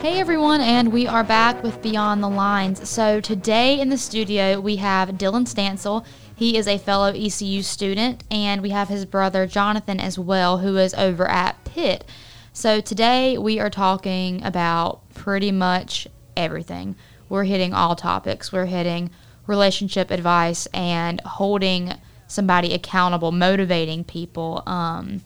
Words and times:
Hey 0.00 0.20
everyone, 0.20 0.60
and 0.60 0.92
we 0.92 1.08
are 1.08 1.24
back 1.24 1.60
with 1.60 1.82
Beyond 1.82 2.22
the 2.22 2.28
Lines. 2.28 2.88
So 2.88 3.20
today 3.20 3.80
in 3.80 3.88
the 3.88 3.98
studio 3.98 4.60
we 4.60 4.76
have 4.76 5.08
Dylan 5.18 5.44
Stansel. 5.44 6.06
He 6.36 6.56
is 6.56 6.68
a 6.68 6.78
fellow 6.78 7.12
ECU 7.12 7.62
student, 7.62 8.22
and 8.30 8.62
we 8.62 8.70
have 8.70 8.88
his 8.88 9.04
brother 9.04 9.44
Jonathan 9.44 9.98
as 9.98 10.16
well, 10.16 10.58
who 10.58 10.76
is 10.76 10.94
over 10.94 11.28
at 11.28 11.64
Pitt. 11.64 12.04
So 12.52 12.80
today 12.80 13.38
we 13.38 13.58
are 13.58 13.70
talking 13.70 14.40
about 14.44 15.00
pretty 15.14 15.50
much 15.50 16.06
everything. 16.36 16.94
We're 17.28 17.42
hitting 17.42 17.74
all 17.74 17.96
topics. 17.96 18.52
We're 18.52 18.66
hitting 18.66 19.10
relationship 19.48 20.12
advice 20.12 20.66
and 20.66 21.20
holding 21.22 21.94
somebody 22.28 22.72
accountable, 22.72 23.32
motivating 23.32 24.04
people. 24.04 24.62
Um, 24.64 25.22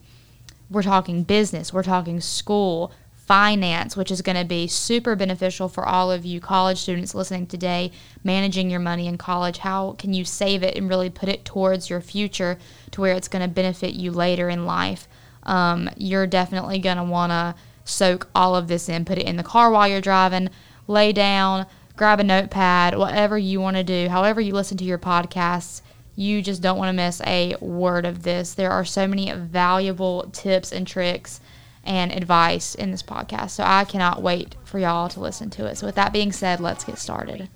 we're 0.71 0.83
talking 0.83 1.25
business. 1.25 1.75
We're 1.75 1.83
talking 1.83 2.23
school 2.23 2.91
finance, 3.33 3.97
which 3.97 4.11
is 4.11 4.21
going 4.21 4.37
to 4.37 4.45
be 4.45 4.67
super 4.67 5.17
beneficial 5.17 5.67
for 5.67 5.89
all 5.89 6.13
of 6.13 6.23
you 6.23 6.39
college 6.39 6.77
students 6.77 7.15
listening 7.15 7.47
today, 7.47 7.91
managing 8.23 8.69
your 8.69 8.79
money 8.79 9.07
in 9.07 9.17
college. 9.17 9.57
How 9.57 9.93
can 9.93 10.13
you 10.13 10.23
save 10.23 10.63
it 10.63 10.77
and 10.77 10.87
really 10.87 11.09
put 11.09 11.31
it 11.31 11.43
towards 11.43 11.89
your 11.89 12.03
future 12.03 12.59
to 12.91 13.01
where 13.01 13.15
it's 13.15 13.29
going 13.29 13.41
to 13.41 13.49
benefit 13.49 13.95
you 13.95 14.13
later 14.13 14.51
in 14.51 14.67
life? 14.67 15.09
Um, 15.45 15.89
you're 15.97 16.27
definitely 16.27 16.79
going 16.79 16.99
to 16.99 17.05
want 17.05 17.31
to 17.31 17.55
soak 17.87 18.29
all 18.35 18.55
of 18.55 18.69
this 18.69 18.91
in, 18.91 19.07
put 19.07 19.17
it 19.17 19.27
in 19.27 19.39
the 19.39 19.43
car 19.43 19.71
while 19.71 19.89
you're 19.89 20.03
driving, 20.03 20.51
lay 20.87 21.11
down, 21.11 21.65
grab 21.97 22.21
a 22.21 22.25
notepad, 22.25 22.99
whatever 22.99 23.39
you 23.39 23.63
want 23.63 23.79
to 23.79 23.83
do, 23.83 24.11
however 24.11 24.43
you 24.43 24.53
listen 24.53 24.77
to 24.77 24.85
your 24.85 24.99
podcasts. 24.99 25.81
You 26.15 26.43
just 26.43 26.61
don't 26.61 26.77
want 26.77 26.91
to 26.91 26.93
miss 26.93 27.23
a 27.23 27.57
word 27.63 28.05
of 28.05 28.25
this. 28.25 28.53
There 28.53 28.71
are 28.71 28.85
so 28.85 29.07
many 29.07 29.33
valuable 29.33 30.29
tips 30.33 30.71
and 30.71 30.87
tricks 30.87 31.41
and 31.85 32.13
advice 32.13 32.75
in 32.75 32.91
this 32.91 33.03
podcast. 33.03 33.51
So 33.51 33.65
I 33.65 33.85
cannot 33.85 34.23
wait 34.23 34.57
for 34.65 34.79
y'all 34.79 35.09
to 35.11 35.21
listen 35.21 35.51
to 35.51 35.67
it. 35.67 35.79
So, 35.79 35.87
with 35.87 35.97
that 35.97 36.13
being 36.13 36.33
said, 36.33 36.61
let's 36.61 36.85
get 36.85 36.99
started. 36.99 37.49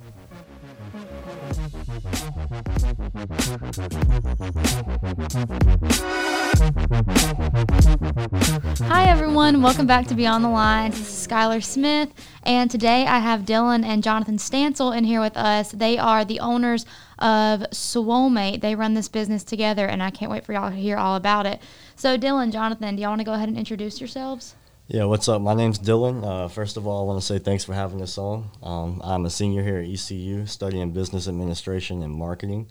Hi, 8.86 9.06
everyone. 9.08 9.62
Welcome 9.62 9.88
back 9.88 10.06
to 10.06 10.14
Beyond 10.14 10.44
the 10.44 10.48
Lines. 10.48 10.96
This 10.96 11.08
is 11.08 11.26
Skylar 11.26 11.62
Smith, 11.62 12.10
and 12.44 12.70
today 12.70 13.04
I 13.04 13.18
have 13.18 13.40
Dylan 13.40 13.84
and 13.84 14.00
Jonathan 14.00 14.36
Stansel 14.36 14.96
in 14.96 15.02
here 15.02 15.20
with 15.20 15.36
us. 15.36 15.72
They 15.72 15.98
are 15.98 16.24
the 16.24 16.38
owners 16.38 16.86
of 17.18 17.62
Swolemate. 17.72 18.60
They 18.60 18.76
run 18.76 18.94
this 18.94 19.08
business 19.08 19.42
together, 19.42 19.86
and 19.86 20.00
I 20.00 20.10
can't 20.10 20.30
wait 20.30 20.44
for 20.44 20.52
y'all 20.52 20.70
to 20.70 20.76
hear 20.76 20.96
all 20.96 21.16
about 21.16 21.46
it. 21.46 21.60
So, 21.96 22.16
Dylan, 22.16 22.52
Jonathan, 22.52 22.94
do 22.94 23.02
y'all 23.02 23.10
want 23.10 23.22
to 23.22 23.24
go 23.24 23.32
ahead 23.32 23.48
and 23.48 23.58
introduce 23.58 24.00
yourselves? 24.00 24.54
Yeah, 24.86 25.04
what's 25.06 25.28
up? 25.28 25.42
My 25.42 25.54
name's 25.54 25.80
Dylan. 25.80 26.24
Uh, 26.24 26.46
first 26.46 26.76
of 26.76 26.86
all, 26.86 27.02
I 27.02 27.06
want 27.06 27.20
to 27.20 27.26
say 27.26 27.40
thanks 27.40 27.64
for 27.64 27.74
having 27.74 28.00
us 28.00 28.18
on. 28.18 28.48
Um, 28.62 29.00
I'm 29.02 29.26
a 29.26 29.30
senior 29.30 29.64
here 29.64 29.78
at 29.78 29.88
ECU, 29.88 30.46
studying 30.46 30.92
business 30.92 31.26
administration 31.26 32.04
and 32.04 32.14
marketing. 32.14 32.70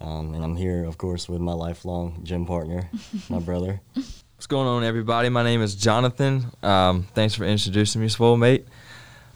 Um, 0.00 0.34
and 0.34 0.44
I'm 0.44 0.56
here, 0.56 0.84
of 0.84 0.98
course, 0.98 1.28
with 1.28 1.40
my 1.40 1.52
lifelong 1.52 2.20
gym 2.22 2.46
partner, 2.46 2.90
my 3.28 3.38
brother. 3.38 3.80
What's 3.94 4.46
going 4.46 4.66
on, 4.66 4.84
everybody? 4.84 5.28
My 5.28 5.42
name 5.42 5.62
is 5.62 5.74
Jonathan. 5.74 6.46
Um, 6.62 7.04
thanks 7.14 7.34
for 7.34 7.44
introducing 7.44 8.00
me, 8.00 8.08
Swolemate. 8.08 8.64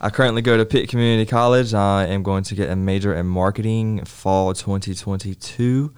I 0.01 0.11
currently 0.11 0.43
go 0.43 0.57
to 0.57 0.65
Pitt 0.65 0.89
Community 0.89 1.29
College. 1.29 1.75
I 1.75 2.07
am 2.07 2.23
going 2.23 2.45
to 2.45 2.55
get 2.55 2.71
a 2.71 2.77
major 2.77 3.15
in 3.15 3.27
marketing 3.27 4.05
fall 4.05 4.53
2022. 4.55 5.93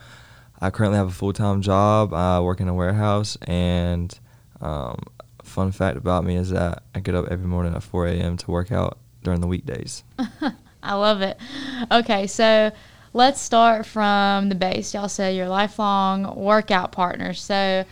I 0.61 0.71
currently 0.71 0.97
have 0.99 1.09
a 1.09 1.13
full 1.13 1.33
time 1.33 1.61
job. 1.63 2.15
I 2.15 2.41
work 2.41 2.61
in 2.61 2.69
a 2.69 2.75
warehouse, 2.75 3.37
and 3.43 4.17
um, 4.61 5.03
fun 5.43 5.73
fact 5.73 5.97
about 5.97 6.25
me 6.25 6.37
is 6.37 6.51
that 6.51 6.83
I 6.95 7.01
get 7.01 7.15
up 7.15 7.27
every 7.31 7.47
morning 7.47 7.75
at 7.75 7.83
4 7.83 8.07
a.m. 8.07 8.37
to 8.39 8.51
work 8.51 8.71
out 8.71 8.99
during 9.23 9.41
the 9.41 9.47
weekdays. 9.47 10.05
I 10.83 10.95
love 10.95 11.21
it. 11.21 11.39
Okay, 11.91 12.27
so 12.27 12.71
let's 13.13 13.41
start 13.41 13.87
from 13.87 14.49
the 14.49 14.55
base. 14.55 14.95
Y'all 14.95 15.09
said 15.09 15.35
you're 15.35 15.49
lifelong 15.49 16.35
workout 16.37 16.93
partners. 16.93 17.41
So 17.41 17.85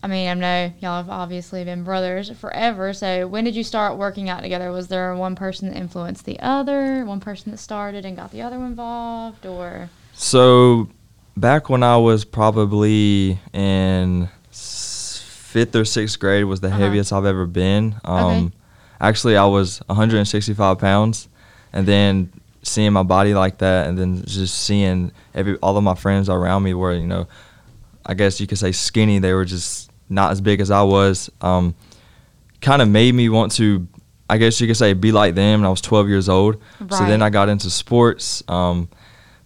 I 0.00 0.06
mean, 0.06 0.28
I 0.28 0.34
know 0.34 0.72
y'all 0.80 1.02
have 1.02 1.10
obviously 1.10 1.64
been 1.64 1.82
brothers 1.82 2.30
forever. 2.30 2.92
So 2.92 3.26
when 3.26 3.44
did 3.44 3.56
you 3.56 3.64
start 3.64 3.98
working 3.98 4.28
out 4.28 4.42
together? 4.42 4.70
Was 4.70 4.86
there 4.86 5.14
one 5.16 5.34
person 5.34 5.70
that 5.70 5.76
influenced 5.76 6.24
the 6.24 6.38
other, 6.38 7.04
one 7.04 7.18
person 7.18 7.50
that 7.50 7.58
started 7.58 8.04
and 8.04 8.16
got 8.16 8.30
the 8.30 8.42
other 8.42 8.56
involved, 8.56 9.44
or? 9.44 9.90
So 10.12 10.88
back 11.36 11.68
when 11.68 11.82
I 11.82 11.96
was 11.96 12.24
probably 12.24 13.40
in 13.52 14.28
fifth 14.52 15.74
or 15.74 15.84
sixth 15.84 16.18
grade 16.20 16.44
was 16.44 16.60
the 16.60 16.68
uh-huh. 16.68 16.78
heaviest 16.78 17.12
I've 17.12 17.24
ever 17.24 17.46
been. 17.46 17.96
Um, 18.04 18.22
okay. 18.46 18.54
Actually, 19.00 19.36
I 19.36 19.46
was 19.46 19.78
165 19.86 20.78
pounds, 20.78 21.28
and 21.72 21.86
then 21.88 22.32
seeing 22.68 22.92
my 22.92 23.02
body 23.02 23.34
like 23.34 23.58
that, 23.58 23.88
and 23.88 23.98
then 23.98 24.24
just 24.24 24.62
seeing 24.62 25.12
every 25.34 25.56
all 25.56 25.76
of 25.76 25.84
my 25.84 25.94
friends 25.94 26.28
around 26.28 26.62
me 26.62 26.74
were, 26.74 26.94
you 26.94 27.06
know, 27.06 27.26
I 28.04 28.14
guess 28.14 28.40
you 28.40 28.46
could 28.46 28.58
say 28.58 28.72
skinny. 28.72 29.18
They 29.18 29.32
were 29.32 29.44
just 29.44 29.90
not 30.08 30.32
as 30.32 30.40
big 30.40 30.60
as 30.60 30.70
I 30.70 30.82
was, 30.82 31.30
um, 31.40 31.74
kind 32.60 32.82
of 32.82 32.88
made 32.88 33.14
me 33.14 33.28
want 33.28 33.52
to, 33.52 33.86
I 34.28 34.38
guess 34.38 34.60
you 34.60 34.66
could 34.66 34.76
say, 34.76 34.94
be 34.94 35.12
like 35.12 35.34
them. 35.34 35.60
And 35.60 35.66
I 35.66 35.70
was 35.70 35.80
12 35.80 36.08
years 36.08 36.28
old. 36.28 36.60
Right. 36.80 36.92
So 36.92 37.04
then 37.04 37.22
I 37.22 37.30
got 37.30 37.48
into 37.48 37.70
sports, 37.70 38.42
um, 38.48 38.88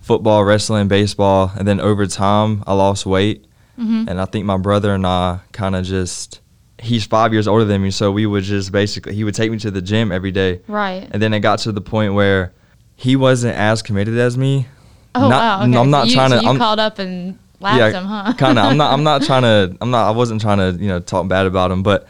football, 0.00 0.44
wrestling, 0.44 0.88
baseball, 0.88 1.50
and 1.56 1.66
then 1.66 1.80
over 1.80 2.06
time 2.06 2.62
I 2.66 2.74
lost 2.74 3.06
weight. 3.06 3.46
Mm-hmm. 3.78 4.08
And 4.08 4.20
I 4.20 4.26
think 4.26 4.44
my 4.44 4.58
brother 4.58 4.94
and 4.94 5.06
I 5.06 5.40
kind 5.52 5.74
of 5.74 5.84
just 5.84 6.40
he's 6.78 7.04
five 7.06 7.32
years 7.32 7.48
older 7.48 7.64
than 7.64 7.80
me, 7.80 7.90
so 7.90 8.10
we 8.12 8.26
would 8.26 8.44
just 8.44 8.70
basically 8.70 9.14
he 9.14 9.24
would 9.24 9.34
take 9.34 9.50
me 9.50 9.58
to 9.60 9.70
the 9.70 9.80
gym 9.80 10.12
every 10.12 10.32
day. 10.32 10.60
Right. 10.68 11.08
And 11.10 11.22
then 11.22 11.32
it 11.32 11.40
got 11.40 11.60
to 11.60 11.72
the 11.72 11.80
point 11.80 12.14
where 12.14 12.52
he 12.96 13.16
wasn't 13.16 13.56
as 13.56 13.82
committed 13.82 14.18
as 14.18 14.36
me. 14.36 14.66
Oh 15.14 15.28
Not, 15.28 15.30
wow! 15.30 15.68
Okay. 15.68 15.78
I'm 15.78 15.90
not 15.90 16.06
you, 16.08 16.14
trying 16.14 16.30
to. 16.30 16.40
So 16.40 16.48
I'm, 16.48 16.58
called 16.58 16.78
up 16.78 16.98
and 16.98 17.38
Laughed 17.62 17.78
yeah, 17.78 18.00
him, 18.00 18.06
huh? 18.06 18.32
kind 18.36 18.58
of. 18.58 18.64
I'm 18.64 18.76
not. 18.76 18.92
I'm 18.92 19.04
not 19.04 19.22
trying 19.26 19.42
to. 19.42 19.76
I'm 19.80 19.90
not. 19.90 20.08
I 20.08 20.10
wasn't 20.10 20.40
trying 20.40 20.58
to. 20.58 20.82
You 20.82 20.88
know, 20.88 21.00
talk 21.00 21.28
bad 21.28 21.46
about 21.46 21.70
him, 21.70 21.82
but 21.82 22.08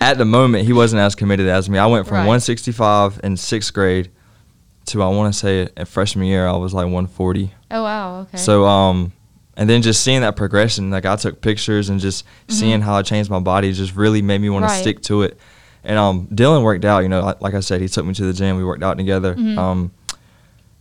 at 0.00 0.18
the 0.18 0.24
moment 0.24 0.66
he 0.66 0.72
wasn't 0.72 1.00
as 1.00 1.14
committed 1.14 1.48
as 1.48 1.70
me. 1.70 1.78
I 1.78 1.86
went 1.86 2.06
from 2.06 2.16
right. 2.16 2.26
165 2.26 3.20
in 3.22 3.36
sixth 3.36 3.72
grade 3.72 4.10
to 4.86 5.02
I 5.02 5.08
want 5.08 5.32
to 5.32 5.38
say 5.38 5.68
at 5.76 5.88
freshman 5.88 6.26
year 6.26 6.46
I 6.46 6.56
was 6.56 6.74
like 6.74 6.84
140. 6.84 7.52
Oh 7.70 7.82
wow. 7.82 8.20
Okay. 8.22 8.36
So 8.36 8.64
um, 8.64 9.12
and 9.56 9.70
then 9.70 9.82
just 9.82 10.02
seeing 10.02 10.22
that 10.22 10.36
progression, 10.36 10.90
like 10.90 11.06
I 11.06 11.16
took 11.16 11.40
pictures 11.40 11.88
and 11.88 12.00
just 12.00 12.24
mm-hmm. 12.24 12.52
seeing 12.52 12.80
how 12.80 12.94
I 12.94 13.02
changed 13.02 13.30
my 13.30 13.40
body, 13.40 13.72
just 13.72 13.94
really 13.94 14.22
made 14.22 14.40
me 14.40 14.50
want 14.50 14.64
right. 14.64 14.74
to 14.74 14.80
stick 14.80 15.02
to 15.02 15.22
it. 15.22 15.38
And 15.84 15.98
um, 15.98 16.26
Dylan 16.28 16.62
worked 16.62 16.84
out. 16.84 17.00
You 17.00 17.08
know, 17.08 17.22
like, 17.22 17.40
like, 17.40 17.54
I 17.54 17.60
said, 17.60 17.80
he 17.80 17.88
took 17.88 18.04
me 18.04 18.12
to 18.12 18.24
the 18.24 18.34
gym. 18.34 18.58
We 18.58 18.64
worked 18.64 18.82
out 18.82 18.98
together. 18.98 19.34
Mm-hmm. 19.34 19.58
Um, 19.58 19.92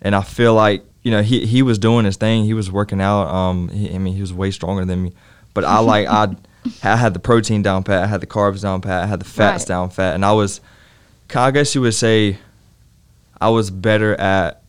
and 0.01 0.15
I 0.15 0.21
feel 0.21 0.53
like 0.53 0.83
you 1.03 1.11
know, 1.11 1.21
he 1.21 1.45
he 1.45 1.61
was 1.61 1.79
doing 1.79 2.05
his 2.05 2.17
thing. 2.17 2.43
He 2.43 2.53
was 2.53 2.71
working 2.71 3.01
out. 3.01 3.27
Um, 3.27 3.69
he, 3.69 3.93
I 3.93 3.97
mean, 3.97 4.15
he 4.15 4.21
was 4.21 4.33
way 4.33 4.51
stronger 4.51 4.85
than 4.85 5.03
me. 5.03 5.13
But 5.53 5.65
I 5.65 5.79
like 5.79 6.07
I, 6.07 6.35
I 6.83 6.95
had 6.95 7.13
the 7.13 7.19
protein 7.19 7.61
down 7.61 7.83
pat. 7.83 8.03
I 8.03 8.07
had 8.07 8.21
the 8.21 8.27
carbs 8.27 8.61
down 8.61 8.81
pat. 8.81 9.03
I 9.03 9.07
had 9.07 9.19
the 9.21 9.25
fats 9.25 9.63
right. 9.63 9.67
down 9.67 9.89
fat, 9.89 10.15
and 10.15 10.25
I 10.25 10.33
was, 10.33 10.61
I 11.33 11.51
guess 11.51 11.73
you 11.73 11.81
would 11.81 11.93
say, 11.93 12.37
I 13.39 13.49
was 13.49 13.71
better 13.71 14.13
at 14.15 14.61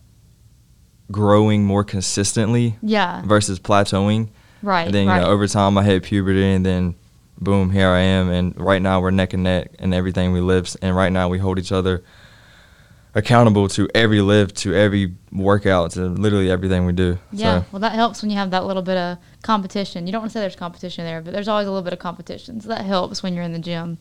growing 1.11 1.65
more 1.65 1.83
consistently. 1.83 2.77
Yeah. 2.81 3.21
Versus 3.25 3.59
plateauing. 3.59 4.29
Right. 4.63 4.85
And 4.85 4.93
then 4.93 5.03
you 5.05 5.09
right. 5.09 5.21
know 5.21 5.29
over 5.29 5.47
time 5.47 5.77
I 5.77 5.83
hit 5.83 6.03
puberty, 6.03 6.43
and 6.43 6.65
then 6.65 6.95
boom, 7.39 7.71
here 7.71 7.89
I 7.89 7.99
am. 7.99 8.29
And 8.29 8.57
right 8.57 8.81
now 8.81 9.01
we're 9.01 9.11
neck 9.11 9.33
and 9.33 9.43
neck 9.43 9.71
in 9.79 9.93
everything 9.93 10.31
we 10.31 10.39
live. 10.39 10.73
And 10.81 10.95
right 10.95 11.11
now 11.11 11.27
we 11.27 11.39
hold 11.39 11.59
each 11.59 11.71
other 11.71 12.03
accountable 13.13 13.67
to 13.69 13.89
every 13.93 14.21
lift, 14.21 14.55
to 14.57 14.73
every 14.73 15.13
workout, 15.31 15.91
to 15.91 16.07
literally 16.07 16.49
everything 16.49 16.85
we 16.85 16.93
do. 16.93 17.17
Yeah, 17.31 17.61
so. 17.61 17.65
well, 17.71 17.79
that 17.81 17.93
helps 17.93 18.21
when 18.21 18.31
you 18.31 18.37
have 18.37 18.51
that 18.51 18.65
little 18.65 18.81
bit 18.81 18.97
of 18.97 19.17
competition. 19.43 20.07
You 20.07 20.13
don't 20.13 20.21
want 20.21 20.31
to 20.31 20.33
say 20.33 20.41
there's 20.41 20.55
competition 20.55 21.05
there, 21.05 21.21
but 21.21 21.33
there's 21.33 21.47
always 21.47 21.67
a 21.67 21.71
little 21.71 21.83
bit 21.83 21.93
of 21.93 21.99
competition. 21.99 22.61
So 22.61 22.69
that 22.69 22.85
helps 22.85 23.21
when 23.21 23.33
you're 23.33 23.43
in 23.43 23.53
the 23.53 23.59
gym. 23.59 23.97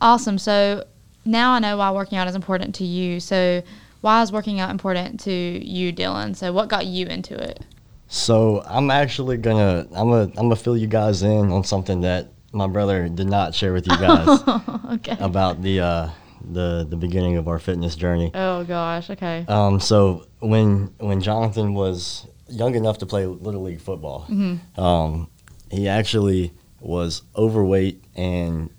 Awesome. 0.00 0.38
So 0.38 0.84
now 1.24 1.52
I 1.52 1.58
know 1.58 1.76
why 1.76 1.90
working 1.90 2.18
out 2.18 2.28
is 2.28 2.34
important 2.34 2.74
to 2.76 2.84
you. 2.84 3.20
So 3.20 3.62
why 4.00 4.22
is 4.22 4.32
working 4.32 4.60
out 4.60 4.70
important 4.70 5.20
to 5.20 5.32
you, 5.32 5.92
Dylan? 5.92 6.36
So 6.36 6.52
what 6.52 6.68
got 6.68 6.86
you 6.86 7.06
into 7.06 7.34
it? 7.34 7.64
So 8.08 8.62
I'm 8.66 8.90
actually 8.90 9.38
gonna 9.38 9.86
I'm 9.94 10.10
gonna 10.10 10.24
I'm 10.24 10.34
gonna 10.34 10.56
fill 10.56 10.76
you 10.76 10.86
guys 10.86 11.22
in 11.22 11.50
on 11.50 11.64
something 11.64 12.02
that 12.02 12.28
my 12.52 12.66
brother 12.66 13.08
did 13.08 13.26
not 13.26 13.54
share 13.54 13.72
with 13.72 13.86
you 13.86 13.96
guys 13.96 14.40
okay. 14.92 15.16
about 15.18 15.62
the 15.62 15.80
uh, 15.80 16.10
the 16.50 16.86
the 16.88 16.96
beginning 16.96 17.36
of 17.36 17.48
our 17.48 17.58
fitness 17.58 17.96
journey. 17.96 18.30
Oh 18.34 18.64
gosh, 18.64 19.10
okay. 19.10 19.44
Um, 19.48 19.80
so 19.80 20.26
when 20.40 20.94
when 20.98 21.20
Jonathan 21.20 21.74
was 21.74 22.26
young 22.48 22.74
enough 22.74 22.98
to 22.98 23.06
play 23.06 23.26
little 23.26 23.62
league 23.62 23.80
football, 23.80 24.26
mm-hmm. 24.28 24.80
um, 24.80 25.30
he 25.70 25.88
actually 25.88 26.52
was 26.80 27.22
overweight 27.36 28.02
and 28.16 28.70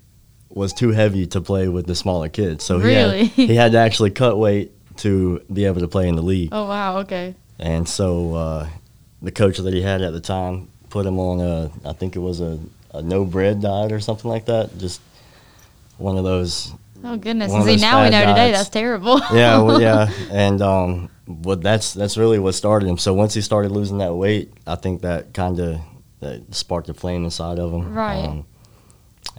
was 0.49 0.73
too 0.73 0.89
heavy 0.89 1.25
to 1.25 1.41
play 1.41 1.67
with 1.67 1.87
the 1.87 1.95
smaller 1.95 2.29
kids. 2.29 2.63
So 2.63 2.77
really? 2.77 3.25
he 3.25 3.41
had, 3.41 3.49
he 3.49 3.55
had 3.55 3.71
to 3.71 3.77
actually 3.79 4.11
cut 4.11 4.37
weight 4.37 4.71
to 4.97 5.41
be 5.51 5.65
able 5.65 5.81
to 5.81 5.87
play 5.87 6.07
in 6.07 6.15
the 6.15 6.21
league. 6.21 6.49
Oh 6.51 6.67
wow, 6.67 6.99
okay. 6.99 7.35
And 7.59 7.87
so 7.87 8.35
uh, 8.35 8.69
the 9.21 9.31
coach 9.31 9.57
that 9.57 9.73
he 9.73 9.81
had 9.81 10.01
at 10.01 10.13
the 10.13 10.21
time 10.21 10.69
put 10.89 11.05
him 11.05 11.19
on 11.19 11.39
a 11.39 11.71
I 11.87 11.93
think 11.93 12.15
it 12.15 12.19
was 12.19 12.41
a, 12.41 12.59
a 12.93 13.01
no 13.01 13.25
bread 13.25 13.61
diet 13.61 13.91
or 13.91 13.99
something 13.99 14.29
like 14.29 14.45
that. 14.45 14.77
Just 14.77 15.01
one 15.97 16.17
of 16.17 16.23
those 16.23 16.73
Oh 17.03 17.17
goodness! 17.17 17.51
See, 17.65 17.75
now 17.75 18.03
we 18.03 18.09
know 18.09 18.25
today 18.25 18.51
that's 18.51 18.69
terrible. 18.69 19.19
yeah, 19.33 19.59
well, 19.61 19.81
yeah, 19.81 20.09
and 20.31 20.61
um, 20.61 21.09
but 21.27 21.61
that's 21.61 21.93
that's 21.93 22.17
really 22.17 22.39
what 22.39 22.53
started 22.55 22.87
him. 22.87 22.97
So 22.97 23.13
once 23.13 23.33
he 23.33 23.41
started 23.41 23.71
losing 23.71 23.97
that 23.97 24.13
weight, 24.13 24.53
I 24.65 24.75
think 24.75 25.01
that 25.01 25.33
kind 25.33 25.59
of 25.59 25.79
that 26.21 26.53
sparked 26.55 26.87
a 26.89 26.93
flame 26.93 27.25
inside 27.25 27.59
of 27.59 27.71
him. 27.73 27.93
Right. 27.93 28.23
Um, 28.23 28.45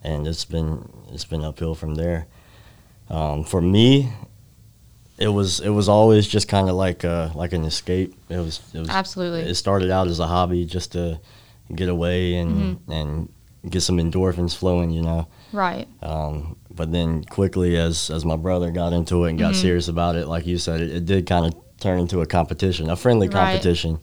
and 0.03 0.27
it's 0.27 0.45
been 0.45 0.89
it's 1.13 1.25
been 1.25 1.43
uphill 1.43 1.75
from 1.75 1.95
there. 1.95 2.27
Um, 3.09 3.45
for 3.45 3.61
me, 3.63 4.13
it 5.19 5.29
was 5.29 5.61
it 5.61 5.71
was 5.71 5.89
always 5.89 6.27
just 6.27 6.49
kind 6.49 6.69
of 6.69 6.75
like 6.77 7.05
uh 7.05 7.31
like 7.35 7.53
an 7.55 7.65
escape. 7.65 8.15
It 8.29 8.37
was 8.39 8.61
it 8.75 8.81
was 8.81 8.89
Absolutely. 8.91 9.41
It 9.51 9.55
started 9.55 9.91
out 9.91 10.09
as 10.09 10.21
a 10.21 10.27
hobby 10.27 10.67
just 10.67 10.93
to 10.93 11.19
get 11.75 11.89
away 11.89 12.35
and 12.35 12.77
Mm-hmm. 12.77 12.93
and 12.93 13.29
get 13.69 13.81
some 13.83 13.97
endorphins 13.99 14.55
flowing, 14.57 14.91
you 14.91 15.03
know. 15.03 15.27
right. 15.53 15.87
Um, 16.03 16.57
but 16.71 16.91
then 16.93 17.25
quickly, 17.25 17.77
as 17.77 18.11
as 18.11 18.25
my 18.25 18.37
brother 18.37 18.71
got 18.71 18.93
into 18.93 19.25
it 19.25 19.31
and 19.31 19.39
got 19.39 19.53
Mhm. 19.55 19.61
serious 19.61 19.89
about 19.89 20.17
it, 20.17 20.27
like 20.27 20.47
you 20.47 20.59
said, 20.59 20.81
it, 20.81 20.91
it 20.91 21.07
did 21.07 21.27
kind 21.27 21.47
of 21.47 21.55
turn 21.81 21.99
into 22.01 22.21
a 22.21 22.27
competition, 22.27 22.91
a 22.91 22.97
friendly 22.97 23.29
Right. 23.29 23.35
competition. 23.53 23.99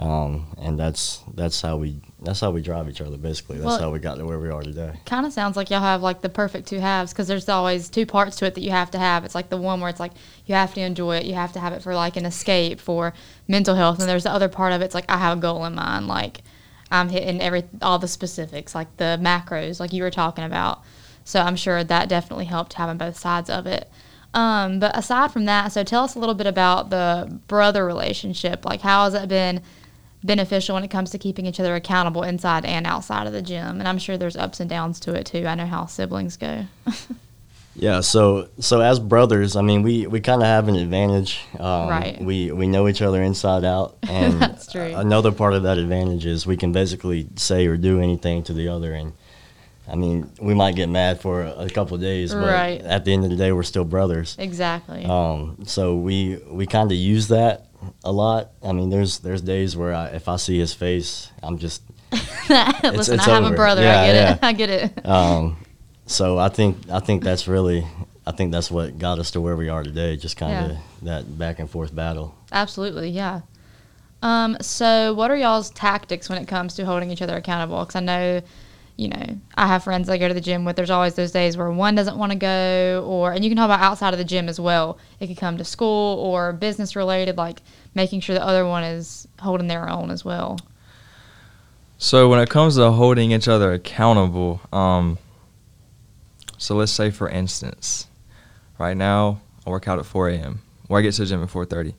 Um, 0.00 0.46
and 0.58 0.78
that's 0.78 1.24
that's 1.34 1.60
how 1.60 1.76
we 1.76 2.00
that's 2.22 2.38
how 2.40 2.52
we 2.52 2.60
drive 2.62 2.88
each 2.88 3.00
other. 3.00 3.16
Basically, 3.16 3.56
that's 3.56 3.66
Well- 3.66 3.80
how 3.80 3.90
we 3.90 3.98
got 3.98 4.16
to 4.18 4.24
where 4.24 4.38
we 4.38 4.48
are 4.48 4.62
today. 4.62 4.92
Kind 5.06 5.26
of 5.26 5.32
sounds 5.32 5.56
like 5.56 5.70
y'all 5.70 5.80
have 5.80 6.02
like 6.02 6.20
the 6.20 6.28
perfect 6.28 6.68
two 6.68 6.78
halves 6.78 7.12
because 7.12 7.26
there's 7.26 7.48
always 7.48 7.88
two 7.88 8.06
parts 8.06 8.36
to 8.36 8.46
it 8.46 8.54
that 8.54 8.60
you 8.60 8.70
have 8.70 8.92
to 8.92 8.98
have. 8.98 9.24
It's 9.24 9.34
like 9.34 9.48
the 9.50 9.56
one 9.56 9.80
where 9.80 9.90
it's 9.90 9.98
like 9.98 10.12
you 10.46 10.54
have 10.54 10.72
to 10.74 10.80
enjoy 10.80 11.16
it, 11.16 11.24
you 11.24 11.34
have 11.34 11.52
to 11.54 11.60
have 11.60 11.72
it 11.72 11.82
for 11.82 11.96
like 11.96 12.16
an 12.16 12.26
escape 12.26 12.78
for 12.80 13.12
mental 13.48 13.74
health, 13.74 13.98
and 13.98 14.08
there's 14.08 14.22
the 14.22 14.30
other 14.32 14.48
part 14.48 14.72
of 14.72 14.82
it, 14.82 14.84
it's 14.84 14.94
like 14.94 15.04
I 15.08 15.18
have 15.18 15.38
a 15.38 15.40
goal 15.40 15.64
in 15.64 15.74
mind, 15.74 16.06
like 16.06 16.42
I'm 16.90 17.08
hitting 17.08 17.40
every 17.40 17.64
all 17.82 17.98
the 17.98 18.08
specifics, 18.08 18.74
like 18.74 18.96
the 18.96 19.18
macros, 19.20 19.80
like 19.80 19.92
you 19.92 20.02
were 20.02 20.10
talking 20.10 20.44
about. 20.44 20.82
So 21.24 21.40
I'm 21.40 21.56
sure 21.56 21.84
that 21.84 22.08
definitely 22.08 22.46
helped 22.46 22.74
having 22.74 22.96
both 22.96 23.18
sides 23.18 23.50
of 23.50 23.66
it. 23.66 23.90
Um, 24.34 24.78
but 24.78 24.96
aside 24.96 25.32
from 25.32 25.44
that, 25.46 25.72
so 25.72 25.84
tell 25.84 26.04
us 26.04 26.14
a 26.14 26.18
little 26.18 26.34
bit 26.34 26.46
about 26.46 26.90
the 26.90 27.40
brother 27.48 27.84
relationship. 27.84 28.64
Like, 28.64 28.80
how 28.80 29.04
has 29.04 29.14
it 29.14 29.28
been 29.28 29.62
beneficial 30.22 30.74
when 30.74 30.84
it 30.84 30.90
comes 30.90 31.10
to 31.10 31.18
keeping 31.18 31.46
each 31.46 31.60
other 31.60 31.74
accountable 31.74 32.22
inside 32.22 32.64
and 32.64 32.86
outside 32.86 33.26
of 33.26 33.32
the 33.32 33.42
gym? 33.42 33.78
And 33.78 33.88
I'm 33.88 33.98
sure 33.98 34.16
there's 34.16 34.36
ups 34.36 34.60
and 34.60 34.68
downs 34.68 35.00
to 35.00 35.14
it 35.14 35.26
too. 35.26 35.46
I 35.46 35.54
know 35.54 35.66
how 35.66 35.86
siblings 35.86 36.36
go. 36.36 36.66
Yeah. 37.78 38.00
So 38.00 38.48
so 38.60 38.80
as 38.80 38.98
brothers, 39.00 39.56
I 39.56 39.62
mean, 39.62 39.82
we 39.82 40.06
we 40.06 40.20
kind 40.20 40.42
of 40.42 40.46
have 40.48 40.68
an 40.68 40.76
advantage. 40.76 41.40
Um, 41.58 41.88
Right. 41.88 42.20
We 42.20 42.50
we 42.52 42.66
know 42.66 42.88
each 42.88 43.02
other 43.02 43.22
inside 43.22 43.64
out, 43.64 43.96
and 44.08 44.40
That's 44.40 44.70
true. 44.70 44.92
another 44.94 45.32
part 45.32 45.54
of 45.54 45.62
that 45.62 45.78
advantage 45.78 46.26
is 46.26 46.46
we 46.46 46.56
can 46.56 46.72
basically 46.72 47.28
say 47.36 47.66
or 47.66 47.76
do 47.76 48.00
anything 48.00 48.42
to 48.44 48.52
the 48.52 48.68
other, 48.68 48.92
and 48.94 49.12
I 49.90 49.94
mean, 49.96 50.30
we 50.40 50.52
might 50.54 50.74
get 50.76 50.88
mad 50.90 51.20
for 51.20 51.42
a, 51.44 51.64
a 51.64 51.70
couple 51.70 51.94
of 51.94 52.02
days, 52.02 52.34
but 52.34 52.44
Right. 52.46 52.80
at 52.82 53.04
the 53.06 53.12
end 53.14 53.24
of 53.24 53.30
the 53.30 53.36
day, 53.36 53.52
we're 53.52 53.62
still 53.62 53.84
brothers. 53.86 54.36
exactly. 54.38 55.04
Um, 55.06 55.58
so 55.64 55.96
we 55.96 56.38
we 56.50 56.66
kind 56.66 56.90
of 56.92 56.98
use 56.98 57.28
that 57.28 57.66
a 58.04 58.12
lot. 58.12 58.50
I 58.62 58.72
mean, 58.72 58.90
there's 58.90 59.20
there's 59.20 59.40
days 59.40 59.76
where 59.76 59.94
I, 59.94 60.08
if 60.08 60.28
I 60.28 60.36
see 60.36 60.58
his 60.58 60.74
face, 60.74 61.30
I'm 61.42 61.56
just 61.58 61.82
Listen, 62.12 63.14
it's 63.14 63.28
I 63.28 63.34
have 63.34 63.44
a 63.44 63.54
brother. 63.54 63.82
Yeah, 63.82 64.00
I 64.00 64.06
get 64.06 64.14
yeah. 64.14 64.32
it. 64.32 64.38
I 64.42 64.52
get 64.52 64.70
it. 64.70 65.06
um, 65.06 65.56
so 66.08 66.38
I 66.38 66.48
think 66.48 66.90
I 66.90 66.98
think 66.98 67.22
that's 67.22 67.46
really 67.46 67.86
I 68.26 68.32
think 68.32 68.52
that's 68.52 68.70
what 68.70 68.98
got 68.98 69.18
us 69.18 69.30
to 69.32 69.40
where 69.40 69.56
we 69.56 69.68
are 69.68 69.82
today. 69.82 70.16
Just 70.16 70.36
kind 70.36 70.64
of 70.66 70.70
Yeah. 70.72 70.78
that 71.02 71.38
back 71.38 71.58
and 71.60 71.70
forth 71.70 71.94
battle. 71.94 72.34
Absolutely, 72.52 73.08
yeah. 73.10 73.40
Um, 74.20 74.56
so, 74.60 75.14
what 75.14 75.30
are 75.30 75.36
y'all's 75.36 75.70
tactics 75.70 76.28
when 76.28 76.38
it 76.42 76.46
comes 76.48 76.74
to 76.74 76.84
holding 76.84 77.10
each 77.10 77.22
other 77.22 77.36
accountable? 77.36 77.78
Because 77.78 77.94
I 77.96 78.00
know, 78.00 78.42
you 78.96 79.08
know, 79.08 79.24
I 79.54 79.66
have 79.68 79.84
friends 79.84 80.08
I 80.10 80.18
go 80.18 80.26
to 80.28 80.34
the 80.34 80.40
gym 80.40 80.64
with. 80.64 80.74
There's 80.76 80.90
always 80.90 81.14
those 81.14 81.30
days 81.30 81.56
where 81.56 81.70
one 81.70 81.94
doesn't 81.94 82.18
want 82.18 82.32
to 82.32 82.38
go, 82.38 83.04
or 83.06 83.32
and 83.32 83.44
you 83.44 83.50
can 83.50 83.56
talk 83.56 83.66
about 83.66 83.80
outside 83.80 84.12
of 84.12 84.18
the 84.18 84.24
gym 84.24 84.48
as 84.48 84.58
well. 84.58 84.98
It 85.20 85.28
could 85.28 85.36
come 85.38 85.56
to 85.56 85.64
school 85.64 86.18
or 86.18 86.52
business 86.52 86.96
related, 86.96 87.36
like 87.38 87.62
making 87.94 88.20
sure 88.20 88.34
the 88.34 88.44
other 88.44 88.66
one 88.66 88.82
is 88.82 89.26
holding 89.38 89.68
their 89.68 89.88
own 89.88 90.10
as 90.10 90.24
well. 90.24 90.58
So 91.96 92.28
when 92.28 92.40
it 92.40 92.50
comes 92.50 92.76
to 92.76 92.90
holding 92.90 93.32
each 93.32 93.48
other 93.48 93.72
accountable, 93.72 94.60
um, 94.72 95.16
so 96.58 96.74
let's 96.76 96.92
say 96.92 97.10
for 97.10 97.28
instance, 97.28 98.06
right 98.78 98.96
now 98.96 99.40
I 99.66 99.70
work 99.70 99.88
out 99.88 99.98
at 99.98 100.06
4 100.06 100.28
a.m. 100.30 100.60
or 100.88 100.98
I 100.98 101.02
get 101.02 101.12
to 101.14 101.22
the 101.22 101.26
gym 101.26 101.42
at 101.42 101.48
4:30. 101.48 101.94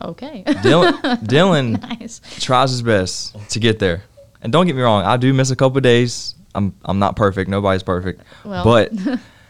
Okay. 0.00 0.44
Dylan, 0.46 0.92
Dylan 1.24 1.80
nice. 2.00 2.20
tries 2.40 2.70
his 2.70 2.82
best 2.82 3.36
to 3.50 3.58
get 3.58 3.78
there, 3.78 4.02
and 4.42 4.52
don't 4.52 4.66
get 4.66 4.76
me 4.76 4.82
wrong, 4.82 5.04
I 5.04 5.16
do 5.16 5.32
miss 5.34 5.50
a 5.50 5.56
couple 5.56 5.80
days. 5.80 6.34
I'm 6.54 6.74
I'm 6.84 6.98
not 6.98 7.16
perfect. 7.16 7.48
Nobody's 7.50 7.82
perfect. 7.82 8.22
Well, 8.44 8.64
But 8.64 8.92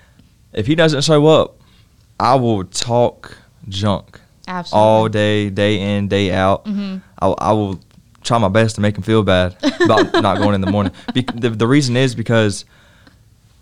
if 0.53 0.67
he 0.67 0.75
doesn't 0.75 1.03
show 1.03 1.27
up, 1.27 1.57
I 2.19 2.35
will 2.37 2.65
talk 2.65 3.37
junk 3.69 4.21
absolutely. 4.47 4.87
all 4.89 5.09
day, 5.09 5.51
day 5.51 5.97
in, 5.97 6.09
day 6.09 6.33
out. 6.33 6.65
Mhm. 6.65 7.03
I, 7.21 7.27
I 7.29 7.53
will 7.53 7.79
try 8.23 8.39
my 8.39 8.49
best 8.49 8.75
to 8.77 8.81
make 8.81 8.97
him 8.97 9.03
feel 9.03 9.23
bad 9.23 9.57
about 9.83 10.13
not 10.23 10.39
going 10.39 10.55
in 10.55 10.61
the 10.61 10.71
morning. 10.71 10.93
Be- 11.15 11.23
the, 11.23 11.51
the 11.51 11.67
reason 11.67 11.97
is 11.97 12.15
because 12.15 12.65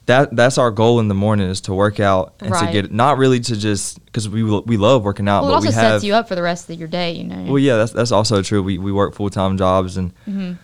that 0.07 0.35
that's 0.37 0.57
our 0.59 0.71
goal 0.71 1.01
in 1.01 1.09
the 1.09 1.15
morning 1.15 1.49
is 1.49 1.61
to 1.63 1.75
work 1.75 1.99
out 2.01 2.35
and 2.41 2.51
Right. 2.53 2.67
to 2.67 2.73
get 2.73 2.93
not 2.93 3.19
really 3.19 3.41
to 3.41 3.57
just 3.57 4.05
because 4.07 4.29
we 4.29 4.43
we 4.43 4.77
love 4.77 5.03
working 5.05 5.29
out, 5.29 5.43
Well, 5.43 5.53
it 5.53 5.55
also 5.57 5.69
we 5.69 5.73
sets 5.75 6.05
you 6.05 6.15
up 6.15 6.29
for 6.29 6.35
the 6.37 6.43
rest 6.43 6.71
of 6.71 6.79
your 6.79 6.89
day, 6.89 7.13
you 7.13 7.25
know. 7.25 7.45
well 7.53 7.59
yeah 7.59 7.77
that's 7.77 7.93
that's 7.93 8.13
also 8.13 8.41
true. 8.43 8.63
We 8.63 8.79
we 8.79 8.93
work 8.93 9.15
full 9.15 9.31
time 9.31 9.59
jobs 9.59 9.97
and 9.97 10.13
Mhm. 10.29 10.59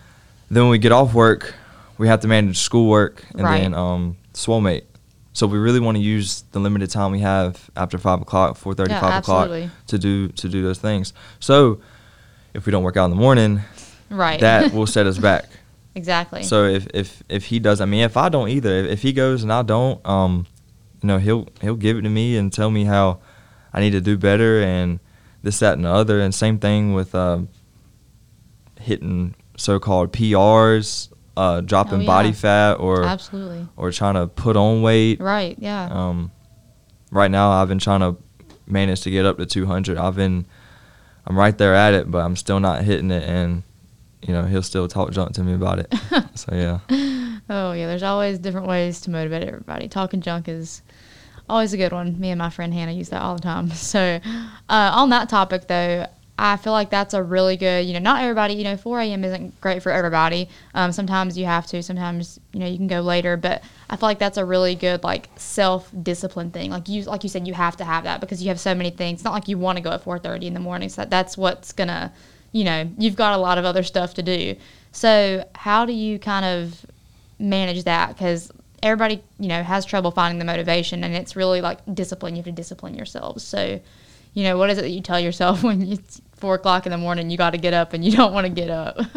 then 0.49 0.63
when 0.63 0.69
we 0.69 0.77
get 0.77 0.91
off 0.91 1.13
work, 1.13 1.53
we 1.97 2.07
have 2.07 2.21
to 2.21 2.27
manage 2.27 2.57
schoolwork 2.59 3.23
and 3.33 3.43
Right. 3.43 3.61
then 3.61 3.73
um 3.73 4.15
Swolemate. 4.33 4.83
So 5.33 5.45
we 5.47 5.57
really 5.57 5.79
want 5.79 5.97
to 5.97 6.03
use 6.03 6.43
the 6.51 6.59
limited 6.59 6.89
time 6.91 7.11
we 7.11 7.19
have 7.19 7.69
after 7.75 7.97
five 7.97 8.21
o'clock, 8.21 8.55
four 8.55 8.73
thirty, 8.73 8.91
Yeah, 8.91 9.01
five 9.01 9.19
o'clock 9.23 9.49
to 9.87 9.97
do 9.97 10.29
to 10.29 10.47
do 10.47 10.61
those 10.63 10.77
things. 10.79 11.11
So 11.39 11.79
if 12.53 12.65
we 12.65 12.71
don't 12.71 12.83
work 12.83 12.95
out 12.97 13.05
in 13.05 13.09
the 13.11 13.17
morning, 13.17 13.61
Right. 14.09 14.39
that 14.39 14.73
will 14.75 14.87
set 14.87 15.05
us 15.07 15.17
back. 15.17 15.45
Exactly. 15.95 16.43
So 16.43 16.65
if 16.65 16.87
if 16.93 17.23
if 17.29 17.45
he 17.45 17.59
does, 17.59 17.81
I 17.81 17.85
mean, 17.85 18.01
if 18.01 18.17
I 18.17 18.29
don't 18.29 18.49
either, 18.49 18.69
if, 18.71 18.85
if 18.91 19.01
he 19.01 19.13
goes 19.13 19.43
and 19.43 19.51
I 19.53 19.61
don't, 19.63 20.05
um, 20.07 20.45
you 21.01 21.07
know, 21.07 21.17
he'll 21.17 21.47
he'll 21.61 21.75
give 21.75 21.97
it 21.97 22.01
to 22.03 22.09
me 22.09 22.37
and 22.37 22.51
tell 22.51 22.69
me 22.71 22.85
how 22.85 23.19
I 23.73 23.79
need 23.81 23.91
to 23.91 24.01
do 24.01 24.17
better 24.17 24.61
and 24.61 24.99
this, 25.41 25.59
that, 25.59 25.73
and 25.73 25.85
the 25.85 25.89
other. 25.89 26.19
And 26.21 26.33
same 26.33 26.59
thing 26.59 26.93
with 26.93 27.13
um, 27.15 27.49
hitting 28.79 29.35
so-called 29.57 30.11
PRs, 30.13 31.09
uh, 31.37 31.61
dropping 31.61 31.99
Oh, 31.99 32.01
yeah. 32.01 32.07
body 32.07 32.31
fat, 32.31 32.73
or 32.75 33.03
absolutely. 33.03 33.67
or 33.75 33.91
trying 33.91 34.15
to 34.15 34.27
put 34.27 34.55
on 34.55 34.81
weight. 34.81 35.19
Right. 35.19 35.55
Yeah. 35.59 35.89
Um, 35.91 36.31
right 37.11 37.29
now, 37.31 37.51
I've 37.51 37.67
been 37.67 37.79
trying 37.79 37.99
to 38.01 38.15
manage 38.67 39.01
to 39.01 39.11
get 39.11 39.25
up 39.25 39.37
to 39.37 39.45
200. 39.45 39.97
I've 39.97 40.15
been, 40.15 40.45
I'm 41.25 41.37
right 41.37 41.57
there 41.57 41.75
at 41.75 41.93
it, 41.93 42.09
but 42.09 42.19
I'm 42.19 42.35
still 42.35 42.59
not 42.59 42.83
hitting 42.83 43.11
it, 43.11 43.23
and 43.23 43.63
you 44.27 44.33
know, 44.33 44.43
he'll 44.43 44.63
still 44.63 44.87
talk 44.87 45.11
junk 45.11 45.33
to 45.33 45.43
me 45.43 45.53
about 45.53 45.79
it. 45.79 45.93
so 46.35 46.53
yeah. 46.53 46.79
Oh 47.49 47.73
yeah, 47.73 47.87
there's 47.87 48.03
always 48.03 48.39
different 48.39 48.67
ways 48.67 49.01
to 49.01 49.11
motivate 49.11 49.43
everybody. 49.43 49.87
Talking 49.87 50.21
junk 50.21 50.47
is 50.47 50.81
always 51.49 51.73
a 51.73 51.77
good 51.77 51.91
one. 51.91 52.19
Me 52.19 52.29
and 52.29 52.39
my 52.39 52.49
friend 52.49 52.73
Hannah 52.73 52.91
use 52.91 53.09
that 53.09 53.21
all 53.21 53.35
the 53.35 53.41
time. 53.41 53.71
So 53.73 54.19
uh, 54.69 54.91
on 54.93 55.09
that 55.09 55.29
topic 55.29 55.67
though, 55.67 56.07
I 56.37 56.57
feel 56.57 56.73
like 56.73 56.89
that's 56.89 57.13
a 57.13 57.21
really 57.21 57.57
good. 57.57 57.85
You 57.85 57.93
know, 57.93 57.99
not 57.99 58.21
everybody. 58.21 58.55
You 58.55 58.63
know, 58.63 58.77
4 58.77 59.01
a.m. 59.01 59.23
isn't 59.23 59.61
great 59.61 59.83
for 59.83 59.91
everybody. 59.91 60.49
Um, 60.73 60.91
sometimes 60.91 61.37
you 61.37 61.45
have 61.45 61.67
to. 61.67 61.83
Sometimes 61.83 62.39
you 62.53 62.59
know 62.59 62.65
you 62.65 62.77
can 62.77 62.87
go 62.87 63.01
later. 63.01 63.37
But 63.37 63.63
I 63.89 63.97
feel 63.97 64.09
like 64.09 64.19
that's 64.19 64.37
a 64.37 64.45
really 64.45 64.73
good 64.73 65.03
like 65.03 65.29
self 65.35 65.91
discipline 66.01 66.49
thing. 66.49 66.71
Like 66.71 66.89
you, 66.89 67.03
like 67.03 67.23
you 67.23 67.29
said, 67.29 67.47
you 67.47 67.53
have 67.53 67.77
to 67.77 67.85
have 67.85 68.05
that 68.05 68.19
because 68.19 68.41
you 68.41 68.49
have 68.49 68.59
so 68.59 68.73
many 68.73 68.89
things. 68.89 69.19
It's 69.19 69.23
not 69.23 69.33
like 69.33 69.47
you 69.47 69.59
want 69.59 69.77
to 69.77 69.83
go 69.83 69.91
at 69.91 70.03
4:30 70.03 70.43
in 70.43 70.53
the 70.53 70.59
morning. 70.59 70.89
So 70.89 71.05
that's 71.05 71.37
what's 71.37 71.71
gonna. 71.71 72.11
You 72.53 72.63
know, 72.63 72.89
you've 72.97 73.17
got 73.17 73.33
a 73.33 73.37
lot 73.37 73.57
of 73.57 73.65
other 73.65 73.83
stuff 73.83 74.13
to 74.13 74.23
do. 74.23 74.55
So 74.93 75.45
how 75.55 75.85
do 75.85 75.91
you 75.91 76.19
kind 76.19 76.45
of 76.45 76.85
manage 77.39 77.83
that 77.83 78.09
because 78.09 78.51
everybody 78.81 79.21
you 79.39 79.47
know 79.47 79.63
has 79.63 79.85
trouble 79.85 80.11
finding 80.11 80.39
the 80.39 80.45
motivation 80.45 81.03
and 81.03 81.15
it's 81.15 81.35
really 81.35 81.61
like 81.61 81.79
discipline 81.93 82.35
you 82.35 82.39
have 82.39 82.45
to 82.45 82.51
discipline 82.51 82.93
yourselves 82.93 83.43
so 83.43 83.79
you 84.33 84.43
know 84.43 84.57
what 84.57 84.69
is 84.69 84.77
it 84.77 84.81
that 84.81 84.89
you 84.89 85.01
tell 85.01 85.19
yourself 85.19 85.63
when 85.67 85.81
it's 85.81 86.21
four 86.33 86.55
o'clock 86.55 86.85
in 86.85 86.91
the 86.91 86.97
morning 86.97 87.29
you 87.29 87.37
got 87.37 87.51
to 87.51 87.57
get 87.57 87.73
up 87.73 87.93
and 87.93 88.05
you 88.05 88.11
don't 88.11 88.33
want 88.33 88.45
to 88.45 88.51
get 88.51 88.69
up 88.69 88.97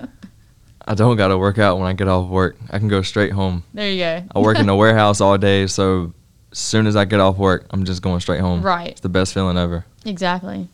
I 0.88 0.94
don't 0.94 1.16
got 1.16 1.28
to 1.28 1.38
work 1.38 1.58
out 1.58 1.78
when 1.78 1.88
I 1.88 1.94
get 1.94 2.06
off 2.06 2.28
work. 2.28 2.56
I 2.70 2.78
can 2.78 2.86
go 2.86 3.02
straight 3.02 3.32
home. 3.32 3.64
there 3.74 3.90
you 3.90 3.98
go 3.98 4.22
I 4.36 4.38
work 4.38 4.56
in 4.56 4.66
the 4.66 4.74
warehouse 4.76 5.20
all 5.20 5.36
day, 5.36 5.66
so 5.66 6.14
as 6.52 6.58
soon 6.58 6.86
as 6.86 6.94
I 6.94 7.04
get 7.04 7.18
off 7.18 7.38
work, 7.38 7.66
I'm 7.70 7.84
just 7.84 8.02
going 8.02 8.20
straight 8.20 8.40
home. 8.40 8.62
Right. 8.62 8.90
It's 8.90 9.00
the 9.00 9.08
best 9.08 9.34
feeling 9.34 9.58
ever. 9.58 9.84
exactly 10.04 10.68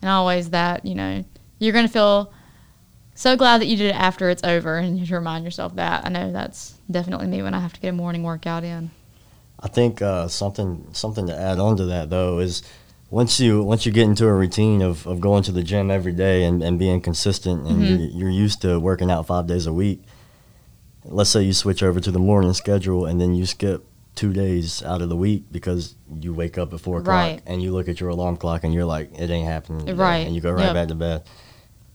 and 0.00 0.10
always 0.10 0.50
that 0.50 0.84
you 0.84 0.94
know 0.94 1.24
you're 1.62 1.72
gonna 1.72 1.88
feel 1.88 2.32
so 3.14 3.36
glad 3.36 3.60
that 3.60 3.66
you 3.66 3.76
did 3.76 3.86
it 3.90 3.94
after 3.94 4.30
it's 4.30 4.42
over 4.44 4.78
and 4.78 4.98
you 4.98 5.06
to 5.06 5.14
remind 5.14 5.44
yourself 5.44 5.74
that 5.76 6.04
i 6.04 6.08
know 6.08 6.32
that's 6.32 6.78
definitely 6.90 7.26
me 7.26 7.42
when 7.42 7.54
i 7.54 7.60
have 7.60 7.72
to 7.72 7.80
get 7.80 7.88
a 7.88 7.92
morning 7.92 8.22
workout 8.22 8.64
in 8.64 8.90
I 9.64 9.68
think 9.68 10.02
uh, 10.02 10.26
something 10.26 10.88
something 10.92 11.28
to 11.28 11.36
add 11.38 11.60
on 11.60 11.76
to 11.76 11.84
that 11.84 12.10
though 12.10 12.40
is 12.40 12.64
once 13.10 13.38
you 13.38 13.62
once 13.62 13.86
you 13.86 13.92
get 13.92 14.04
into 14.08 14.26
a 14.26 14.32
routine 14.34 14.82
of, 14.82 15.06
of 15.06 15.20
going 15.20 15.44
to 15.44 15.52
the 15.52 15.62
gym 15.62 15.88
every 15.88 16.10
day 16.12 16.42
and, 16.42 16.64
and 16.64 16.80
being 16.80 17.00
consistent 17.00 17.68
and 17.68 17.78
Mhm. 17.80 17.88
you're, 17.88 18.08
you're 18.22 18.30
used 18.30 18.60
to 18.62 18.80
working 18.80 19.08
out 19.08 19.24
five 19.28 19.46
days 19.46 19.66
a 19.68 19.72
week. 19.72 20.02
Let's 21.04 21.30
say 21.30 21.42
you 21.42 21.52
switch 21.52 21.80
over 21.82 22.00
to 22.00 22.10
the 22.10 22.18
morning 22.18 22.52
schedule 22.54 23.06
and 23.06 23.20
then 23.20 23.34
you 23.36 23.46
skip 23.46 23.84
two 24.16 24.32
days 24.32 24.82
out 24.82 25.00
of 25.00 25.08
the 25.08 25.16
week 25.16 25.44
because 25.52 25.94
you 26.20 26.34
wake 26.34 26.58
up 26.58 26.72
at 26.74 26.80
four 26.80 26.98
o'clock 26.98 27.14
Right. 27.14 27.42
and 27.46 27.62
you 27.62 27.72
look 27.72 27.88
at 27.88 28.00
your 28.00 28.08
alarm 28.10 28.38
clock 28.38 28.64
and 28.64 28.74
you're 28.74 28.84
like, 28.84 29.16
it 29.16 29.30
ain't 29.30 29.46
happening. 29.46 29.86
today," 29.86 29.92
Right. 29.92 30.26
And 30.26 30.34
you 30.34 30.40
go 30.40 30.50
right 30.50 30.64
Yep. 30.64 30.74
back 30.74 30.88
to 30.88 30.94
bed. 30.96 31.22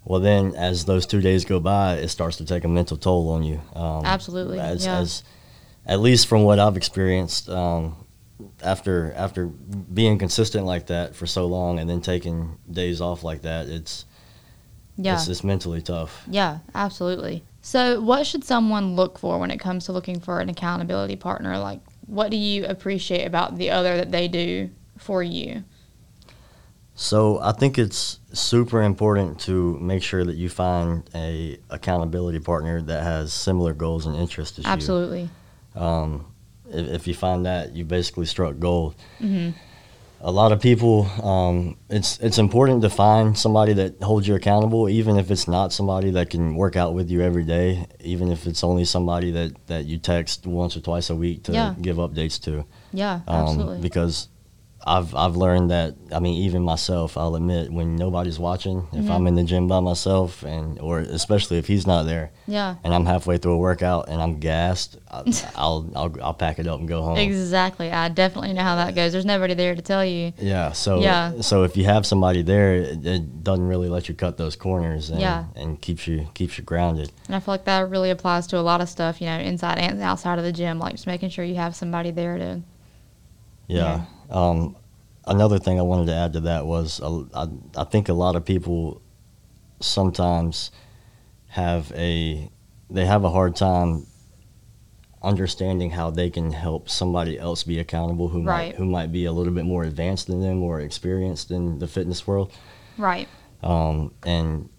Well, 0.08 0.22
then 0.22 0.56
as 0.56 0.86
those 0.86 1.06
two 1.06 1.20
days 1.20 1.44
go 1.44 1.60
by, 1.60 1.96
it 1.96 2.08
starts 2.08 2.38
to 2.38 2.46
take 2.46 2.64
a 2.64 2.68
mental 2.70 2.96
toll 2.96 3.30
on 3.32 3.44
you. 3.44 3.60
Um, 3.76 4.06
Absolutely, 4.06 4.58
As, 4.58 4.86
yeah. 4.86 5.00
as, 5.00 5.22
at 5.86 6.00
least 6.00 6.28
from 6.28 6.44
what 6.44 6.60
I've 6.60 6.78
experienced, 6.78 7.50
um, 7.50 7.96
after 8.64 9.12
after 9.14 9.48
being 9.48 10.18
consistent 10.18 10.66
like 10.66 10.88
that 10.88 11.16
for 11.16 11.26
so 11.26 11.46
long 11.48 11.80
and 11.80 11.90
then 11.90 12.02
taking 12.02 12.58
days 12.72 13.02
off 13.02 13.24
like 13.24 13.42
that, 13.42 13.68
it's 13.68 14.06
Yeah. 14.96 15.16
it's, 15.16 15.28
it's 15.28 15.44
mentally 15.44 15.82
tough. 15.82 16.24
Yeah, 16.30 16.60
absolutely. 16.74 17.44
So, 17.62 18.00
what 18.00 18.26
should 18.26 18.46
someone 18.46 18.96
look 18.96 19.20
for 19.20 19.38
when 19.40 19.52
it 19.52 19.60
comes 19.60 19.86
to 19.86 19.92
looking 19.92 20.22
for 20.22 20.40
an 20.40 20.48
accountability 20.48 21.18
partner? 21.18 21.58
Like, 21.58 21.82
what 22.06 22.32
do 22.32 22.38
you 22.38 22.66
appreciate 22.66 23.26
about 23.26 23.58
the 23.58 23.72
other 23.72 23.98
that 23.98 24.12
they 24.12 24.30
do 24.30 24.70
for 24.98 25.22
you? 25.22 25.64
So 27.00 27.40
I 27.40 27.52
think 27.52 27.78
it's 27.78 28.20
super 28.34 28.82
important 28.82 29.40
to 29.42 29.78
make 29.80 30.02
sure 30.02 30.26
that 30.26 30.36
you 30.36 30.50
find 30.50 31.08
a 31.14 31.60
accountability 31.70 32.40
partner 32.40 32.82
that 32.82 33.04
has 33.04 33.32
similar 33.32 33.74
goals 33.76 34.08
and 34.08 34.16
interests 34.16 34.58
as 34.58 34.66
Absolutely. 34.66 35.30
you. 35.76 35.82
Um, 35.82 36.26
if, 36.72 36.88
if 36.88 37.08
you 37.08 37.14
find 37.14 37.46
that, 37.46 37.74
you 37.74 37.86
basically 37.86 38.26
struck 38.26 38.58
gold. 38.58 38.96
hmm 39.20 39.52
A 40.22 40.32
lot 40.32 40.52
of 40.52 40.60
people, 40.60 41.06
um, 41.22 41.78
it's 41.88 42.18
it's 42.20 42.40
important 42.40 42.82
to 42.82 42.90
find 42.90 43.38
somebody 43.38 43.74
that 43.74 44.02
holds 44.02 44.28
you 44.28 44.34
accountable, 44.34 44.90
even 44.90 45.18
if 45.18 45.30
it's 45.30 45.48
not 45.48 45.72
somebody 45.72 46.10
that 46.18 46.32
can 46.32 46.56
work 46.56 46.76
out 46.76 46.96
with 46.96 47.12
you 47.12 47.22
every 47.22 47.44
day, 47.46 47.86
even 48.00 48.32
if 48.32 48.48
it's 48.48 48.64
only 48.64 48.86
somebody 48.86 49.30
that, 49.32 49.52
that 49.68 49.86
you 49.86 50.00
text 50.00 50.48
once 50.48 50.76
or 50.76 50.82
twice 50.82 51.12
a 51.12 51.16
week 51.16 51.44
to 51.44 51.52
Yeah. 51.52 51.76
give 51.80 51.98
updates 51.98 52.42
to. 52.46 52.66
Yeah, 52.92 53.20
um, 53.28 53.36
absolutely. 53.46 53.82
because 53.82 54.30
I've 54.88 55.14
I've 55.14 55.36
learned 55.36 55.70
that 55.72 55.96
I 56.14 56.20
mean 56.20 56.36
even 56.44 56.64
myself 56.64 57.18
I'll 57.18 57.36
admit 57.36 57.72
when 57.72 57.96
nobody's 57.98 58.40
watching 58.40 58.88
if 58.94 59.06
Mhm. 59.06 59.10
I'm 59.12 59.28
in 59.28 59.36
the 59.36 59.44
gym 59.44 59.68
by 59.68 59.80
myself 59.82 60.44
and 60.44 60.80
or 60.80 61.00
especially 61.00 61.58
if 61.58 61.68
he's 61.68 61.86
not 61.86 62.04
there 62.04 62.32
yeah, 62.48 62.76
and 62.84 62.94
I'm 62.96 63.06
halfway 63.06 63.38
through 63.38 63.54
a 63.54 63.58
workout 63.58 64.08
and 64.08 64.22
I'm 64.22 64.40
gassed 64.40 64.98
I- 65.12 65.24
I'll 65.56 65.90
I'll 65.96 66.16
I'll 66.24 66.34
pack 66.34 66.60
it 66.60 66.68
up 66.68 66.80
and 66.80 66.88
go 66.88 67.02
home. 67.02 67.18
exactly. 67.18 67.92
I 67.92 68.08
definitely 68.10 68.54
know 68.54 68.64
how 68.64 68.76
that 68.78 68.96
goes. 68.96 69.12
There's 69.12 69.26
nobody 69.26 69.54
there 69.56 69.76
to 69.76 69.82
tell 69.82 70.06
you. 70.06 70.32
Yeah, 70.40 70.72
so 70.72 71.02
Yeah. 71.02 71.42
so 71.42 71.64
if 71.64 71.76
you 71.76 71.84
have 71.86 72.06
somebody 72.06 72.42
there, 72.42 72.74
it, 72.76 73.06
it 73.06 73.44
doesn't 73.44 73.68
really 73.68 73.90
let 73.90 74.08
you 74.08 74.16
cut 74.16 74.38
those 74.38 74.56
corners 74.56 75.10
and, 75.10 75.20
Yeah. 75.20 75.46
and 75.56 75.82
keeps 75.82 76.08
you 76.08 76.28
keeps 76.34 76.58
you 76.58 76.64
grounded. 76.64 77.12
And 77.28 77.36
I 77.36 77.40
feel 77.42 77.54
like 77.54 77.66
that 77.66 77.90
really 77.90 78.10
applies 78.10 78.48
to 78.48 78.58
a 78.58 78.62
lot 78.72 78.80
of 78.82 78.88
stuff, 78.90 79.20
you 79.22 79.28
know, 79.28 79.38
inside 79.38 79.80
and 79.80 80.02
outside 80.02 80.40
of 80.40 80.46
the 80.46 80.54
gym, 80.54 80.80
like 80.80 80.94
just 80.94 81.08
making 81.08 81.30
sure 81.30 81.44
you 81.44 81.56
have 81.56 81.76
somebody 81.76 82.12
there 82.12 82.38
to. 82.38 82.62
Yeah. 83.68 84.06
Um, 84.30 84.76
another 85.26 85.60
thing 85.60 85.80
I 85.80 85.84
wanted 85.84 86.08
to 86.08 86.14
add 86.16 86.34
to 86.34 86.40
that 86.42 86.66
was 86.66 87.00
uh, 87.02 87.24
I, 87.34 87.48
I 87.82 87.84
think 87.86 88.10
a 88.10 88.14
lot 88.14 88.36
of 88.36 88.44
people 88.46 89.02
sometimes 89.80 90.72
have 91.48 91.92
a 91.96 92.50
they 92.90 93.06
have 93.06 93.24
a 93.24 93.30
hard 93.30 93.56
time 93.56 94.06
understanding 95.22 95.90
how 95.92 96.10
they 96.12 96.30
can 96.30 96.52
help 96.52 96.90
somebody 96.90 97.38
else 97.40 97.64
be 97.64 97.80
accountable 97.80 98.28
who 98.28 98.44
Right. 98.44 98.68
might 98.72 98.76
who 98.76 98.86
might 98.86 99.12
be 99.12 99.26
a 99.26 99.32
little 99.32 99.54
bit 99.54 99.66
more 99.66 99.84
advanced 99.84 100.28
than 100.28 100.42
them 100.42 100.62
or 100.64 100.80
experienced 100.80 101.52
in 101.52 101.80
the 101.80 101.88
fitness 101.88 102.28
world. 102.28 102.52
Right. 102.98 103.28
Um, 103.64 104.14
and 104.24 104.70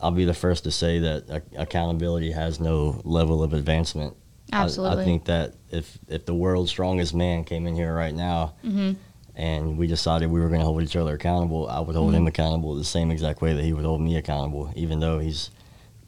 I'll 0.00 0.12
be 0.12 0.24
the 0.24 0.34
first 0.34 0.64
to 0.64 0.70
say 0.70 1.00
that 1.00 1.24
ac- 1.28 1.56
accountability 1.56 2.30
has 2.32 2.60
no 2.60 3.00
level 3.04 3.42
of 3.42 3.52
advancement. 3.52 4.14
I- 4.52 4.62
Absolutely. 4.62 5.02
I, 5.02 5.04
think 5.04 5.24
that 5.26 5.54
if 5.70 5.98
if 6.08 6.24
the 6.26 6.34
world's 6.34 6.70
strongest 6.70 7.14
man 7.14 7.44
came 7.44 7.66
in 7.66 7.74
here 7.74 7.94
right 7.94 8.14
now 8.14 8.54
hmm 8.62 8.92
and 9.36 9.78
we 9.78 9.86
decided 9.86 10.28
we 10.30 10.40
were 10.40 10.48
going 10.48 10.58
to 10.60 10.66
hold 10.66 10.82
each 10.82 10.96
other 10.96 11.14
accountable, 11.14 11.68
I 11.68 11.78
would 11.78 11.94
hold 11.94 12.08
Mm-hmm. 12.08 12.16
him 12.16 12.26
accountable 12.26 12.74
the 12.74 12.82
same 12.84 13.12
exact 13.12 13.40
way 13.40 13.52
that 13.54 13.62
he 13.62 13.72
would 13.72 13.84
hold 13.84 14.00
me 14.00 14.16
accountable, 14.16 14.72
even 14.74 14.98
though 14.98 15.20
he's 15.20 15.50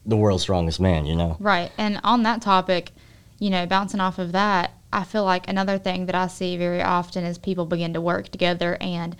the 0.05 0.17
world's 0.17 0.43
strongest 0.43 0.81
man. 0.81 1.07
You 1.07 1.15
know? 1.15 1.37
Right. 1.39 1.71
And 1.79 2.01
on 2.03 2.25
that 2.25 2.43
topic, 2.43 2.91
you 3.39 3.49
know, 3.51 3.67
bouncing 3.67 4.01
off 4.01 4.19
of 4.19 4.33
that, 4.33 4.73
I 4.93 5.05
feel 5.05 5.23
like 5.23 5.49
another 5.49 5.79
thing 5.79 6.07
that 6.07 6.17
I 6.17 6.27
see 6.27 6.57
very 6.57 6.83
often 6.83 7.23
is 7.25 7.39
people 7.39 7.67
begin 7.67 7.93
to 7.95 8.01
work 8.01 8.31
together 8.31 8.77
and 8.81 9.17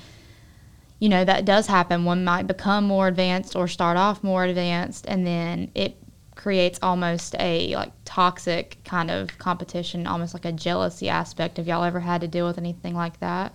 you 0.99 1.09
know, 1.09 1.25
that 1.25 1.45
does 1.45 1.67
happen. 1.69 2.05
One 2.05 2.25
might 2.25 2.47
become 2.47 2.85
more 2.85 3.07
advanced 3.09 3.55
or 3.57 3.69
start 3.69 3.97
off 3.97 4.23
more 4.25 4.45
advanced 4.45 5.05
and 5.07 5.25
then 5.27 5.71
it 5.77 5.97
creates 6.41 6.79
almost 6.83 7.35
a 7.39 7.75
like 7.77 7.93
toxic 8.07 8.79
kind 8.85 9.11
of 9.11 9.37
competition, 9.39 10.07
almost 10.07 10.33
like 10.33 10.47
a 10.47 10.53
jealousy 10.53 11.09
aspect. 11.09 11.59
Have 11.59 11.67
y'all 11.67 11.85
ever 11.85 12.01
had 12.01 12.23
to 12.23 12.29
deal 12.29 12.47
with 12.47 12.57
anything 12.57 12.95
like 12.95 13.21
that? 13.21 13.53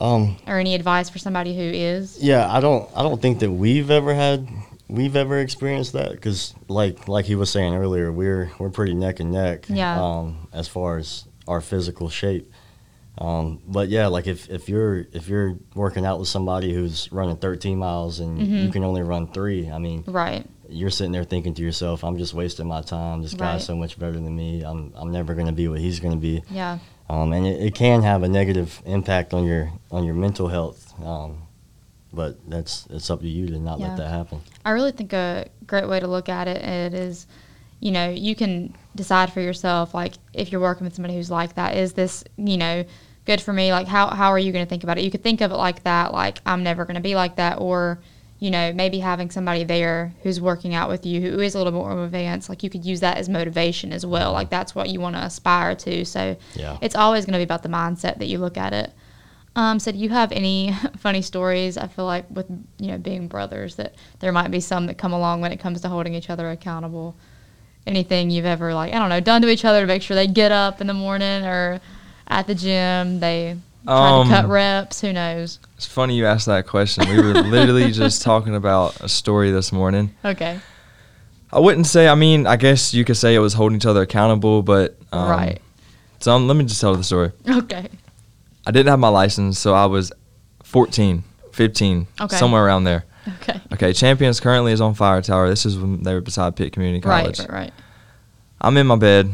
Um, 0.00 0.36
Or 0.48 0.58
any 0.58 0.74
advice 0.74 1.08
for 1.08 1.18
somebody 1.18 1.54
who 1.56 1.62
is? 1.62 2.18
yeah, 2.20 2.52
I 2.52 2.58
don't 2.60 2.90
I 2.96 3.02
don't 3.02 3.22
think 3.22 3.38
that 3.40 3.50
we've 3.52 3.90
ever 3.90 4.12
had 4.14 4.48
we've 4.88 5.14
ever 5.14 5.38
experienced 5.38 5.92
that 5.92 6.10
because 6.10 6.52
like 6.68 7.06
like 7.06 7.24
he 7.26 7.36
was 7.36 7.50
saying 7.50 7.74
earlier, 7.76 8.10
we're 8.10 8.50
we're 8.58 8.70
pretty 8.70 8.94
neck 8.94 9.20
and 9.20 9.30
neck. 9.30 9.66
Yeah. 9.68 10.02
Um, 10.02 10.48
as 10.52 10.66
far 10.66 10.98
as 10.98 11.26
our 11.46 11.60
physical 11.60 12.08
shape. 12.08 12.50
Um, 13.16 13.60
but 13.68 13.88
yeah, 13.90 14.08
like 14.08 14.26
if, 14.26 14.50
if 14.50 14.68
you're 14.68 15.06
if 15.12 15.28
you're 15.28 15.56
working 15.76 16.04
out 16.04 16.18
with 16.18 16.26
somebody 16.26 16.74
who's 16.74 17.12
running 17.12 17.36
13 17.36 17.78
miles 17.78 18.18
and 18.18 18.40
Mhm. 18.40 18.62
you 18.64 18.70
can 18.70 18.82
only 18.82 19.02
run 19.02 19.28
three, 19.28 19.70
I 19.70 19.78
mean, 19.78 20.02
Right. 20.08 20.44
You're 20.74 20.90
sitting 20.90 21.12
there 21.12 21.24
thinking 21.24 21.54
to 21.54 21.62
yourself, 21.62 22.04
I'm 22.04 22.18
just 22.18 22.34
wasting 22.34 22.66
my 22.66 22.82
time. 22.82 23.22
This 23.22 23.32
Right. 23.32 23.52
guy's 23.52 23.64
so 23.64 23.76
much 23.76 23.98
better 23.98 24.12
than 24.12 24.34
me. 24.36 24.62
I'm 24.62 24.92
I'm 24.96 25.10
never 25.12 25.34
going 25.34 25.46
to 25.46 25.52
be 25.52 25.68
what 25.68 25.78
he's 25.78 26.00
going 26.00 26.14
to 26.14 26.20
be. 26.20 26.42
Yeah. 26.50 26.78
Um, 27.08 27.32
and 27.32 27.46
it, 27.46 27.60
it 27.60 27.74
can 27.74 28.02
have 28.02 28.22
a 28.22 28.28
negative 28.28 28.82
impact 28.86 29.34
on 29.34 29.44
your 29.44 29.72
on 29.90 30.04
your 30.04 30.14
mental 30.14 30.48
health. 30.48 30.92
Um, 31.02 31.38
but 32.12 32.38
that's 32.48 32.86
it's 32.90 33.10
up 33.10 33.20
to 33.20 33.28
you 33.28 33.46
to 33.48 33.58
not 33.58 33.78
Yeah. 33.78 33.88
let 33.88 33.96
that 33.98 34.08
happen. 34.08 34.40
I 34.64 34.70
really 34.70 34.92
think 34.92 35.12
a 35.12 35.46
great 35.66 35.88
way 35.88 36.00
to 36.00 36.06
look 36.06 36.28
at 36.28 36.48
it, 36.48 36.62
it 36.62 36.94
is, 36.94 37.26
you 37.80 37.90
know, 37.90 38.08
you 38.10 38.34
can 38.34 38.74
decide 38.94 39.32
for 39.32 39.40
yourself, 39.40 39.94
like, 39.94 40.14
if 40.32 40.52
you're 40.52 40.60
working 40.60 40.84
with 40.84 40.94
somebody 40.94 41.14
who's 41.14 41.30
like 41.30 41.54
that, 41.56 41.76
is 41.76 41.92
this, 41.94 42.22
you 42.36 42.56
know, 42.56 42.84
good 43.26 43.40
for 43.40 43.52
me? 43.52 43.72
Like, 43.72 43.88
how, 43.88 44.08
how 44.08 44.30
are 44.30 44.38
you 44.38 44.52
going 44.52 44.64
to 44.64 44.68
think 44.68 44.84
about 44.84 44.96
it? 44.96 45.02
You 45.04 45.10
could 45.10 45.22
think 45.24 45.40
of 45.40 45.50
it 45.50 45.56
like 45.56 45.82
that, 45.82 46.12
like, 46.12 46.38
I'm 46.46 46.62
never 46.62 46.84
going 46.84 46.94
to 46.94 47.02
be 47.02 47.14
like 47.16 47.36
that. 47.36 47.58
Or, 47.60 47.98
you 48.44 48.50
know, 48.50 48.74
maybe 48.74 48.98
having 48.98 49.30
somebody 49.30 49.64
there 49.64 50.12
who's 50.22 50.38
working 50.38 50.74
out 50.74 50.90
with 50.90 51.06
you 51.06 51.18
who 51.22 51.40
is 51.40 51.54
a 51.54 51.58
little 51.58 51.72
bit 51.72 51.78
more 51.78 52.04
advanced, 52.04 52.50
like, 52.50 52.62
you 52.62 52.68
could 52.68 52.84
use 52.84 53.00
that 53.00 53.16
as 53.16 53.26
motivation 53.26 53.90
as 53.90 54.04
well. 54.04 54.32
Like, 54.32 54.50
that's 54.50 54.74
what 54.74 54.90
you 54.90 55.00
want 55.00 55.16
to 55.16 55.22
aspire 55.22 55.74
to. 55.76 56.04
So 56.04 56.36
Yeah. 56.54 56.76
it's 56.82 56.94
always 56.94 57.24
going 57.24 57.32
to 57.32 57.38
be 57.38 57.42
about 57.44 57.62
the 57.62 57.70
mindset 57.70 58.18
that 58.18 58.26
you 58.26 58.36
look 58.36 58.58
at 58.58 58.74
it. 58.74 58.92
Um, 59.56 59.78
so 59.78 59.92
do 59.92 59.96
you 59.98 60.10
have 60.10 60.30
any 60.30 60.74
funny 60.98 61.22
stories? 61.22 61.78
I 61.78 61.86
feel 61.86 62.04
like 62.04 62.26
with 62.28 62.44
you 62.78 62.88
know 62.88 62.98
being 62.98 63.28
brothers 63.28 63.76
that 63.76 63.94
there 64.20 64.30
might 64.32 64.50
be 64.50 64.60
some 64.60 64.84
that 64.88 64.98
come 64.98 65.14
along 65.14 65.40
when 65.40 65.50
it 65.52 65.58
comes 65.60 65.80
to 65.80 65.88
holding 65.88 66.12
each 66.12 66.28
other 66.28 66.50
accountable. 66.50 67.14
Anything 67.86 68.28
you've 68.30 68.44
ever 68.46 68.74
like 68.74 68.92
I 68.92 68.98
don't 68.98 69.08
know 69.10 69.20
done 69.20 69.40
to 69.42 69.48
each 69.48 69.64
other 69.64 69.80
to 69.82 69.86
make 69.86 70.02
sure 70.02 70.16
they 70.16 70.26
get 70.26 70.50
up 70.52 70.80
in 70.80 70.86
the 70.86 70.94
morning 70.94 71.44
or 71.44 71.80
at 72.28 72.46
the 72.46 72.54
gym 72.54 73.20
they 73.20 73.56
to 73.86 73.90
cut 74.28 74.44
Um, 74.44 74.50
reps. 74.50 75.00
Who 75.00 75.12
knows? 75.12 75.58
It's 75.76 75.86
funny 75.86 76.16
you 76.16 76.26
asked 76.26 76.46
that 76.46 76.66
question. 76.66 77.08
We 77.08 77.16
were 77.22 77.34
literally 77.42 77.90
just 78.02 78.22
talking 78.22 78.54
about 78.54 79.00
a 79.00 79.08
story 79.08 79.50
this 79.50 79.72
morning. 79.72 80.14
Okay, 80.24 80.60
I 81.52 81.58
wouldn't 81.60 81.86
say. 81.86 82.08
I 82.08 82.14
mean, 82.14 82.46
I 82.46 82.56
guess 82.56 82.94
you 82.94 83.04
could 83.04 83.16
say 83.16 83.34
it 83.34 83.40
was 83.40 83.54
holding 83.54 83.76
each 83.76 83.86
other 83.86 84.02
accountable, 84.02 84.62
but 84.62 84.96
um, 85.12 85.28
right. 85.28 85.60
So 86.20 86.32
um, 86.32 86.46
let 86.48 86.56
me 86.56 86.64
just 86.64 86.80
tell 86.80 86.94
the 86.96 87.04
story. 87.04 87.32
Okay, 87.48 87.88
I 88.66 88.70
didn't 88.70 88.88
have 88.88 88.98
my 88.98 89.08
license, 89.08 89.58
so 89.58 89.74
I 89.74 89.84
was 89.86 90.10
14, 90.62 91.22
15, 91.52 92.06
Okay. 92.22 92.36
somewhere 92.36 92.64
around 92.64 92.84
there. 92.84 93.04
okay. 93.42 93.60
Okay, 93.74 93.92
Champions 93.92 94.40
currently 94.40 94.72
is 94.72 94.80
on 94.80 94.94
Fire 94.94 95.20
Tower. 95.20 95.48
This 95.50 95.66
is 95.66 95.76
when 95.78 96.02
they 96.02 96.14
were 96.14 96.20
beside 96.22 96.56
Pitt 96.56 96.72
Community 96.72 97.00
College. 97.02 97.38
Right, 97.40 97.48
right, 97.48 97.58
right. 97.60 97.72
I'm 98.60 98.76
in 98.78 98.86
my 98.86 98.96
bed. 98.96 99.30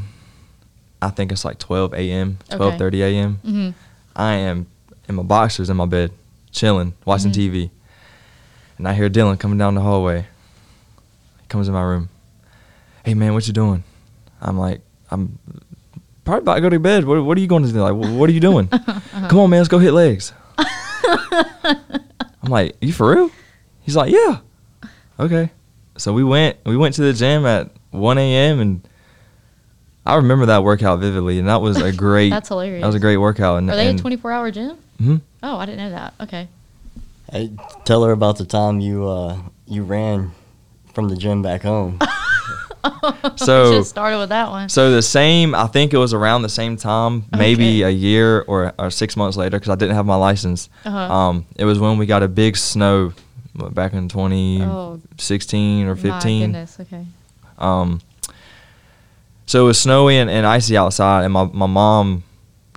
I 1.00 1.11
think 1.11 1.30
it's 1.33 1.45
like 1.45 1.59
12 1.59 1.95
a.m., 1.95 2.38
Okay. 2.52 2.76
12:30 2.76 2.95
a.m. 3.02 3.35
hmm 3.37 3.71
I 4.17 4.35
am 4.35 4.67
in 5.09 5.14
my 5.14 5.23
boxers 5.23 5.71
in 5.71 5.76
my 5.76 5.87
bed, 5.87 6.11
chilling, 6.50 6.95
watching 7.05 7.31
Mhm. 7.31 7.35
TV, 7.35 7.71
and 8.79 8.87
I 8.88 8.95
hear 8.95 9.09
Dylan 9.11 9.38
coming 9.38 9.59
down 9.59 9.75
the 9.75 9.81
hallway. 9.81 10.26
He 11.40 11.47
comes 11.49 11.69
in 11.69 11.75
my 11.75 11.83
room. 11.83 12.09
Hey 13.05 13.14
man, 13.14 13.33
what 13.35 13.47
you 13.47 13.52
doing? 13.52 13.83
I'm 14.40 14.59
like, 14.59 14.81
I'm 15.11 15.38
probably 16.25 16.43
about 16.43 16.55
to 16.57 16.61
go 16.61 16.69
to 16.71 16.79
bed. 16.81 17.05
What, 17.05 17.25
what 17.25 17.37
are 17.37 17.40
you 17.40 17.47
going 17.47 17.64
to 17.64 17.73
do? 17.73 17.81
Like, 17.83 17.95
what 17.95 18.29
are 18.29 18.33
you 18.33 18.40
doing? 18.40 18.69
Come 19.29 19.38
on, 19.38 19.50
man, 19.50 19.61
let's 19.61 19.69
go 19.69 19.79
hit 19.79 19.93
legs. 19.93 20.33
I'm 22.43 22.49
like, 22.50 22.76
you 22.81 22.93
for 22.93 23.14
real? 23.14 23.31
He's 23.83 23.97
like, 23.97 24.12
yeah. 24.12 24.38
Okay. 25.19 25.50
So 25.97 26.12
we 26.12 26.25
went. 26.25 26.57
We 26.64 26.76
went 26.76 26.95
to 26.97 27.02
the 27.02 27.12
gym 27.12 27.45
at 27.47 27.71
1 27.90 28.19
a.m. 28.19 28.61
and 28.61 28.88
I 30.11 30.17
remember 30.17 30.47
that 30.47 30.62
workout 30.64 30.99
vividly, 31.00 31.38
and 31.38 31.49
that 31.49 31.61
was 31.61 31.81
a 31.81 31.93
great. 32.07 32.31
That's 32.31 32.49
hilarious. 32.49 32.83
That 32.83 32.87
was 32.88 32.97
a 32.97 33.00
great 33.00 33.17
workout. 33.19 33.59
And, 33.59 33.71
Are 33.71 33.76
they 33.76 33.88
a 33.88 33.97
24 33.97 34.33
hour 34.33 34.50
gym? 34.50 34.76
Mhm. 35.00 35.21
Oh, 35.43 35.57
I 35.57 35.67
didn't 35.67 35.79
know 35.79 35.90
that. 35.90 36.14
Okay. 36.21 36.49
Hey, 37.33 37.50
tell 37.85 38.02
her 38.05 38.12
about 38.12 38.38
the 38.38 38.45
time 38.45 38.81
you 38.81 39.07
uh, 39.07 39.38
you 39.67 39.83
ran 39.85 40.33
from 40.95 41.09
the 41.09 41.17
gym 41.17 41.43
back 41.43 41.62
home. 41.62 41.99
So- 43.37 43.73
just 43.79 43.90
started 43.90 44.19
with 44.19 44.31
that 44.31 44.49
one. 44.50 44.69
So 44.69 44.90
the 44.90 45.02
same, 45.02 45.55
I 45.55 45.67
think 45.67 45.93
it 45.93 45.99
was 45.99 46.14
around 46.14 46.43
the 46.43 46.49
same 46.49 46.76
time, 46.76 47.25
maybe 47.37 47.83
Okay. 47.85 47.88
a 47.88 47.90
year 47.90 48.40
or, 48.43 48.73
or 48.79 48.90
six 48.90 49.17
months 49.17 49.37
later, 49.37 49.59
because 49.59 49.69
I 49.71 49.75
didn't 49.75 49.97
have 49.97 50.07
my 50.07 50.17
license. 50.17 50.69
Uh-huh. 50.85 50.99
Um, 50.99 51.47
it 51.57 51.64
was 51.67 51.79
when 51.79 51.99
we 51.99 52.07
got 52.07 52.23
a 52.23 52.29
big 52.29 52.57
snow 52.57 53.12
back 53.73 53.93
in 53.93 54.09
2016 54.09 55.87
Oh, 55.87 55.90
or 55.90 55.95
My 55.95 56.00
15. 56.00 56.40
goodness. 56.52 56.79
Okay. 56.81 57.05
Um, 57.59 58.00
so 59.50 59.64
it 59.64 59.66
was 59.66 59.80
snowy 59.80 60.16
and, 60.16 60.30
and 60.30 60.47
icy 60.47 60.76
outside, 60.76 61.25
and 61.25 61.33
my, 61.33 61.42
my 61.42 61.66
mom 61.66 62.23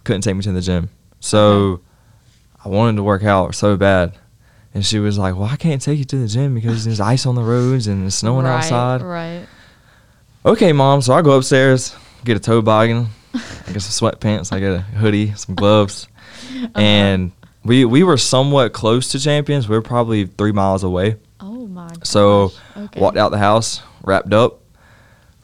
couldn't 0.04 0.22
take 0.24 0.36
me 0.36 0.42
to 0.42 0.52
the 0.52 0.60
gym. 0.60 0.90
So 1.20 1.82
I 2.66 2.70
wanted 2.70 2.96
to 2.96 3.04
work 3.04 3.24
out 3.24 3.54
so 3.54 3.78
bad. 3.78 4.18
And 4.74 4.84
she 4.84 4.98
was 4.98 5.20
like, 5.20 5.36
Well, 5.36 5.44
I 5.44 5.56
can't 5.56 5.80
take 5.80 6.00
you 6.00 6.04
to 6.06 6.18
the 6.18 6.28
gym 6.28 6.56
because 6.56 6.84
there's 6.84 7.00
ice 7.14 7.28
on 7.28 7.36
the 7.36 7.44
roads 7.44 7.86
and 7.86 8.08
it's 8.08 8.16
snowing 8.16 8.48
right, 8.48 8.56
outside. 8.56 9.04
Right. 9.04 9.46
Okay, 10.44 10.74
mom. 10.74 11.04
So 11.04 11.14
I 11.14 11.22
go 11.22 11.38
upstairs, 11.38 11.96
get 12.26 12.38
a 12.38 12.40
toboggan, 12.40 13.06
I 13.36 13.72
get 13.72 13.84
some 13.84 14.10
sweatpants, 14.10 14.52
I 14.52 14.60
get 14.60 14.72
a 14.72 14.80
hoodie, 14.80 15.36
some 15.36 15.54
gloves. 15.54 16.08
Uh-huh. 16.54 16.70
And 16.76 17.32
we, 17.64 17.84
we 17.84 18.04
were 18.04 18.16
somewhat 18.16 18.74
close 18.74 19.10
to 19.12 19.20
champions. 19.20 19.68
We 19.68 19.76
were 19.76 19.82
probably 19.82 20.26
three 20.26 20.52
miles 20.52 20.84
away. 20.84 21.18
Oh 21.40 21.68
my. 21.68 21.88
Gosh. 21.88 21.98
So 22.04 22.52
okay. 22.78 23.00
walked 23.00 23.18
out 23.18 23.32
the 23.32 23.38
house, 23.38 23.82
wrapped 24.04 24.34
up, 24.34 24.63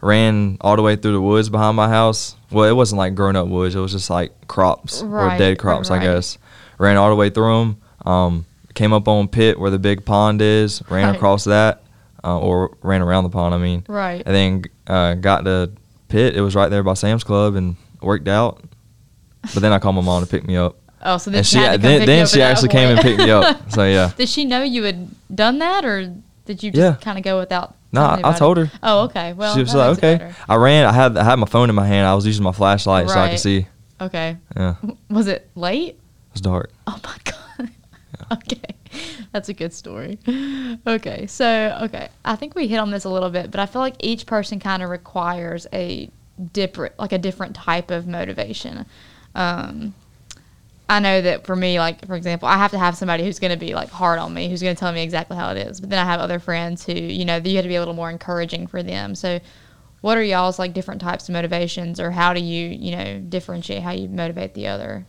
ran 0.02 0.58
all 0.62 0.76
the 0.76 0.82
way 0.82 0.96
through 0.96 1.14
the 1.14 1.22
woods 1.22 1.50
behind 1.50 1.76
my 1.76 1.90
house. 1.90 2.36
Well, 2.52 2.66
it 2.70 2.74
wasn't 2.76 2.98
like 3.00 3.16
grown 3.16 3.36
up 3.36 3.48
woods; 3.48 3.76
it 3.76 3.80
was 3.80 3.92
just 3.92 4.10
like 4.10 4.48
crops 4.48 5.02
or 5.02 5.30
dead 5.38 5.60
crops, 5.60 5.90
right. 5.90 6.02
I 6.02 6.04
guess. 6.04 6.38
Ran 6.78 6.98
all 6.98 7.10
the 7.10 7.16
way 7.16 7.30
through 7.30 7.60
them. 7.60 7.82
Um, 8.06 8.46
came 8.74 8.94
up 8.94 9.08
on 9.08 9.28
Pitt 9.28 9.60
where 9.60 9.70
the 9.72 9.80
big 9.80 10.06
pond 10.06 10.42
is. 10.42 10.82
Ran 10.90 11.08
Right. 11.08 11.16
across 11.16 11.44
that, 11.44 11.84
uh, 12.24 12.40
or 12.40 12.78
ran 12.82 13.02
around 13.02 13.24
the 13.26 13.30
pond. 13.30 13.54
I 13.54 13.58
mean, 13.58 13.84
Right. 13.88 14.24
and 14.26 14.36
then 14.36 14.64
uh, 14.88 15.16
got 15.16 15.46
to 15.46 15.72
Pitt. 16.08 16.36
It 16.36 16.42
was 16.42 16.56
right 16.56 16.70
there 16.70 16.82
by 16.84 16.94
Sam's 16.94 17.24
Club, 17.24 17.56
and 17.56 17.76
worked 18.02 18.28
out. 18.28 18.62
But 19.54 19.62
then 19.62 19.72
I 19.74 19.80
called 19.80 19.96
my 19.96 20.02
mom 20.02 20.24
to 20.24 20.30
pick 20.30 20.46
me 20.46 20.56
up, 20.58 20.78
Oh, 21.02 21.18
so 21.18 21.30
then 21.32 21.40
and 21.40 21.48
she, 21.48 21.58
she 21.58 21.64
had 21.64 21.72
to 21.72 21.78
come 21.78 21.98
then, 22.00 22.06
then 22.06 22.28
she 22.28 22.42
actually 22.42 22.68
came 22.70 22.90
and 22.90 23.00
picked 23.00 23.20
me 23.20 23.32
up. 23.32 23.72
So 23.72 23.86
yeah. 23.86 24.12
Did 24.18 24.28
she 24.28 24.44
know 24.46 24.64
you 24.64 24.84
had 24.84 25.08
done 25.34 25.60
that, 25.60 25.86
or 25.86 26.14
did 26.46 26.62
you 26.64 26.72
just 26.72 26.78
Yeah. 26.82 26.96
kind 27.02 27.18
of 27.18 27.24
go 27.24 27.40
without? 27.40 27.76
No, 27.92 28.02
I, 28.04 28.22
I 28.24 28.34
told 28.38 28.58
her. 28.58 28.72
Oh, 28.84 29.06
okay. 29.06 29.34
Well, 29.34 29.56
she 29.56 29.62
was 29.62 29.74
like, 29.74 29.98
okay. 29.98 30.32
I 30.48 30.56
ran. 30.56 30.86
I 30.86 30.92
had 30.92 31.18
I 31.18 31.24
had 31.24 31.36
my 31.40 31.48
phone 31.48 31.70
in 31.70 31.76
my 31.76 31.88
hand. 31.88 32.06
I 32.08 32.14
was 32.14 32.26
using 32.26 32.44
my 32.44 32.52
flashlight 32.52 33.10
so 33.10 33.20
I 33.20 33.30
could 33.30 33.40
see. 33.40 33.66
Okay. 34.02 34.38
Yeah, 34.56 34.76
it 34.84 34.96
Was 35.10 35.28
it 35.28 35.50
late? 35.56 36.00
was 36.34 36.42
dark. 36.42 36.72
Oh 36.88 37.00
my 37.04 37.16
god. 37.60 37.70
okay. 38.34 38.76
That's 39.32 39.50
a 39.50 39.54
good 39.54 39.74
story. 39.74 40.18
Okay. 40.88 41.28
So, 41.28 41.78
okay. 41.84 42.10
I 42.26 42.36
think 42.36 42.56
we 42.56 42.68
hit 42.68 42.78
on 42.78 42.90
this 42.92 43.04
a 43.04 43.10
little 43.10 43.30
bit, 43.30 43.52
but 43.52 43.60
I 43.60 43.66
feel 43.66 43.82
like 43.82 43.96
each 44.00 44.26
person 44.26 44.60
kind 44.60 44.82
of 44.82 44.90
requires 44.90 45.68
a 45.74 46.10
different 46.54 46.98
like 46.98 47.12
a 47.12 47.18
different 47.18 47.56
type 47.56 47.92
of 47.92 48.08
motivation. 48.08 48.86
Um 49.36 49.94
I 50.90 51.00
know 51.00 51.22
that 51.22 51.46
for 51.46 51.56
me, 51.56 51.80
like 51.80 52.06
for 52.08 52.16
example, 52.16 52.48
I 52.48 52.58
have 52.58 52.72
to 52.72 52.80
have 52.80 52.98
somebody 52.98 53.24
who's 53.24 53.38
going 53.40 53.52
to 53.52 53.58
be 53.66 53.76
like 53.76 53.90
hard 53.92 54.18
on 54.18 54.34
me, 54.34 54.50
who's 54.50 54.62
going 54.64 54.76
to 54.76 54.80
tell 54.80 54.92
me 54.92 55.04
exactly 55.04 55.38
how 55.38 55.52
it 55.52 55.58
is. 55.58 55.80
But 55.80 55.92
then 55.92 56.00
I 56.00 56.04
have 56.10 56.20
other 56.20 56.40
friends 56.40 56.84
who, 56.84 56.94
you 56.94 57.26
know, 57.26 57.36
you 57.38 57.56
have 57.58 57.64
to 57.64 57.70
be 57.70 57.76
a 57.76 57.80
little 57.80 57.94
more 57.94 58.10
encouraging 58.10 58.66
for 58.66 58.82
them. 58.82 59.14
So, 59.14 59.40
what 60.02 60.18
are 60.18 60.24
y'all's 60.24 60.58
like 60.58 60.74
different 60.74 61.00
types 61.02 61.30
of 61.30 61.34
motivations, 61.34 62.00
or 62.00 62.10
how 62.10 62.34
do 62.34 62.40
you, 62.42 62.70
you 62.70 62.96
know, 62.96 63.20
differentiate 63.20 63.84
how 63.84 63.92
you 63.92 64.08
motivate 64.10 64.56
the 64.56 64.66
other? 64.68 65.06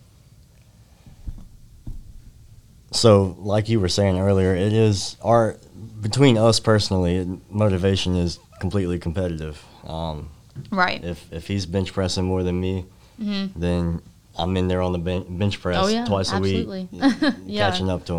So, 2.93 3.37
like 3.39 3.69
you 3.69 3.81
were 3.81 3.89
saying 3.89 4.19
earlier, 4.19 4.55
it 4.55 4.73
is 4.73 5.17
our 5.23 5.57
between 6.01 6.37
us 6.37 6.61
personally. 6.61 7.17
it- 7.17 7.29
Motivation 7.51 8.17
is 8.17 8.39
completely 8.61 8.99
competitive. 8.99 9.63
Um, 9.87 10.29
Right. 10.71 11.03
if 11.05 11.33
if 11.33 11.47
he's 11.47 11.67
bench 11.67 11.93
pressing 11.93 12.25
more 12.25 12.43
than 12.43 12.61
me, 12.61 12.85
Mhm. 13.23 13.51
then 13.57 14.03
I'm 14.43 14.57
in 14.57 14.69
there 14.69 14.81
on 14.83 14.93
the 14.93 14.99
ben- 14.99 15.39
bench 15.39 15.61
press 15.61 15.77
Oh, 15.81 15.89
yeah, 15.89 16.05
twice 16.05 16.33
absolutely. 16.33 16.89
a 16.93 16.97
week, 17.09 17.35
Yeah. 17.47 17.71
catching 17.71 17.91
up 17.91 18.05
to 18.07 18.13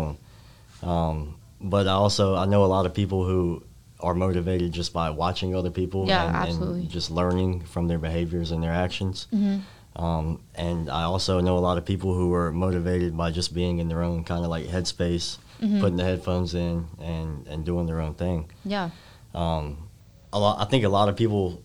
them. 0.82 0.88
Um, 0.88 1.36
but 1.60 1.86
I 1.86 1.92
also 1.92 2.34
I 2.34 2.46
know 2.46 2.64
a 2.64 2.66
lot 2.76 2.86
of 2.86 2.94
people 2.94 3.24
who 3.24 3.62
are 4.00 4.14
motivated 4.14 4.72
just 4.72 4.92
by 4.92 5.10
watching 5.10 5.54
other 5.54 5.70
people 5.70 6.06
Yeah, 6.08 6.44
and, 6.44 6.60
and 6.62 6.90
just 6.90 7.10
learning 7.10 7.60
from 7.62 7.86
their 7.88 7.98
behaviors 7.98 8.50
and 8.50 8.62
their 8.62 8.72
actions. 8.72 9.28
Mhm. 9.32 9.60
Um, 9.94 10.40
and 10.54 10.88
I 10.90 11.02
also 11.02 11.40
know 11.40 11.56
a 11.58 11.60
lot 11.60 11.78
of 11.78 11.84
people 11.84 12.14
who 12.14 12.32
are 12.34 12.50
motivated 12.50 13.16
by 13.16 13.30
just 13.30 13.54
being 13.54 13.78
in 13.78 13.88
their 13.88 14.02
own 14.02 14.24
kind 14.24 14.42
of 14.44 14.50
like 14.50 14.66
headspace, 14.66 15.38
Mhm. 15.62 15.80
putting 15.80 15.96
the 15.98 16.04
headphones 16.04 16.54
in 16.54 16.88
and, 17.00 17.46
and 17.46 17.64
doing 17.64 17.86
their 17.86 18.00
own 18.00 18.14
thing. 18.14 18.50
Yeah. 18.64 18.90
Um, 19.34 19.88
a 20.32 20.38
lot, 20.40 20.60
I 20.60 20.64
think 20.64 20.84
a 20.84 20.88
lot 20.88 21.08
of 21.08 21.14
people 21.16 21.62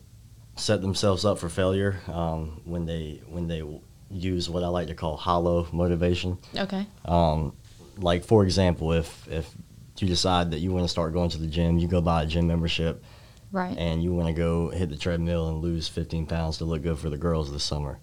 set 0.57 0.81
themselves 0.81 1.23
up 1.25 1.39
for 1.39 1.49
failure 1.49 2.01
um, 2.07 2.61
when 2.65 2.85
they 2.85 3.21
when 3.29 3.47
they 3.47 3.63
use 4.09 4.49
what 4.49 4.63
I 4.63 4.67
like 4.67 4.87
to 4.87 4.93
call 4.95 5.17
hollow 5.17 5.67
motivation. 5.71 6.37
Okay. 6.55 6.85
Um, 7.05 7.53
like 7.97 8.23
for 8.23 8.43
example, 8.43 8.93
if 8.93 9.27
if 9.27 9.53
you 9.99 10.07
decide 10.07 10.51
that 10.51 10.59
you 10.59 10.71
want 10.71 10.83
to 10.83 10.89
start 10.89 11.13
going 11.13 11.29
to 11.31 11.37
the 11.37 11.47
gym, 11.47 11.77
you 11.79 11.87
go 11.87 12.01
buy 12.01 12.23
a 12.23 12.25
gym 12.25 12.45
membership, 12.47 13.03
Right. 13.51 13.75
and 13.77 14.03
you 14.03 14.13
want 14.13 14.27
to 14.27 14.33
go 14.33 14.69
hit 14.69 14.89
the 14.89 14.97
treadmill 14.97 15.49
and 15.49 15.59
lose 15.61 15.87
15 15.87 16.27
pounds 16.27 16.57
to 16.59 16.65
look 16.65 16.83
good 16.83 16.99
for 16.99 17.09
the 17.09 17.17
girls 17.17 17.51
this 17.51 17.63
summer. 17.63 17.99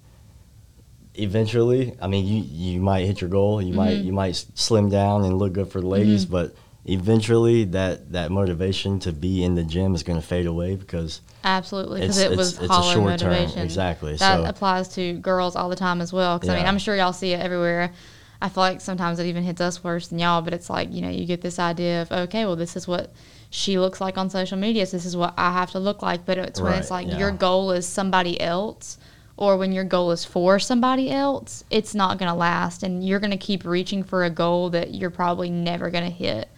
Eventually, 1.17 1.95
I 2.03 2.09
mean, 2.09 2.27
you 2.27 2.43
you 2.75 2.81
might 2.81 3.07
hit 3.07 3.21
your 3.21 3.31
goal. 3.31 3.62
You 3.62 3.73
might 3.73 3.99
Mhm. 3.99 4.05
you 4.05 4.12
might 4.12 4.35
slim 4.55 4.88
down 4.88 5.25
and 5.25 5.38
look 5.38 5.53
good 5.53 5.69
for 5.69 5.81
the 5.81 5.87
ladies, 5.87 6.27
Mhm. 6.27 6.31
but 6.31 6.55
eventually 6.87 7.64
that 7.64 8.12
that 8.12 8.31
motivation 8.31 8.99
to 9.01 9.12
be 9.12 9.42
in 9.42 9.55
the 9.55 9.64
gym 9.64 9.94
is 9.94 10.03
going 10.03 10.20
to 10.20 10.27
fade 10.27 10.47
away 10.47 10.77
because 10.77 11.20
Absolutely, 11.42 12.01
because 12.01 12.18
it 12.18 12.33
it's, 12.33 12.37
was 12.37 12.59
it's 12.59 12.64
a 12.64 12.73
hollow 12.73 12.94
short 12.94 13.18
term 13.18 13.33
exactly. 13.59 14.16
That 14.16 14.38
so 14.38 14.44
applies 14.44 14.88
to 14.94 15.14
girls 15.14 15.57
all 15.57 15.68
the 15.68 15.77
time 15.77 16.01
as 16.01 16.12
well. 16.12 16.38
Because 16.38 16.51
I 16.51 16.57
mean, 16.57 16.66
I'm 16.66 16.79
sure 16.79 16.97
y'all 16.97 17.12
see 17.12 17.33
it 17.33 17.40
everywhere. 17.40 17.92
I 18.40 18.49
feel 18.49 18.62
like 18.62 18.81
sometimes 18.81 19.18
it 19.18 19.27
even 19.27 19.44
hits 19.44 19.61
us 19.61 19.85
worse 19.85 20.09
than 20.09 20.18
y'all. 20.18 20.42
But 20.42 20.55
it's 20.55 20.70
like 20.70 20.92
you 20.92 21.03
know, 21.03 21.11
you 21.11 21.27
get 21.27 21.42
this 21.42 21.59
idea 21.59 22.03
of 22.03 22.12
okay, 22.12 22.47
well, 22.47 22.57
this 22.57 22.77
is 22.77 22.88
what 22.88 23.12
she 23.51 23.79
looks 23.79 24.01
like 24.01 24.16
on 24.16 24.31
social 24.31 24.59
media. 24.59 24.87
So 24.87 24.97
this 24.97 25.07
is 25.07 25.16
what 25.16 25.35
I 25.37 25.53
have 25.53 25.70
to 25.73 25.79
look 25.79 26.03
like. 26.03 26.25
But 26.25 26.38
it's 26.38 26.61
when 26.61 26.75
it's 26.75 26.90
like 26.90 27.09
yeah. 27.09 27.18
your 27.18 27.31
goal 27.31 27.73
is 27.73 27.87
somebody 27.87 28.40
else. 28.40 28.99
Or 29.37 29.57
when 29.57 29.73
your 29.73 29.83
goal 29.83 30.12
is 30.12 30.25
for 30.25 30.61
somebody 30.61 31.11
else, 31.11 31.64
it's 31.68 31.92
not 31.92 32.18
going 32.18 32.31
to 32.31 32.38
last. 32.38 32.85
And 32.85 33.05
you're 33.05 33.18
going 33.18 33.33
to 33.33 33.37
keep 33.37 33.64
reaching 33.64 34.05
for 34.05 34.23
a 34.23 34.31
goal 34.31 34.70
that 34.70 34.94
you're 34.94 35.11
probably 35.11 35.51
never 35.51 35.90
going 35.90 36.05
to 36.05 36.11
hit. 36.11 36.49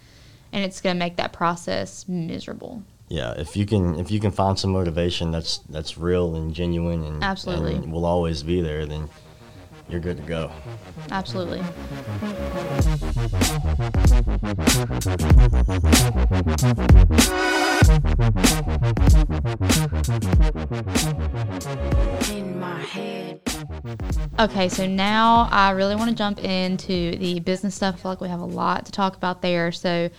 And 0.53 0.65
it's 0.65 0.81
going 0.81 0.95
to 0.97 0.99
make 0.99 1.17
that 1.17 1.33
process 1.33 2.07
miserable. 2.09 2.83
yeah, 3.09 3.33
if 3.37 3.57
you 3.57 3.67
can 3.67 3.99
if 3.99 4.11
you 4.11 4.19
can 4.21 4.31
find 4.33 4.59
some 4.59 4.73
motivation 4.73 5.31
that's 5.31 5.59
that's 5.69 5.97
real 5.99 6.35
and 6.35 6.55
genuine 6.55 7.05
and 7.05 7.23
Absolutely. 7.23 7.75
and 7.75 7.93
will 7.93 8.05
always 8.07 8.43
be 8.43 8.61
there, 8.61 8.87
then 8.87 9.09
you're 9.89 10.01
good 10.01 10.17
to 10.17 10.23
go. 10.25 10.51
Absolutely. 11.11 11.63
in 22.31 22.59
my 22.59 22.81
head. 22.81 23.41
Okay, 24.39 24.69
so 24.69 24.87
now 24.87 25.49
I 25.51 25.71
really 25.71 25.97
want 25.97 26.11
to 26.11 26.17
jump 26.17 26.43
into 26.43 27.17
the 27.17 27.41
business 27.41 27.75
stuff. 27.75 27.97
I 27.97 27.99
feel 27.99 28.11
like 28.13 28.21
we 28.21 28.29
have 28.29 28.41
a 28.41 28.45
lot 28.45 28.87
to 28.87 28.93
talk 28.93 29.17
about 29.17 29.43
there. 29.43 29.73
So, 29.73 30.11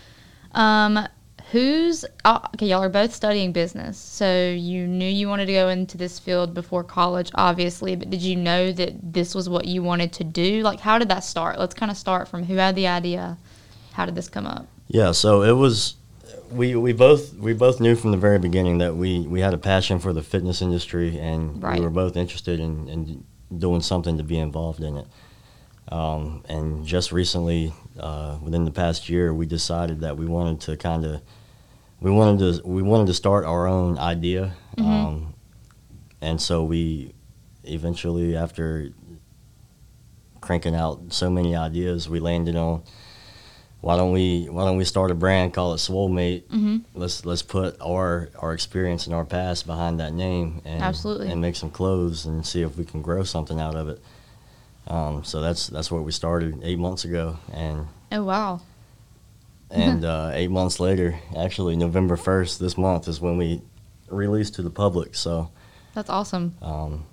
um, 0.53 1.07
who's 1.51 2.05
uh, 2.25 2.39
okay? 2.55 2.67
Y'all 2.67 2.83
are 2.83 2.89
both 2.89 3.13
studying 3.13 3.51
business, 3.51 3.97
so 3.97 4.49
you 4.49 4.87
knew 4.87 5.09
you 5.09 5.27
wanted 5.27 5.45
to 5.47 5.53
go 5.53 5.69
into 5.69 5.97
this 5.97 6.19
field 6.19 6.53
before 6.53 6.83
college, 6.83 7.31
obviously. 7.35 7.95
But 7.95 8.09
did 8.09 8.21
you 8.21 8.35
know 8.35 8.71
that 8.71 9.13
this 9.13 9.33
was 9.33 9.47
what 9.49 9.65
you 9.65 9.81
wanted 9.83 10.13
to 10.13 10.23
do? 10.23 10.61
Like, 10.61 10.79
how 10.79 10.97
did 10.99 11.09
that 11.09 11.23
start? 11.23 11.59
Let's 11.59 11.73
kind 11.75 11.91
of 11.91 11.97
start 11.97 12.27
from 12.27 12.43
who 12.43 12.55
had 12.55 12.75
the 12.75 12.87
idea. 12.87 13.37
How 13.93 14.05
did 14.05 14.15
this 14.15 14.29
come 14.29 14.45
up? 14.45 14.67
Yeah, 14.87 15.11
so 15.11 15.41
it 15.43 15.53
was 15.53 15.95
we 16.51 16.75
we 16.75 16.93
both 16.93 17.33
we 17.35 17.53
both 17.53 17.79
knew 17.79 17.95
from 17.95 18.11
the 18.11 18.17
very 18.17 18.39
beginning 18.39 18.77
that 18.79 18.95
we 18.95 19.21
we 19.21 19.41
had 19.41 19.53
a 19.53 19.57
passion 19.57 19.99
for 19.99 20.13
the 20.13 20.21
fitness 20.23 20.61
industry 20.61 21.19
and 21.19 21.61
Right. 21.61 21.79
we 21.79 21.83
were 21.83 21.89
both 21.91 22.15
interested 22.15 22.59
in, 22.59 22.87
in 22.87 23.23
doing 23.57 23.81
something 23.81 24.17
to 24.17 24.23
be 24.23 24.37
involved 24.37 24.81
in 24.81 24.97
it. 24.97 25.07
Um, 25.89 26.43
and 26.49 26.85
just 26.85 27.11
recently, 27.11 27.73
uh, 27.99 28.37
within 28.41 28.65
the 28.65 28.71
past 28.71 29.07
year, 29.09 29.33
we 29.33 29.45
decided 29.45 30.01
that 30.01 30.17
we 30.17 30.25
wanted 30.25 30.61
to 30.61 30.77
kind 30.77 31.05
of 31.05 31.21
we 32.01 32.11
wanted 32.11 32.61
to 32.61 32.67
we 32.67 32.81
wanted 32.81 33.07
to 33.07 33.13
start 33.13 33.45
our 33.45 33.67
own 33.67 33.97
idea. 33.97 34.53
Mhm. 34.77 34.85
Um, 34.85 35.33
and 36.21 36.41
so 36.41 36.63
we 36.63 37.13
eventually, 37.63 38.35
after 38.35 38.89
cranking 40.41 40.75
out 40.75 41.01
so 41.09 41.29
many 41.29 41.55
ideas, 41.55 42.07
we 42.09 42.19
landed 42.19 42.55
on 42.55 42.83
why 43.81 43.95
don't 43.95 44.11
we 44.11 44.45
why 44.49 44.65
don't 44.65 44.77
we 44.77 44.83
start 44.85 45.11
a 45.11 45.15
brand 45.15 45.53
call 45.53 45.73
it 45.73 45.77
Swolemate 45.77 46.43
Mm-hmm. 46.47 46.77
let's 46.95 47.25
let's 47.25 47.43
put 47.43 47.77
our 47.79 48.29
our 48.39 48.53
experience 48.53 49.05
and 49.05 49.13
our 49.15 49.23
past 49.25 49.67
behind 49.67 49.99
that 49.99 50.13
name 50.13 50.61
and 50.65 50.81
Absolutely. 50.81 51.29
and 51.29 51.39
make 51.41 51.55
some 51.55 51.69
clothes 51.69 52.25
and 52.25 52.45
see 52.45 52.61
if 52.63 52.75
we 52.77 52.83
can 52.85 53.01
grow 53.01 53.23
something 53.23 53.59
out 53.59 53.75
of 53.75 53.87
it. 53.87 54.01
Um, 54.87 55.23
so 55.23 55.41
that's 55.41 55.67
that's 55.67 55.91
what 55.91 56.03
we 56.03 56.11
started 56.11 56.59
eight 56.63 56.79
months 56.79 57.03
ago, 57.05 57.37
and 57.53 57.87
Oh 58.11 58.23
wow! 58.23 58.61
and 59.71 60.05
uh, 60.05 60.31
eight 60.33 60.49
months 60.49 60.79
later, 60.79 61.19
actually 61.37 61.75
November 61.75 62.15
first 62.15 62.59
this 62.59 62.77
month 62.77 63.07
is 63.07 63.19
when 63.19 63.37
we 63.37 63.61
released 64.09 64.55
to 64.55 64.61
the 64.61 64.69
public. 64.69 65.13
So, 65.15 65.51
That's 65.93 66.09
awesome. 66.09 66.55
um, 66.61 67.05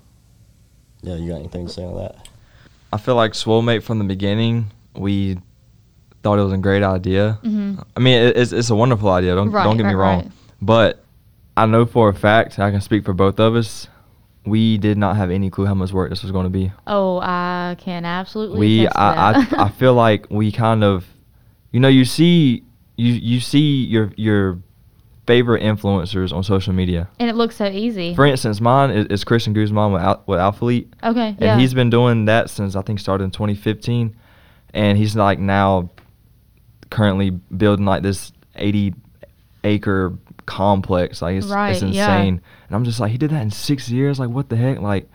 yeah, 1.01 1.15
you 1.15 1.29
got 1.29 1.39
anything 1.39 1.67
to 1.67 1.71
say 1.73 1.83
on 1.83 1.95
that? 1.97 2.27
I 2.93 2.97
feel 2.97 3.15
like 3.15 3.33
Swolemate 3.33 3.83
from 3.83 3.99
the 3.99 4.05
beginning, 4.05 4.71
we 4.95 5.37
thought 6.23 6.39
it 6.39 6.43
was 6.43 6.53
a 6.53 6.57
great 6.57 6.81
idea. 6.83 7.33
hmm 7.43 7.75
I 7.95 7.99
mean, 7.99 8.21
it, 8.27 8.37
it's, 8.37 8.53
it's 8.53 8.69
a 8.69 8.75
wonderful 8.75 9.09
idea. 9.09 9.35
Don't 9.35 9.51
Right, 9.51 9.63
don't 9.65 9.75
get 9.75 9.85
me 9.85 9.93
wrong. 9.93 10.21
right. 10.21 10.31
But 10.61 11.03
I 11.57 11.65
know 11.65 11.85
for 11.85 12.07
a 12.07 12.13
fact, 12.13 12.57
I 12.57 12.71
can 12.71 12.79
speak 12.79 13.03
for 13.03 13.13
both 13.13 13.39
of 13.39 13.55
us. 13.55 13.87
We 14.45 14.77
did 14.77 14.97
not 14.97 15.15
have 15.15 15.31
any 15.31 15.49
clue 15.49 15.65
how 15.65 15.73
much 15.73 15.91
work 15.91 16.09
this 16.09 16.21
was 16.21 16.31
going 16.31 16.45
to 16.45 16.49
be. 16.49 16.71
Oh, 16.85 17.19
I 17.19 17.75
can 17.79 18.05
absolutely. 18.05 18.59
we 18.59 18.87
I, 18.87 19.33
that. 19.33 19.53
I 19.53 19.63
I 19.65 19.69
feel 19.69 19.93
like 20.05 20.27
we 20.29 20.51
kind 20.51 20.83
of 20.83 21.05
you 21.71 21.79
know 21.79 21.87
you 21.87 22.05
see 22.05 22.63
you 22.95 23.13
you 23.13 23.39
see 23.39 23.83
your 23.83 24.11
your 24.15 24.59
favorite 25.25 25.63
influencers 25.63 26.31
on 26.31 26.43
social 26.43 26.73
media. 26.73 27.09
and 27.19 27.29
it 27.29 27.35
looks 27.35 27.55
so 27.55 27.65
easy. 27.65 28.13
For 28.13 28.25
instance, 28.25 28.61
mine 28.61 28.91
is, 28.91 29.05
is 29.07 29.23
Christian 29.23 29.53
Guzman 29.53 29.91
with 29.91 30.01
Al, 30.01 30.23
with 30.27 30.39
Alphalete, 30.39 30.87
okay, 31.03 31.29
and 31.29 31.41
yeah. 31.41 31.57
he's 31.57 31.73
been 31.73 31.89
doing 31.89 32.25
that 32.25 32.49
since 32.49 32.75
I 32.75 32.81
think 32.81 32.99
started 32.99 33.23
in 33.23 33.31
2015, 33.31 34.15
and 34.73 34.97
he's 34.97 35.15
like 35.15 35.39
now 35.39 35.89
currently 36.89 37.31
building 37.31 37.85
like 37.85 38.03
this 38.03 38.31
80 38.55 38.93
acre 39.63 40.17
complex. 40.45 41.21
Like 41.21 41.37
it's, 41.37 41.47
Right, 41.47 41.71
it's 41.71 41.81
yeah. 41.83 42.17
insane, 42.17 42.41
and 42.67 42.75
I'm 42.75 42.83
just 42.83 42.99
like 42.99 43.11
he 43.11 43.17
did 43.17 43.31
that 43.31 43.41
in 43.41 43.51
six 43.51 43.89
years. 43.89 44.19
Like 44.19 44.29
what 44.29 44.49
the 44.49 44.55
heck? 44.55 44.79
Like, 44.81 45.09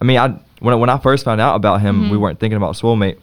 I 0.00 0.04
mean, 0.04 0.18
I 0.18 0.28
when 0.60 0.74
I- 0.74 0.76
when 0.76 0.90
I 0.90 0.98
first 0.98 1.24
found 1.24 1.40
out 1.40 1.54
about 1.56 1.80
him, 1.80 2.10
we 2.10 2.16
Mhm. 2.16 2.20
weren't 2.20 2.40
thinking 2.40 2.56
about 2.56 2.74
Swolemate. 2.74 3.16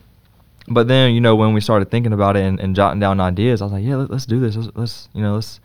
But 0.70 0.88
then, 0.90 1.14
you 1.14 1.22
know, 1.22 1.36
when 1.36 1.54
we 1.54 1.62
started 1.62 1.90
thinking 1.90 2.12
about 2.12 2.36
it 2.36 2.44
and, 2.44 2.60
and 2.60 2.76
jotting 2.76 3.00
down 3.00 3.22
ideas, 3.22 3.62
I 3.62 3.66
was 3.66 3.72
like, 3.72 3.86
yeah, 3.86 3.96
let, 3.96 4.12
us 4.12 4.26
do 4.26 4.40
this. 4.42 4.58
Let's, 4.58 4.70
let's, 4.76 5.10
you 5.14 5.22
know, 5.22 5.36
let's 5.36 5.62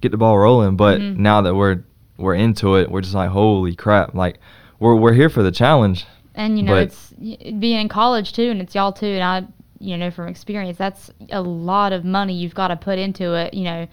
get 0.00 0.10
the 0.10 0.16
ball 0.16 0.38
rolling. 0.38 0.76
But 0.76 1.00
Mhm. 1.00 1.16
now 1.18 1.42
that 1.42 1.54
we're 1.54 1.80
we're 2.16 2.34
into 2.34 2.76
it, 2.76 2.90
we're 2.90 3.00
just 3.02 3.14
like, 3.14 3.30
holy 3.30 3.74
crap! 3.76 4.14
Like, 4.14 4.38
we're 4.80 4.94
we're 4.96 5.12
here 5.12 5.28
for 5.28 5.42
the 5.42 5.52
challenge. 5.52 6.06
and 6.34 6.56
you 6.56 6.62
know, 6.64 6.74
it's 6.76 7.12
being 7.58 7.80
in 7.80 7.88
college 7.88 8.32
too, 8.32 8.50
and 8.50 8.60
it's 8.60 8.74
y'all 8.74 8.92
too. 8.92 9.06
And 9.06 9.22
I, 9.24 9.44
you 9.80 9.96
know, 9.96 10.10
from 10.10 10.28
experience, 10.28 10.78
that's 10.78 11.10
a 11.30 11.40
lot 11.42 11.92
of 11.92 12.04
money 12.04 12.32
you've 12.34 12.54
got 12.54 12.68
to 12.68 12.76
put 12.76 12.98
into 12.98 13.34
it. 13.34 13.54
You 13.54 13.64
know, 13.64 13.86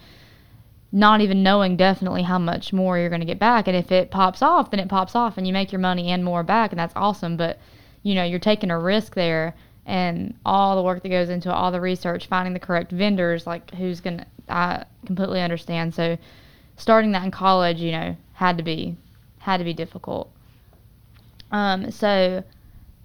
not 0.96 1.20
even 1.20 1.42
knowing 1.42 1.76
definitely 1.76 2.22
how 2.22 2.38
much 2.38 2.72
more 2.72 2.98
you're 2.98 3.10
going 3.10 3.20
to 3.20 3.26
get 3.26 3.38
back. 3.38 3.68
And 3.68 3.76
if 3.76 3.92
it 3.92 4.10
pops 4.10 4.40
off, 4.40 4.70
then 4.70 4.80
it 4.80 4.88
pops 4.88 5.14
off, 5.14 5.36
and 5.36 5.46
you 5.46 5.52
make 5.52 5.70
your 5.70 5.78
money 5.78 6.10
and 6.10 6.24
more 6.24 6.42
back, 6.42 6.72
and 6.72 6.78
that's 6.78 6.94
awesome. 6.96 7.36
But 7.36 7.58
you 8.02 8.14
know, 8.14 8.24
you're 8.24 8.38
taking 8.38 8.70
a 8.70 8.78
risk 8.78 9.14
there, 9.14 9.54
and 9.84 10.32
all 10.46 10.74
the 10.74 10.82
work 10.82 11.02
that 11.02 11.10
goes 11.10 11.28
into 11.28 11.50
it, 11.50 11.52
all 11.52 11.70
the 11.70 11.82
research, 11.82 12.28
finding 12.28 12.54
the 12.54 12.58
correct 12.60 12.92
vendors, 12.92 13.46
like 13.46 13.70
who's 13.72 14.00
going 14.00 14.18
to. 14.18 14.26
I 14.48 14.84
completely 15.04 15.42
understand. 15.42 15.94
So, 15.94 16.16
starting 16.78 17.12
that 17.12 17.24
in 17.24 17.30
college, 17.30 17.78
you 17.78 17.92
know, 17.92 18.16
had 18.32 18.56
to 18.56 18.62
be 18.62 18.96
had 19.40 19.58
to 19.58 19.64
be 19.64 19.74
difficult. 19.74 20.30
Um, 21.52 21.90
so 21.90 22.42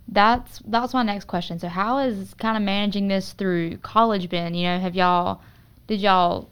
that's 0.08 0.60
that's 0.66 0.94
my 0.94 1.04
next 1.04 1.26
question. 1.26 1.60
So 1.60 1.68
how 1.68 1.98
is 1.98 2.34
kind 2.36 2.56
of 2.56 2.64
managing 2.64 3.10
this 3.10 3.34
through 3.34 3.80
college 3.80 4.30
been? 4.30 4.54
You 4.54 4.68
know, 4.68 4.80
have 4.80 4.96
y'all 4.96 5.42
did 5.88 6.00
y'all 6.00 6.48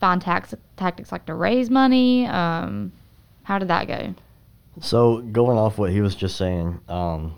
find 0.00 0.20
tax 0.20 0.52
tactics 0.80 1.12
like 1.12 1.26
to 1.26 1.34
raise 1.34 1.70
money? 1.70 2.26
Um, 2.26 2.90
how 3.44 3.58
did 3.58 3.68
that 3.68 3.86
go? 3.86 4.14
So 4.80 5.18
going 5.20 5.58
off 5.58 5.78
what 5.78 5.90
he 5.92 6.00
was 6.00 6.14
just 6.16 6.36
saying, 6.36 6.80
um, 6.88 7.34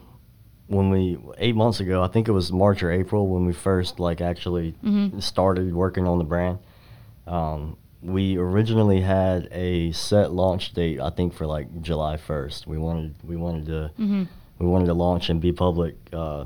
when 0.69 0.89
we 0.91 1.19
eight 1.39 1.55
months 1.57 1.81
ago, 1.81 2.03
I 2.03 2.09
think 2.09 2.29
it 2.29 2.33
was 2.33 2.51
March 2.53 2.83
or 2.83 2.91
April 2.91 3.27
when 3.29 3.45
we 3.45 3.53
first 3.53 3.99
like 4.01 4.21
actually 4.21 4.75
Mhm. 4.83 5.21
started 5.23 5.75
working 5.75 6.07
on 6.07 6.19
the 6.19 6.25
brand. 6.25 6.59
Um, 7.27 7.77
we 8.03 8.37
originally 8.37 9.01
had 9.01 9.49
a 9.53 9.93
set 9.93 10.33
launch 10.33 10.73
date, 10.73 11.01
I 11.01 11.11
think 11.11 11.35
for 11.35 11.47
like 11.47 11.83
July 11.83 12.17
first. 12.17 12.67
We 12.67 12.79
wanted 12.79 13.15
we 13.25 13.37
wanted 13.37 13.67
to 13.67 13.91
Mm-hmm. 13.99 14.23
we 14.59 14.67
wanted 14.67 14.87
to 14.87 14.95
launch 14.95 15.29
and 15.31 15.41
be 15.41 15.53
public 15.53 15.97
uh, 16.13 16.45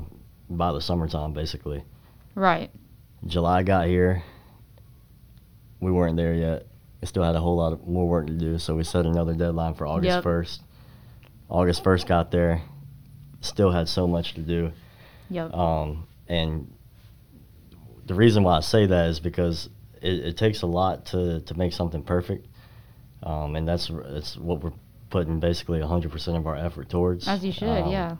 by 0.49 0.71
the 0.71 0.81
summertime, 0.81 1.33
basically. 1.33 1.83
Right. 2.35 2.69
July 3.25 3.63
got 3.63 3.87
here. 3.87 4.23
We 5.79 5.91
weren't 5.91 6.17
there 6.17 6.33
yet. 6.33 6.65
We 7.01 7.07
still 7.07 7.23
had 7.23 7.35
a 7.35 7.39
whole 7.39 7.55
lot 7.57 7.73
of 7.73 7.87
more 7.87 8.07
work 8.07 8.27
to 8.27 8.33
do, 8.33 8.57
so 8.57 8.75
we 8.75 8.83
set 8.83 9.05
another 9.05 9.33
deadline 9.33 9.75
for 9.75 9.85
August 9.87 10.15
Yep. 10.15 10.23
first. 10.23 10.61
August 11.49 11.83
first 11.83 12.07
got 12.07 12.31
there. 12.31 12.61
Still 13.41 13.71
had 13.71 13.87
so 13.87 14.07
much 14.07 14.33
to 14.33 14.41
do, 14.41 14.71
Yep. 15.29 15.53
um, 15.53 16.07
and 16.27 16.73
the 18.07 18.15
reason 18.15 18.43
why 18.43 18.57
I 18.57 18.59
say 18.61 18.85
that 18.87 19.09
is 19.09 19.19
because 19.19 19.69
it, 20.01 20.13
it 20.25 20.37
takes 20.37 20.63
a 20.63 20.65
lot 20.67 21.05
to, 21.07 21.41
to 21.41 21.57
make 21.57 21.71
something 21.73 22.01
perfect, 22.01 22.47
um, 23.21 23.55
and 23.55 23.67
that's 23.67 23.91
that's 24.09 24.35
what 24.37 24.63
we're 24.63 24.73
putting 25.11 25.39
basically 25.39 25.79
100% 25.79 26.35
of 26.37 26.47
our 26.47 26.55
effort 26.55 26.89
towards. 26.89 27.27
As 27.27 27.45
you 27.45 27.51
should. 27.51 27.69
Um, 27.69 27.91
yeah. 27.91 28.15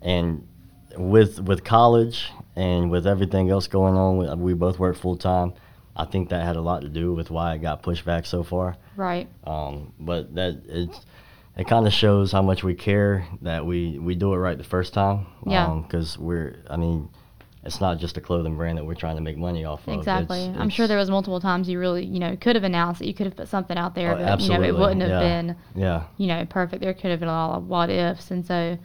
and 0.00 0.48
with 0.96 1.40
with 1.40 1.62
college 1.64 2.30
and 2.56 2.90
with 2.90 3.06
everything 3.06 3.50
else 3.50 3.66
going 3.66 3.94
on, 3.94 4.16
we, 4.16 4.34
we 4.52 4.54
both 4.54 4.78
work 4.78 4.96
full 4.96 5.16
time. 5.16 5.52
I 5.94 6.04
think 6.06 6.30
that 6.30 6.44
had 6.44 6.56
a 6.56 6.60
lot 6.60 6.82
to 6.82 6.88
do 6.88 7.12
with 7.12 7.30
why 7.30 7.54
it 7.54 7.58
got 7.62 7.82
pushed 7.82 8.04
back 8.04 8.24
so 8.26 8.42
far. 8.42 8.76
Right. 8.96 9.28
Um, 9.44 9.92
but 10.00 10.34
that 10.34 10.62
it's 10.66 11.00
it 11.56 11.66
kind 11.66 11.86
of 11.86 11.92
shows 11.92 12.32
how 12.32 12.40
much 12.42 12.64
we 12.64 12.74
care 12.74 13.26
that 13.42 13.66
we 13.66 13.98
we 13.98 14.14
do 14.14 14.32
it 14.32 14.38
right 14.38 14.56
the 14.56 14.64
first 14.64 14.94
time. 14.94 15.26
Yeah. 15.46 15.82
Because 15.86 16.16
we're, 16.18 16.56
I 16.70 16.76
mean, 16.78 17.10
it's 17.64 17.78
not 17.80 17.98
just 17.98 18.16
a 18.16 18.20
clothing 18.22 18.56
brand 18.56 18.78
that 18.78 18.84
we're 18.86 18.94
trying 18.94 19.16
to 19.16 19.22
make 19.22 19.36
money 19.36 19.64
off 19.66 19.86
of. 19.86 19.94
Exactly. 19.98 20.44
It's- 20.44 20.56
I'm 20.58 20.70
sure 20.70 20.86
there 20.88 20.96
was 20.96 21.10
multiple 21.10 21.40
times 21.40 21.68
you 21.68 21.78
really, 21.78 22.04
you 22.06 22.18
know, 22.20 22.36
could 22.36 22.56
have 22.56 22.64
announced 22.64 23.00
that 23.00 23.06
you 23.06 23.12
could 23.14 23.26
have 23.26 23.36
put 23.36 23.48
something 23.48 23.76
out 23.76 23.94
there, 23.94 24.12
Oh, 24.12 24.14
but 24.14 24.20
you 24.20 24.26
know, 24.26 24.32
absolutely, 24.32 24.68
it 24.68 24.78
wouldn't 24.78 25.00
have 25.02 25.10
yeah. 25.10 25.20
been, 25.20 25.56
Yeah. 25.76 26.02
you 26.16 26.26
know, 26.26 26.44
perfect. 26.46 26.80
There 26.82 26.94
could 26.94 27.10
have 27.10 27.20
been 27.20 27.28
a 27.28 27.32
lot 27.32 27.56
of 27.58 27.68
what 27.68 27.90
ifs, 27.90 28.30
and 28.30 28.44
so 28.46 28.78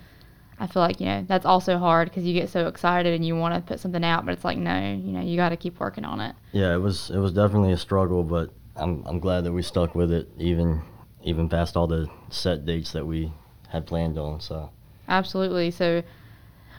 I 0.59 0.67
feel 0.67 0.81
like 0.81 0.99
you 0.99 1.05
know 1.05 1.25
that's 1.27 1.45
also 1.45 1.77
hard 1.77 2.09
because 2.09 2.23
you 2.23 2.33
get 2.33 2.49
so 2.49 2.67
excited 2.67 3.13
and 3.13 3.25
you 3.25 3.35
want 3.35 3.53
to 3.55 3.61
put 3.61 3.79
something 3.79 4.03
out, 4.03 4.25
but 4.25 4.33
it's 4.33 4.43
like 4.43 4.57
no, 4.57 4.77
you 4.77 5.11
know, 5.11 5.21
you 5.21 5.35
got 5.35 5.49
to 5.49 5.57
keep 5.57 5.79
working 5.79 6.05
on 6.05 6.19
it. 6.19 6.35
Yeah, 6.51 6.73
it 6.73 6.79
was 6.79 7.09
it 7.09 7.17
was 7.17 7.31
definitely 7.31 7.73
a 7.73 7.77
struggle, 7.77 8.23
but 8.23 8.51
I'm 8.75 9.03
I'm 9.05 9.19
glad 9.19 9.43
that 9.43 9.51
we 9.51 9.61
stuck 9.61 9.93
with 9.95 10.11
it 10.11 10.29
even 10.37 10.81
even 11.23 11.49
past 11.49 11.77
all 11.77 11.87
the 11.87 12.09
set 12.29 12.65
dates 12.65 12.91
that 12.93 13.05
we 13.05 13.31
had 13.69 13.85
planned 13.85 14.17
on. 14.17 14.39
So 14.39 14.71
Absolutely. 15.07 15.71
So 15.71 16.03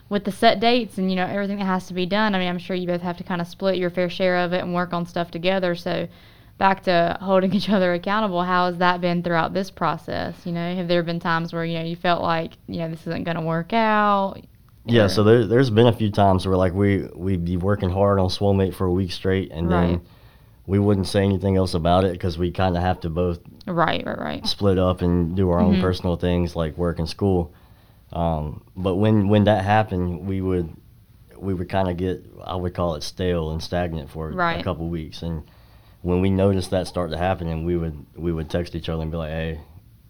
with 0.09 0.25
the 0.25 0.33
set 0.33 0.61
dates 0.61 0.99
and 0.99 1.11
you 1.11 1.17
know 1.17 1.27
everything 1.27 1.59
that 1.59 1.65
has 1.65 1.87
to 1.89 1.95
be 1.95 2.07
done, 2.07 2.35
I 2.35 2.39
mean, 2.39 2.49
I'm 2.49 2.59
sure 2.59 2.77
you 2.77 2.87
both 2.87 3.03
have 3.03 3.17
to 3.19 3.25
kind 3.25 3.41
of 3.41 3.47
split 3.47 3.77
your 3.77 3.91
fair 3.91 4.11
share 4.11 4.39
of 4.39 4.53
it 4.53 4.63
and 4.63 4.75
work 4.75 4.93
on 4.93 5.07
stuff 5.07 5.31
together. 5.31 5.75
So 5.75 6.09
back 6.59 6.83
to 6.85 7.17
holding 7.21 7.53
each 7.59 7.71
other 7.71 7.95
accountable, 7.95 8.43
how 8.43 8.67
has 8.67 8.79
that 8.79 9.01
been 9.01 9.23
throughout 9.23 9.55
this 9.55 9.71
process? 9.71 10.35
You 10.45 10.53
know, 10.53 10.75
have 10.75 10.89
there 10.89 11.03
been 11.03 11.21
times 11.21 11.53
where 11.53 11.65
you 11.65 11.79
know 11.79 11.85
you 11.85 11.97
felt 11.97 12.23
like 12.23 12.53
you 12.67 12.79
know 12.79 12.91
this 12.91 13.01
isn't 13.07 13.25
going 13.25 13.37
to 13.37 13.43
work 13.43 13.73
out? 13.73 14.35
yeah, 14.85 15.05
Or- 15.05 15.09
so 15.09 15.23
there 15.25 15.47
there's 15.47 15.71
been 15.71 15.87
a 15.87 15.93
few 15.93 16.11
times 16.11 16.47
where 16.47 16.57
like 16.57 16.75
we 16.75 17.09
we'd 17.15 17.45
be 17.45 17.57
working 17.57 17.91
hard 17.91 18.19
on 18.19 18.29
Swolemate 18.29 18.75
for 18.75 18.87
a 18.87 18.93
week 18.93 19.13
straight, 19.13 19.51
and 19.53 19.69
Right. 19.71 19.87
then 19.87 20.01
we 20.67 20.79
wouldn't 20.79 21.07
say 21.07 21.23
anything 21.25 21.57
else 21.57 21.73
about 21.73 22.05
it 22.05 22.13
because 22.13 22.37
we 22.37 22.51
kind 22.51 22.77
of 22.77 22.83
have 22.83 23.01
to 23.01 23.09
both 23.09 23.39
right, 23.67 24.05
right, 24.05 24.19
right. 24.19 24.47
split 24.47 24.79
up 24.79 25.01
and 25.01 25.35
do 25.35 25.49
our 25.51 25.61
own 25.61 25.77
Mhm. 25.77 25.81
personal 25.81 26.17
things 26.17 26.55
like 26.55 26.77
work 26.77 26.99
and 26.99 27.09
school. 27.09 27.53
Um, 28.13 28.63
but 28.77 28.97
when 28.97 29.29
when 29.29 29.45
that 29.45 29.65
happened, 29.65 30.27
we 30.27 30.41
would 30.41 30.69
we 31.39 31.55
would 31.55 31.69
kind 31.69 31.89
of 31.89 31.97
get 31.97 32.25
I 32.45 32.57
would 32.57 32.75
call 32.75 32.95
it 32.97 33.03
stale 33.03 33.51
and 33.51 33.63
stagnant 33.63 34.11
for 34.11 34.31
Right. 34.31 34.61
a 34.61 34.63
couple 34.65 34.89
weeks. 34.89 35.23
And 35.23 35.43
when 36.03 36.21
we 36.21 36.31
noticed 36.31 36.71
that 36.71 36.87
start 36.87 37.11
to 37.11 37.19
happen, 37.19 37.49
and 37.49 37.65
we 37.67 37.77
would 37.77 38.07
we 38.17 38.33
would 38.33 38.49
text 38.51 38.75
each 38.75 38.89
other 38.89 39.03
and 39.03 39.11
be 39.11 39.17
like, 39.17 39.31
"Hey, 39.31 39.61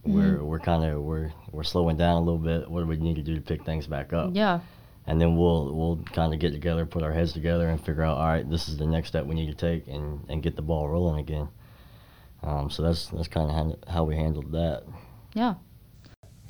we're 0.04 0.38
Mhm. 0.38 0.42
we're 0.46 0.60
kind 0.60 0.84
of 0.84 1.02
we're 1.02 1.30
we're 1.52 1.64
slowing 1.64 1.96
down 1.96 2.16
a 2.16 2.20
little 2.20 2.38
bit. 2.38 2.70
What 2.70 2.80
do 2.80 2.86
we 2.86 2.96
need 2.96 3.16
to 3.16 3.22
do 3.22 3.34
to 3.34 3.40
pick 3.40 3.64
things 3.64 3.86
back 3.86 4.12
up?" 4.12 4.30
Yeah, 4.34 4.60
And 5.06 5.18
then 5.20 5.36
we'll 5.36 5.74
we'll 5.74 5.96
kind 6.12 6.34
of 6.34 6.40
get 6.40 6.52
together, 6.52 6.84
put 6.86 7.02
our 7.02 7.12
heads 7.12 7.32
together, 7.32 7.68
and 7.70 7.80
figure 7.80 8.02
out, 8.02 8.18
all 8.18 8.26
right, 8.26 8.48
this 8.48 8.68
is 8.68 8.76
the 8.76 8.86
next 8.86 9.08
step 9.08 9.24
we 9.26 9.34
need 9.34 9.46
to 9.46 9.54
take, 9.54 9.88
and 9.88 10.24
and 10.28 10.42
get 10.42 10.56
the 10.56 10.62
ball 10.62 10.88
rolling 10.88 11.18
again. 11.18 11.48
Um, 12.42 12.68
so 12.70 12.82
that's 12.82 13.06
that's 13.08 13.28
kind 13.28 13.50
of 13.50 13.88
how 13.88 14.04
we 14.04 14.14
handled 14.16 14.52
that. 14.52 14.84
yeah. 15.34 15.54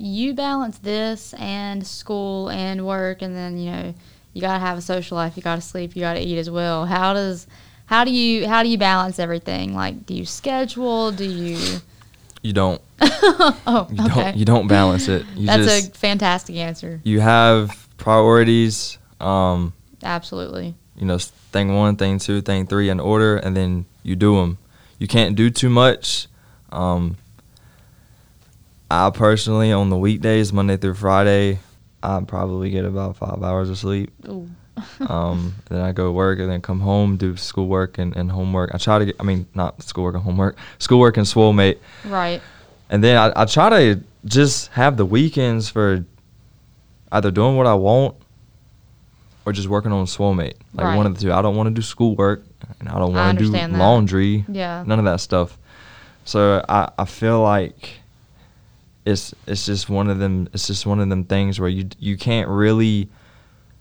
You 0.01 0.33
balance 0.33 0.77
this 0.79 1.33
and 1.33 1.85
school 1.85 2.49
and 2.49 2.85
work, 2.85 3.21
and 3.21 3.35
then 3.35 3.57
you 3.57 3.71
know 3.71 3.93
you 4.33 4.41
gotta 4.41 4.59
have 4.59 4.77
a 4.77 4.81
social 4.81 5.17
life. 5.17 5.35
You 5.35 5.43
gotta 5.43 5.61
sleep. 5.61 5.95
You 5.95 6.01
gotta 6.01 6.25
eat 6.25 6.37
as 6.37 6.49
well. 6.49 6.85
How 6.85 7.13
does 7.13 7.47
how 7.89 8.03
do 8.03 8.11
you 8.11 8.47
how 8.47 8.61
do 8.61 8.69
you 8.69 8.77
balance 8.77 9.17
everything? 9.17 9.73
Like, 9.73 10.05
do 10.05 10.13
you 10.13 10.23
schedule? 10.23 11.11
Do 11.11 11.25
you? 11.25 11.79
You 12.43 12.53
don't. 12.53 12.79
oh, 13.01 13.87
You 13.91 14.05
okay. 14.05 14.13
don't. 14.23 14.37
You 14.37 14.45
don't 14.45 14.67
balance 14.67 15.07
it. 15.07 15.25
You 15.35 15.47
That's 15.47 15.65
just 15.65 15.95
a 15.95 15.99
fantastic 15.99 16.55
answer. 16.55 17.01
you 17.03 17.19
have 17.19 17.87
priorities. 17.97 18.99
Um, 19.19 19.73
Absolutely. 20.03 20.75
you 20.95 21.07
know, 21.07 21.17
thing 21.17 21.75
one, 21.75 21.95
thing 21.95 22.19
two, 22.19 22.41
thing 22.41 22.67
three 22.67 22.89
in 22.89 22.99
order, 22.99 23.37
and 23.37 23.57
then 23.57 23.85
you 24.03 24.15
do 24.15 24.35
them. 24.35 24.59
You 24.99 25.07
can't 25.07 25.35
do 25.35 25.49
too 25.49 25.69
much. 25.69 26.27
Um, 26.71 27.17
I 28.91 29.09
personally, 29.09 29.71
on 29.71 29.89
the 29.89 29.97
weekdays, 29.97 30.53
Monday 30.53 30.77
through 30.77 30.93
Friday, 30.93 31.57
I 32.03 32.21
probably 32.27 32.69
get 32.69 32.85
about 32.85 33.17
five 33.17 33.41
hours 33.41 33.71
of 33.71 33.79
sleep. 33.79 34.11
Ooh. 34.27 34.47
Um, 35.07 35.55
then 35.69 35.81
I 35.81 35.91
go 35.91 36.05
to 36.05 36.11
work 36.11 36.39
and 36.39 36.49
then 36.49 36.61
come 36.61 36.79
home, 36.79 37.17
do 37.17 37.35
schoolwork 37.37 37.97
and, 37.97 38.15
and 38.15 38.31
homework. 38.31 38.73
I 38.73 38.77
try 38.77 38.99
to 38.99 39.05
get, 39.05 39.15
I 39.19 39.23
mean, 39.23 39.45
not 39.55 39.81
schoolwork 39.83 40.15
and 40.15 40.23
homework, 40.23 40.57
schoolwork 40.79 41.17
and 41.17 41.25
Swolemate. 41.25 41.77
right. 42.05 42.41
and 42.89 43.03
then 43.03 43.17
I, 43.17 43.41
I 43.41 43.45
try 43.45 43.69
to 43.69 44.01
just 44.25 44.67
have 44.71 44.97
the 44.97 45.05
weekends 45.05 45.69
for 45.69 46.03
either 47.11 47.31
doing 47.31 47.55
what 47.57 47.65
I 47.67 47.73
want 47.75 48.15
or 49.45 49.53
just 49.53 49.67
working 49.67 49.91
on 49.91 50.05
Swolemate. 50.05 50.55
Like 50.73 50.85
Right. 50.85 50.95
one 50.97 51.05
of 51.05 51.15
the 51.15 51.21
two. 51.21 51.31
I 51.33 51.41
don't 51.41 51.55
want 51.55 51.67
to 51.67 51.73
do 51.73 51.81
schoolwork 51.81 52.43
and 52.79 52.89
I 52.89 52.99
don't 52.99 53.13
want 53.13 53.39
to 53.39 53.45
do 53.45 53.51
that. 53.51 53.71
laundry. 53.71 54.45
Yeah. 54.47 54.83
None 54.85 54.99
of 54.99 55.05
that 55.05 55.19
stuff. 55.21 55.57
So 56.25 56.63
I, 56.69 56.91
I 56.97 57.05
feel 57.05 57.41
like 57.41 57.91
it's 59.05 59.33
it's 59.47 59.65
just 59.65 59.89
one 59.89 60.09
of 60.09 60.19
them 60.19 60.47
it's 60.53 60.67
just 60.67 60.85
one 60.85 60.99
of 60.99 61.09
them 61.09 61.23
things 61.23 61.59
where 61.59 61.69
you 61.69 61.87
you 61.97 62.17
can't 62.17 62.47
really 62.49 63.09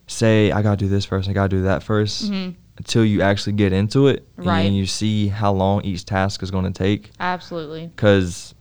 say 0.09 0.51
I 0.51 0.63
gotta 0.63 0.77
do 0.77 0.89
this 0.89 1.05
first, 1.05 1.29
I 1.29 1.33
gotta 1.33 1.49
do 1.51 1.63
that 1.63 1.83
1st 1.85 2.31
Mhm. 2.31 2.55
until 2.79 3.05
you 3.05 3.23
actually 3.23 3.53
get 3.53 3.73
into 3.73 4.09
it 4.09 4.27
Right. 4.37 4.63
and 4.63 4.77
you 4.77 4.87
see 4.87 5.29
how 5.29 5.53
long 5.53 5.83
each 5.85 6.05
task 6.05 6.43
is 6.43 6.51
going 6.51 6.65
to 6.65 6.71
take 6.77 7.11
Absolutely. 7.21 7.87
because 7.95 8.55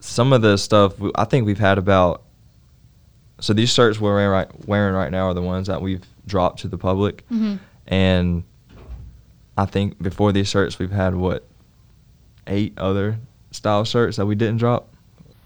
some 0.00 0.32
of 0.32 0.42
the 0.42 0.56
stuff 0.58 0.94
I 1.14 1.24
think 1.24 1.46
we've 1.46 1.58
had 1.58 1.78
about. 1.78 2.22
So 3.40 3.52
these 3.54 3.72
shirts 3.72 3.98
we're 4.00 4.14
wearing 4.14 4.30
right, 4.30 4.68
wearing 4.68 4.94
right 4.94 5.10
now 5.10 5.26
are 5.28 5.34
the 5.34 5.40
ones 5.42 5.66
that 5.68 5.80
we've 5.80 6.02
dropped 6.26 6.60
to 6.60 6.68
the 6.68 6.76
public, 6.78 7.24
hmm 7.28 7.56
and 7.86 8.44
I 9.56 9.66
think 9.66 10.00
before 10.02 10.32
these 10.32 10.48
shirts 10.48 10.78
we've 10.78 10.90
had 10.92 11.14
what 11.14 11.44
eight 12.46 12.72
other 12.78 13.18
style 13.50 13.84
shirts 13.84 14.16
that 14.16 14.26
we 14.26 14.34
didn't 14.34 14.56
drop. 14.58 14.94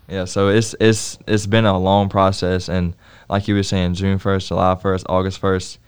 Yeah, 0.09 0.27
so 0.27 0.49
it's 0.49 0.75
it's 0.81 1.19
it's 1.27 1.47
been 1.47 1.65
a 1.65 1.79
long 1.79 2.09
process, 2.09 2.69
and 2.69 2.95
like 3.29 3.49
you 3.49 3.55
were 3.55 3.63
saying, 3.63 3.95
June 3.95 4.19
first, 4.19 4.49
July 4.49 4.75
first, 4.75 5.07
August 5.09 5.39
first. 5.39 5.79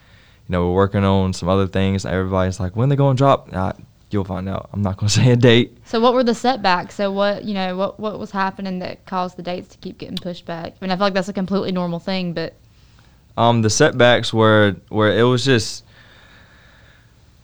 You 0.49 0.53
know, 0.53 0.67
we're 0.67 0.75
working 0.75 1.05
on 1.05 1.33
some 1.33 1.49
other 1.49 1.67
things. 1.67 2.07
Everybody's 2.07 2.61
like, 2.61 2.77
when 2.77 2.89
they 2.89 2.95
going 2.97 3.17
to 3.17 3.19
drop? 3.19 3.49
Uh, 3.53 3.73
you'll 4.11 4.25
find 4.25 4.49
out. 4.49 4.71
I'm 4.73 4.81
not 4.81 4.97
going 4.97 5.09
to 5.11 5.15
say 5.15 5.31
a 5.31 5.37
date. 5.37 5.77
So 5.85 6.01
what 6.01 6.15
were 6.15 6.25
the 6.25 6.35
setbacks? 6.35 6.95
So 6.95 7.11
what 7.13 7.45
you 7.45 7.55
know 7.55 7.77
what 7.77 8.01
what 8.01 8.19
was 8.19 8.31
happening 8.31 8.79
that 8.79 9.05
caused 9.07 9.37
the 9.37 9.43
dates 9.43 9.69
to 9.69 9.79
keep 9.79 9.99
getting 9.99 10.17
pushed 10.17 10.47
back? 10.47 10.75
I 10.81 10.85
mean, 10.85 10.91
I 10.91 10.97
feel 10.97 11.07
like 11.07 11.15
that's 11.15 11.29
a 11.29 11.33
completely 11.35 11.73
normal 11.73 11.99
thing, 11.99 12.33
but 12.33 12.55
Um, 13.37 13.61
the 13.63 13.71
setbacks 13.71 14.33
were 14.33 14.77
where 14.89 15.17
it 15.17 15.25
was 15.25 15.45
just 15.45 15.85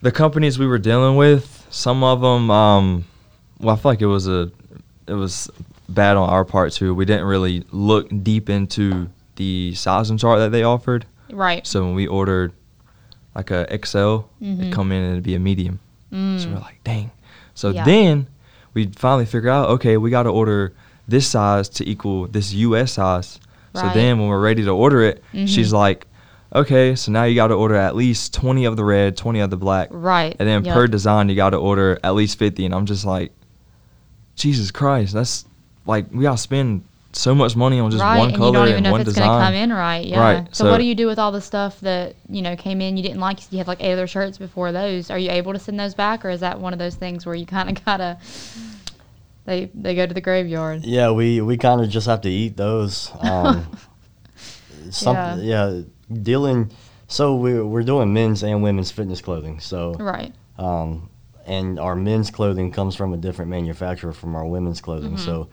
the 0.00 0.10
companies 0.10 0.58
we 0.58 0.66
were 0.66 0.78
dealing 0.78 1.16
with. 1.16 1.66
Some 1.70 2.02
of 2.02 2.20
them, 2.20 2.50
um, 2.50 3.04
well, 3.60 3.74
I 3.74 3.78
feel 3.78 3.92
like 3.92 4.02
it 4.02 4.06
was 4.06 4.28
a 4.28 4.50
it 5.06 5.14
was 5.14 5.50
bad 5.94 6.16
on 6.16 6.28
our 6.28 6.44
part 6.44 6.72
too. 6.72 6.94
We 6.94 7.04
didn't 7.04 7.26
really 7.26 7.64
look 7.70 8.08
deep 8.22 8.48
into 8.50 9.08
the 9.36 9.74
sizing 9.74 10.18
chart 10.18 10.38
that 10.38 10.50
they 10.52 10.62
offered. 10.62 11.06
right. 11.32 11.66
So 11.66 11.82
when 11.84 11.94
we 11.94 12.06
ordered 12.06 12.52
like 13.34 13.50
a 13.50 13.66
XL, 13.72 14.24
Mhm. 14.42 14.60
it'd 14.60 14.72
come 14.74 14.92
in 14.92 15.02
and 15.02 15.12
it'd 15.12 15.24
be 15.24 15.34
a 15.34 15.38
medium. 15.38 15.80
Mm. 16.12 16.38
So 16.38 16.50
we're 16.50 16.56
like, 16.60 16.80
dang. 16.84 17.10
So 17.54 17.70
Yeah. 17.70 17.84
then 17.84 18.26
we 18.74 18.90
finally 18.94 19.24
figure 19.24 19.48
out, 19.48 19.70
okay, 19.70 19.96
we 19.96 20.10
got 20.10 20.24
to 20.24 20.28
order 20.28 20.74
this 21.08 21.26
size 21.26 21.70
to 21.70 21.88
equal 21.88 22.26
this 22.26 22.52
US 22.52 22.92
size. 22.92 23.40
So 23.74 23.88
then 23.94 24.18
when 24.18 24.28
we're 24.28 24.40
ready 24.42 24.62
to 24.64 24.70
order 24.70 25.00
it, 25.02 25.22
Mhm. 25.32 25.48
she's 25.48 25.72
like, 25.72 26.06
okay, 26.54 26.94
so 26.94 27.10
now 27.10 27.24
you 27.24 27.34
got 27.34 27.46
to 27.48 27.54
order 27.54 27.76
at 27.76 27.96
least 27.96 28.34
20 28.34 28.66
of 28.66 28.76
the 28.76 28.84
red, 28.84 29.16
20 29.16 29.40
of 29.40 29.48
the 29.48 29.56
black. 29.56 29.88
Right. 29.90 30.36
And 30.38 30.46
then 30.46 30.62
Yep. 30.66 30.74
per 30.74 30.86
design, 30.86 31.30
you 31.30 31.34
got 31.34 31.50
to 31.50 31.56
order 31.56 31.98
at 32.04 32.14
least 32.14 32.38
50. 32.38 32.66
And 32.66 32.74
I'm 32.74 32.84
just 32.84 33.06
like, 33.06 33.32
Jesus 34.36 34.70
Christ, 34.70 35.14
that's 35.14 35.46
like, 35.86 36.06
we 36.12 36.26
all 36.26 36.36
spend 36.36 36.84
so 37.14 37.34
much 37.34 37.54
money 37.56 37.78
on 37.78 37.90
just 37.90 38.02
right, 38.02 38.18
one 38.18 38.28
and 38.28 38.36
color 38.38 38.48
you 38.48 38.52
don't 38.54 38.64
even 38.68 38.76
and 38.78 38.84
know 38.84 38.92
one 38.92 39.00
if 39.02 39.06
it's 39.08 39.14
design. 39.16 39.28
gonna 39.28 39.44
come 39.44 39.54
in 39.54 39.70
right. 39.72 40.06
Yeah. 40.06 40.20
Right, 40.20 40.56
So, 40.56 40.70
what 40.70 40.78
do 40.78 40.84
you 40.84 40.94
do 40.94 41.06
with 41.06 41.18
all 41.18 41.30
the 41.30 41.42
stuff 41.42 41.78
that 41.80 42.14
you 42.28 42.40
know 42.40 42.56
came 42.56 42.80
in 42.80 42.96
you 42.96 43.02
didn't 43.02 43.20
like? 43.20 43.38
You 43.52 43.58
had 43.58 43.66
like 43.68 43.82
eight 43.82 43.92
other 43.92 44.06
shirts 44.06 44.38
before 44.38 44.72
those. 44.72 45.10
Are 45.10 45.18
you 45.18 45.30
able 45.30 45.52
to 45.52 45.58
send 45.58 45.78
those 45.78 45.94
back, 45.94 46.24
or 46.24 46.30
is 46.30 46.40
that 46.40 46.58
one 46.58 46.72
of 46.72 46.78
those 46.78 46.94
things 46.94 47.26
where 47.26 47.34
you 47.34 47.44
kind 47.44 47.68
of 47.76 47.84
gotta 47.84 48.16
they 49.44 49.70
they 49.74 49.94
go 49.94 50.06
to 50.06 50.14
the 50.14 50.20
graveyard? 50.20 50.84
Yeah, 50.84 51.10
we, 51.10 51.40
we 51.40 51.56
kind 51.58 51.80
of 51.80 51.88
just 51.90 52.06
have 52.06 52.20
to 52.22 52.30
eat 52.30 52.56
those. 52.56 53.10
Um, 53.20 53.66
some, 54.90 55.16
Yeah. 55.16 55.36
yeah. 55.36 55.80
dealing. 56.22 56.70
So 57.08 57.36
we're 57.36 57.64
we're 57.64 57.82
doing 57.82 58.12
men's 58.14 58.42
and 58.42 58.62
women's 58.62 58.90
fitness 58.90 59.20
clothing. 59.20 59.60
So 59.60 59.94
Right. 59.94 60.32
um, 60.58 61.10
and 61.46 61.78
our 61.78 61.94
men's 61.96 62.30
clothing 62.30 62.70
comes 62.72 62.94
from 62.94 63.12
a 63.12 63.16
different 63.16 63.50
manufacturer 63.50 64.12
from 64.12 64.34
our 64.34 64.46
women's 64.46 64.80
clothing. 64.80 65.18
So 65.18 65.48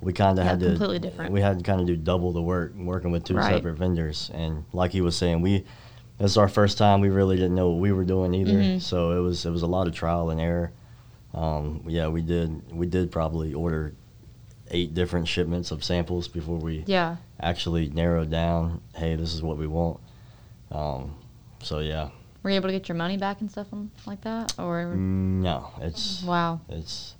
we 0.00 0.12
kind 0.12 0.38
of 0.38 0.44
Mm-hmm. 0.44 0.46
Yeah, 0.46 0.50
had 0.50 0.60
to 0.60 0.66
completely 0.66 0.98
different. 0.98 1.32
We 1.32 1.40
had 1.40 1.58
to 1.58 1.64
kind 1.64 1.80
of 1.80 1.86
do 1.86 1.96
double 1.96 2.32
the 2.32 2.42
work 2.42 2.74
working 2.76 3.10
with 3.10 3.24
two 3.24 3.36
Right. 3.36 3.54
separate 3.54 3.74
vendors. 3.76 4.30
And 4.34 4.64
like 4.72 4.92
he 4.92 5.00
was 5.00 5.16
saying, 5.16 5.40
we 5.42 5.64
this 6.18 6.30
is 6.32 6.36
our 6.38 6.48
first 6.48 6.78
time. 6.78 7.00
We 7.00 7.08
really 7.08 7.36
didn't 7.36 7.54
know 7.56 7.70
what 7.70 7.80
we 7.80 7.90
were 7.92 8.04
doing 8.04 8.34
either. 8.34 8.52
Mhm. 8.52 8.80
So 8.80 9.12
it 9.12 9.20
was 9.20 9.44
it 9.46 9.50
was 9.50 9.62
a 9.62 9.66
lot 9.66 9.86
of 9.86 9.94
trial 9.94 10.30
and 10.30 10.40
error. 10.40 10.72
Um, 11.34 11.82
yeah, 11.88 12.08
we 12.08 12.22
did 12.22 12.72
we 12.72 12.86
did 12.86 13.10
probably 13.10 13.52
order 13.54 13.94
eight 14.70 14.94
different 14.94 15.28
shipments 15.28 15.70
of 15.70 15.82
samples 15.84 16.28
before 16.28 16.56
we 16.58 16.84
Yeah. 16.86 17.16
actually 17.40 17.88
narrowed 17.90 18.30
down. 18.30 18.80
Hey, 18.94 19.14
this 19.16 19.34
is 19.34 19.42
what 19.42 19.58
we 19.58 19.66
want. 19.66 20.00
Um, 20.70 21.16
so 21.62 21.80
yeah, 21.80 22.08
Were 22.42 22.50
you 22.50 22.56
able 22.56 22.68
to 22.68 22.72
get 22.72 22.88
your 22.88 22.96
money 22.96 23.16
back 23.16 23.40
and 23.40 23.50
stuff 23.50 23.66
like 24.06 24.20
that, 24.22 24.54
or 24.58 24.84
Mm, 24.94 25.42
no, 25.42 25.70
it's 25.80 26.22
wow? 26.22 26.60
it's 26.68 27.14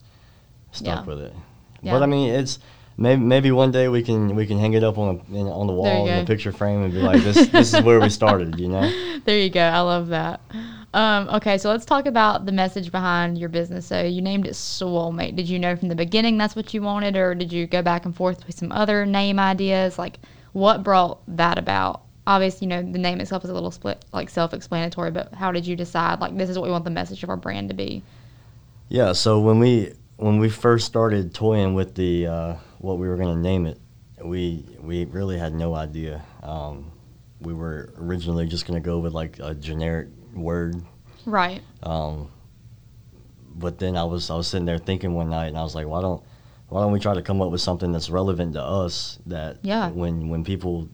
stuck 0.72 1.04
Yeah. 1.06 1.14
with 1.14 1.20
it. 1.20 1.34
Yeah. 1.84 1.92
But 1.92 2.02
I 2.02 2.06
mean, 2.06 2.34
it's 2.34 2.58
maybe 2.96 3.22
maybe 3.22 3.50
one 3.50 3.70
day 3.70 3.88
we 3.88 4.02
can 4.02 4.34
we 4.34 4.46
can 4.46 4.58
hang 4.58 4.72
it 4.72 4.84
up 4.84 4.98
on 4.98 5.20
a, 5.30 5.34
in, 5.34 5.46
on 5.46 5.66
the 5.66 5.72
wall 5.72 6.06
in 6.06 6.20
a 6.20 6.24
picture 6.24 6.52
frame 6.52 6.82
and 6.82 6.92
be 6.92 7.00
like, 7.00 7.22
this 7.22 7.48
this 7.48 7.74
is 7.74 7.82
where 7.82 8.00
we 8.00 8.08
started, 8.08 8.58
you 8.58 8.68
know? 8.68 8.90
There 9.24 9.38
you 9.38 9.48
go. 9.48 9.62
I 9.62 9.80
love 9.80 10.08
that. 10.08 10.42
Um, 10.92 11.28
okay, 11.30 11.56
so 11.56 11.70
let's 11.70 11.86
talk 11.86 12.04
about 12.04 12.44
the 12.44 12.52
message 12.52 12.92
behind 12.92 13.38
your 13.38 13.48
business. 13.48 13.86
So 13.86 14.02
you 14.02 14.20
named 14.20 14.46
it 14.46 14.52
Swolemate. 14.52 15.34
Did 15.34 15.48
you 15.48 15.58
know 15.58 15.74
from 15.76 15.88
the 15.88 15.94
beginning 15.94 16.36
that's 16.36 16.54
what 16.54 16.74
you 16.74 16.82
wanted, 16.82 17.16
or 17.16 17.34
did 17.34 17.52
you 17.52 17.66
go 17.66 17.80
back 17.80 18.04
and 18.04 18.14
forth 18.14 18.46
with 18.46 18.56
some 18.56 18.70
other 18.70 19.06
name 19.06 19.38
ideas? 19.38 19.98
Like, 19.98 20.18
what 20.52 20.82
brought 20.82 21.20
that 21.36 21.58
about? 21.58 22.02
Obviously, 22.26 22.66
you 22.66 22.68
know 22.68 22.82
the 22.82 22.98
name 22.98 23.18
itself 23.20 23.44
is 23.44 23.50
a 23.50 23.54
little 23.54 23.70
split, 23.70 24.04
like 24.12 24.30
self-explanatory. 24.30 25.10
But 25.10 25.32
how 25.34 25.52
did 25.52 25.66
you 25.66 25.74
decide? 25.74 26.20
Like, 26.20 26.36
this 26.36 26.50
is 26.50 26.58
what 26.58 26.64
we 26.64 26.70
want 26.70 26.84
the 26.84 26.90
message 26.90 27.22
of 27.22 27.30
our 27.30 27.36
brand 27.36 27.70
to 27.70 27.74
be. 27.74 28.02
Yeah. 28.88 29.12
So 29.12 29.40
when 29.40 29.58
we 29.58 29.94
when 30.16 30.38
we 30.38 30.48
first 30.48 30.86
started 30.86 31.34
toying 31.34 31.74
with 31.74 31.94
the 31.94 32.26
uh, 32.26 32.54
what 32.78 32.98
we 32.98 33.08
were 33.08 33.16
gonna 33.16 33.36
name 33.36 33.66
it, 33.66 33.78
we 34.24 34.64
we 34.80 35.04
really 35.06 35.38
had 35.38 35.54
no 35.54 35.74
idea. 35.74 36.22
Um, 36.42 36.90
we 37.40 37.52
were 37.52 37.92
originally 37.98 38.46
just 38.46 38.66
gonna 38.66 38.80
go 38.80 38.98
with 38.98 39.12
like 39.12 39.38
a 39.40 39.54
generic 39.54 40.08
word 40.34 40.82
Right. 41.26 41.62
Um, 41.82 42.30
but 43.56 43.78
then 43.78 43.96
I 43.96 44.04
was 44.04 44.30
I 44.30 44.36
was 44.36 44.46
sitting 44.48 44.66
there 44.66 44.78
thinking 44.78 45.14
one 45.14 45.30
night, 45.30 45.46
and 45.46 45.56
I 45.58 45.62
was 45.62 45.74
like, 45.74 45.86
why 45.86 46.00
don't 46.02 46.22
why 46.68 46.82
don't 46.82 46.92
we 46.92 46.98
try 47.00 47.14
to 47.14 47.22
come 47.22 47.40
up 47.40 47.50
with 47.50 47.60
something 47.60 47.92
that's 47.92 48.10
relevant 48.10 48.54
to 48.54 48.62
us 48.62 49.18
that 49.26 49.58
Yeah. 49.62 49.90
when 49.90 50.28
when 50.28 50.44
people 50.44 50.88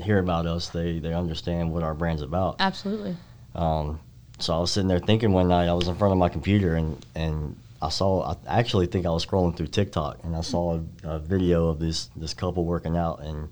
hear 0.00 0.18
about 0.18 0.46
us, 0.46 0.68
they 0.68 0.98
they 0.98 1.12
understand 1.14 1.72
what 1.72 1.82
our 1.82 1.94
brand's 1.94 2.22
about. 2.22 2.56
Absolutely. 2.60 3.16
Um, 3.54 3.98
so 4.38 4.54
I 4.54 4.58
was 4.60 4.70
sitting 4.70 4.88
there 4.88 4.98
thinking 4.98 5.32
one 5.32 5.48
night, 5.48 5.68
I 5.68 5.72
was 5.72 5.88
in 5.88 5.94
front 5.96 6.12
of 6.12 6.18
my 6.18 6.28
computer, 6.28 6.76
and 6.76 7.04
and 7.14 7.56
I 7.82 7.88
saw 7.90 8.32
I 8.32 8.58
actually 8.58 8.86
think 8.86 9.06
I 9.06 9.10
was 9.10 9.24
scrolling 9.24 9.56
through 9.56 9.68
TikTok, 9.68 10.24
and 10.24 10.34
I 10.34 10.40
saw 10.40 10.80
a, 11.04 11.08
a 11.08 11.18
video 11.18 11.68
of 11.68 11.78
this 11.78 12.10
this 12.16 12.34
couple 12.34 12.64
working 12.64 12.96
out 12.96 13.20
and 13.22 13.48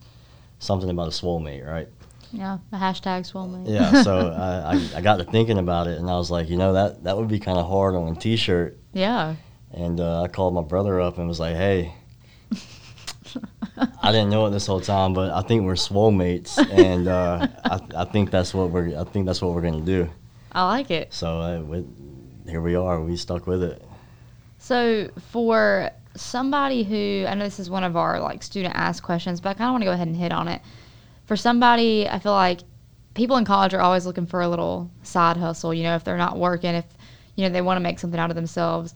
something 0.59 0.89
about 0.91 1.09
a 1.09 1.13
swole 1.13 1.41
mate, 1.41 1.63
right? 1.63 1.89
Yeah. 2.33 2.59
The 2.73 2.79
hashtag 2.79 3.31
Swolemate. 3.31 3.69
Yeah, 3.69 4.03
so 4.03 4.29
I, 4.37 4.75
I, 4.75 4.99
I 4.99 5.01
got 5.03 5.19
to 5.19 5.25
thinking 5.25 5.59
about 5.59 5.87
it, 5.87 5.99
and 5.99 6.11
I 6.11 6.17
was 6.17 6.31
like, 6.33 6.49
you 6.49 6.57
know, 6.57 6.73
that 6.73 7.05
that 7.05 7.17
would 7.17 7.29
be 7.29 7.39
kind 7.39 7.59
of 7.59 7.69
hard 7.69 7.95
on 7.95 8.17
a 8.17 8.19
T-shirt. 8.19 8.77
yeah. 8.93 9.37
And 9.73 9.99
uh, 9.99 10.23
I 10.23 10.29
called 10.29 10.55
my 10.55 10.63
brother 10.63 11.01
up 11.01 11.19
and 11.19 11.27
was 11.27 11.41
like, 11.41 11.57
hey, 11.57 11.93
I 14.01 14.13
didn't 14.13 14.31
know 14.31 14.47
it 14.47 14.51
this 14.51 14.67
whole 14.69 14.81
time, 14.81 15.15
but 15.15 15.33
I 15.33 15.43
think 15.43 15.65
we're 15.65 15.75
swole 15.77 16.13
mates, 16.13 16.59
and 16.59 17.09
uh, 17.09 17.49
I, 17.65 17.81
I 17.97 18.05
think 18.05 18.31
that's 18.31 18.55
what 18.55 18.71
we're 18.71 18.97
I 18.99 19.05
think 19.05 19.27
that's 19.27 19.43
what 19.43 19.53
we're 19.53 19.63
gonna 19.63 19.81
do. 19.81 20.09
I 20.53 20.65
like 20.67 20.91
it. 20.93 21.13
So 21.13 21.41
uh, 21.41 21.61
we, 21.61 21.85
here 22.49 22.61
we 22.61 22.77
are. 22.77 23.01
We 23.01 23.17
stuck 23.17 23.47
with 23.49 23.63
it. 23.65 23.83
So 24.65 25.11
for 25.31 25.91
somebody 26.17 26.85
who 26.85 27.27
I 27.29 27.35
know 27.35 27.45
this 27.45 27.61
is 27.61 27.69
one 27.69 27.85
of 27.85 27.99
our 27.99 28.19
like 28.19 28.43
student 28.43 28.75
asked 28.75 29.03
questions, 29.03 29.39
but 29.39 29.51
I 29.51 29.55
kind 29.55 29.69
of 29.69 29.73
want 29.73 29.83
to 29.83 29.85
go 29.85 29.93
ahead 29.93 30.07
and 30.07 30.17
hit 30.17 30.33
on 30.33 30.49
it. 30.49 30.63
For 31.27 31.37
somebody, 31.37 32.09
I 32.09 32.19
feel 32.19 32.33
like 32.33 32.61
people 33.13 33.37
in 33.37 33.45
college 33.45 33.75
are 33.75 33.83
always 33.83 34.07
looking 34.07 34.25
for 34.25 34.41
a 34.41 34.49
little 34.49 34.91
side 35.03 35.37
hustle. 35.37 35.75
You 35.75 35.83
know, 35.83 35.97
if 35.97 36.05
they're 36.05 36.17
not 36.17 36.39
working, 36.39 36.77
if 36.77 36.87
you 37.37 37.45
know 37.45 37.53
they 37.53 37.61
want 37.61 37.77
to 37.77 37.83
make 37.83 37.99
something 37.99 38.19
out 38.19 38.31
of 38.31 38.37
themselves, 38.37 38.95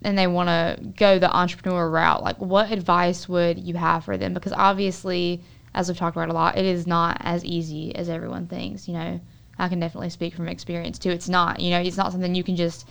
and 0.00 0.16
they 0.16 0.26
want 0.26 0.48
to 0.48 0.82
go 0.96 1.18
the 1.18 1.30
entrepreneur 1.30 1.90
route. 1.90 2.22
Like, 2.22 2.38
what 2.38 2.72
advice 2.72 3.28
would 3.28 3.58
you 3.58 3.74
have 3.74 4.06
for 4.06 4.16
them? 4.16 4.32
Because 4.32 4.54
obviously, 4.54 5.42
as 5.74 5.88
we've 5.88 5.98
talked 5.98 6.16
about 6.16 6.30
a 6.30 6.32
lot, 6.32 6.56
it 6.56 6.64
is 6.64 6.86
not 6.86 7.18
as 7.20 7.44
easy 7.44 7.94
as 7.94 8.08
everyone 8.08 8.46
thinks. 8.46 8.88
You 8.88 8.94
know, 8.94 9.20
I 9.58 9.68
can 9.68 9.80
definitely 9.80 10.08
speak 10.08 10.34
from 10.34 10.48
experience 10.48 10.98
too. 10.98 11.10
It's 11.10 11.28
not. 11.28 11.60
You 11.60 11.72
know, 11.72 11.80
it's 11.80 11.98
not 11.98 12.10
something 12.10 12.34
you 12.34 12.42
can 12.42 12.56
just 12.56 12.88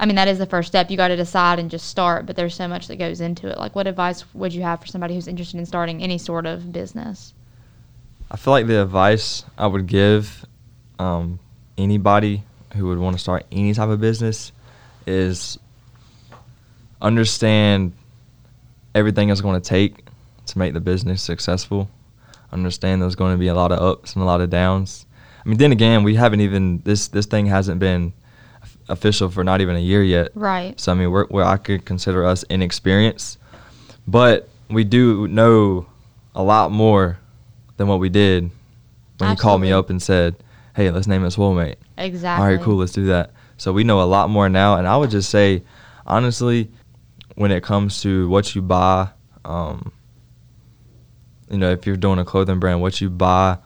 I 0.00 0.06
mean, 0.06 0.16
that 0.16 0.28
is 0.28 0.38
the 0.38 0.46
first 0.46 0.68
step. 0.68 0.90
You 0.90 0.96
got 0.96 1.08
to 1.08 1.16
decide 1.16 1.58
and 1.58 1.70
just 1.70 1.86
start, 1.86 2.24
but 2.24 2.34
there's 2.34 2.54
so 2.54 2.66
much 2.66 2.88
that 2.88 2.96
goes 2.96 3.20
into 3.20 3.48
it. 3.48 3.58
Like, 3.58 3.76
what 3.76 3.86
advice 3.86 4.24
would 4.34 4.54
you 4.54 4.62
have 4.62 4.80
for 4.80 4.86
somebody 4.86 5.14
who's 5.14 5.28
interested 5.28 5.58
in 5.58 5.66
starting 5.66 6.02
any 6.02 6.16
sort 6.16 6.46
of 6.46 6.72
business? 6.72 7.34
I 8.30 8.38
feel 8.38 8.52
like 8.52 8.66
the 8.66 8.80
advice 8.80 9.44
I 9.58 9.66
would 9.66 9.86
give 9.86 10.46
um, 10.98 11.38
anybody 11.76 12.44
who 12.74 12.86
would 12.86 12.98
want 12.98 13.14
to 13.14 13.20
start 13.20 13.44
any 13.52 13.74
type 13.74 13.90
of 13.90 14.00
business 14.00 14.52
is 15.06 15.58
understand 17.02 17.92
everything 18.94 19.28
it's 19.28 19.42
going 19.42 19.60
to 19.60 19.68
take 19.68 20.06
to 20.46 20.58
make 20.58 20.72
the 20.72 20.80
business 20.80 21.20
successful. 21.20 21.90
Understand 22.52 23.02
there's 23.02 23.16
going 23.16 23.34
to 23.34 23.38
be 23.38 23.48
a 23.48 23.54
lot 23.54 23.70
of 23.70 23.78
ups 23.78 24.14
and 24.14 24.22
a 24.22 24.26
lot 24.26 24.40
of 24.40 24.48
downs. 24.48 25.04
I 25.44 25.48
mean, 25.48 25.58
then 25.58 25.72
again, 25.72 26.04
we 26.04 26.14
haven't 26.14 26.40
even 26.40 26.80
this 26.84 27.08
this 27.08 27.26
thing 27.26 27.44
hasn't 27.44 27.80
been 27.80 28.14
official 28.90 29.30
for 29.30 29.44
not 29.44 29.60
even 29.60 29.76
a 29.76 29.80
year 29.80 30.02
yet. 30.02 30.30
Right. 30.34 30.78
So 30.78 30.92
I 30.92 30.94
mean, 30.94 31.10
we're, 31.10 31.26
we're 31.30 31.44
I 31.44 31.56
could 31.56 31.84
consider 31.84 32.24
us 32.24 32.42
inexperienced, 32.44 33.38
but 34.06 34.48
we 34.68 34.84
do 34.84 35.26
know 35.28 35.86
a 36.34 36.42
lot 36.42 36.70
more 36.70 37.18
than 37.76 37.88
what 37.88 37.98
we 37.98 38.08
did 38.08 38.50
when 39.18 39.30
you 39.30 39.36
called 39.36 39.60
me 39.60 39.72
up 39.72 39.90
and 39.90 40.02
said, 40.02 40.36
"Hey, 40.74 40.90
let's 40.90 41.06
name 41.06 41.24
it 41.24 41.28
Swolemate." 41.28 41.76
Exactly. 41.96 42.44
All 42.44 42.50
right, 42.50 42.62
cool, 42.62 42.76
let's 42.76 42.92
do 42.92 43.06
that. 43.06 43.32
So 43.56 43.72
we 43.72 43.84
know 43.84 44.00
a 44.00 44.04
lot 44.04 44.30
more 44.30 44.48
now, 44.48 44.76
and 44.76 44.86
I 44.86 44.96
would 44.96 45.10
just 45.10 45.30
say, 45.30 45.62
honestly, 46.06 46.70
when 47.34 47.50
it 47.50 47.62
comes 47.62 48.00
to 48.02 48.28
what 48.28 48.54
you 48.54 48.62
buy, 48.62 49.08
um, 49.44 49.92
you 51.50 51.58
know, 51.58 51.70
if 51.70 51.86
you're 51.86 51.96
doing 51.96 52.18
a 52.18 52.24
clothing 52.24 52.58
brand, 52.58 52.80
what 52.80 53.00
you 53.00 53.10
buy, 53.10 53.58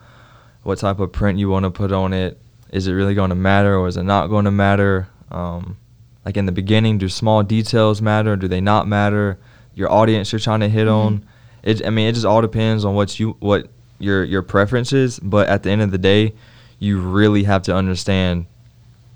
what 0.63 0.79
type 0.79 0.99
of 0.99 1.11
print 1.11 1.39
you 1.39 1.49
want 1.49 1.63
to 1.63 1.71
put 1.71 1.91
on 1.91 2.11
it, 2.11 2.39
is 2.71 2.87
it 2.87 2.93
really 2.93 3.13
going 3.13 3.29
to 3.29 3.35
matter 3.35 3.77
or 3.77 3.87
is 3.87 3.97
it 3.97 4.03
not 4.03 4.27
going 4.27 4.45
to 4.45 4.51
matter? 4.51 5.07
Um, 5.31 5.77
like 6.23 6.37
in 6.37 6.45
the 6.45 6.51
beginning, 6.51 6.97
do 6.97 7.09
small 7.09 7.43
details 7.43 8.01
matter? 8.01 8.35
Do 8.35 8.47
they 8.47 8.61
not 8.61 8.87
matter? 8.87 9.37
Your 9.73 9.91
audience 9.91 10.31
you're 10.31 10.39
trying 10.39 10.61
to 10.61 10.69
hit 10.69 10.87
on. 10.87 11.25
It, 11.63 11.85
I 11.85 11.89
mean, 11.89 12.07
it 12.07 12.13
just 12.13 12.25
all 12.25 12.41
depends 12.41 12.85
on 12.85 12.95
what 12.95 13.19
you 13.19 13.35
what 13.39 13.69
your 13.99 14.23
your 14.23 14.41
preference 14.41 14.93
is. 14.93 15.19
But 15.19 15.49
at 15.49 15.63
the 15.63 15.69
end 15.69 15.81
of 15.81 15.91
the 15.91 15.97
day, 15.97 16.33
you 16.79 16.99
really 16.99 17.43
have 17.43 17.63
to 17.63 17.75
understand 17.75 18.45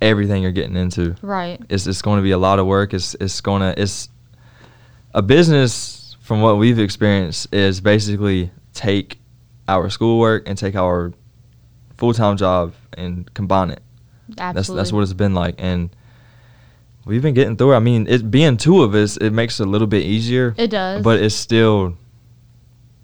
everything 0.02 0.44
you're 0.44 0.52
getting 0.52 0.76
into. 0.76 1.16
Right. 1.22 1.62
It's 1.70 1.88
it's 1.88 2.02
going 2.02 2.18
to 2.18 2.24
be 2.24 2.32
a 2.32 2.38
lot 2.38 2.60
of 2.60 2.66
work. 2.66 2.94
It's 2.94 3.16
it's 3.20 3.42
going 3.42 3.62
to 3.62 3.82
it's 3.82 4.10
a 5.14 5.22
business 5.22 6.16
from 6.22 6.42
what 6.42 6.58
we've 6.58 6.80
experienced 6.80 7.54
is 7.54 7.82
basically 7.82 8.52
take 8.74 9.20
our 9.68 9.90
schoolwork 9.90 10.48
and 10.48 10.58
take 10.58 10.76
our 10.76 11.12
full 11.98 12.14
time 12.14 12.38
job 12.38 12.74
and 12.94 13.32
combine 13.34 13.72
it. 13.72 13.82
Absolutely. 14.38 14.54
That's 14.54 14.68
that's 14.70 14.94
what 14.94 15.02
it's 15.02 15.14
been 15.14 15.34
like, 15.34 15.56
and 15.58 15.90
we've 17.10 17.22
been 17.22 17.34
getting 17.34 17.58
through. 17.58 17.74
it. 17.74 17.78
I 17.78 17.80
mean, 17.80 18.08
it 18.08 18.30
being 18.32 18.56
two 18.58 18.84
of 18.84 18.94
us, 18.96 19.18
it 19.18 19.32
makes 19.32 19.60
it 19.60 19.68
a 19.68 19.70
little 19.70 19.88
bit 19.88 20.04
easier. 20.06 20.54
It 20.58 20.70
does. 20.70 21.04
but 21.04 21.20
it's 21.20 21.36
still 21.36 21.98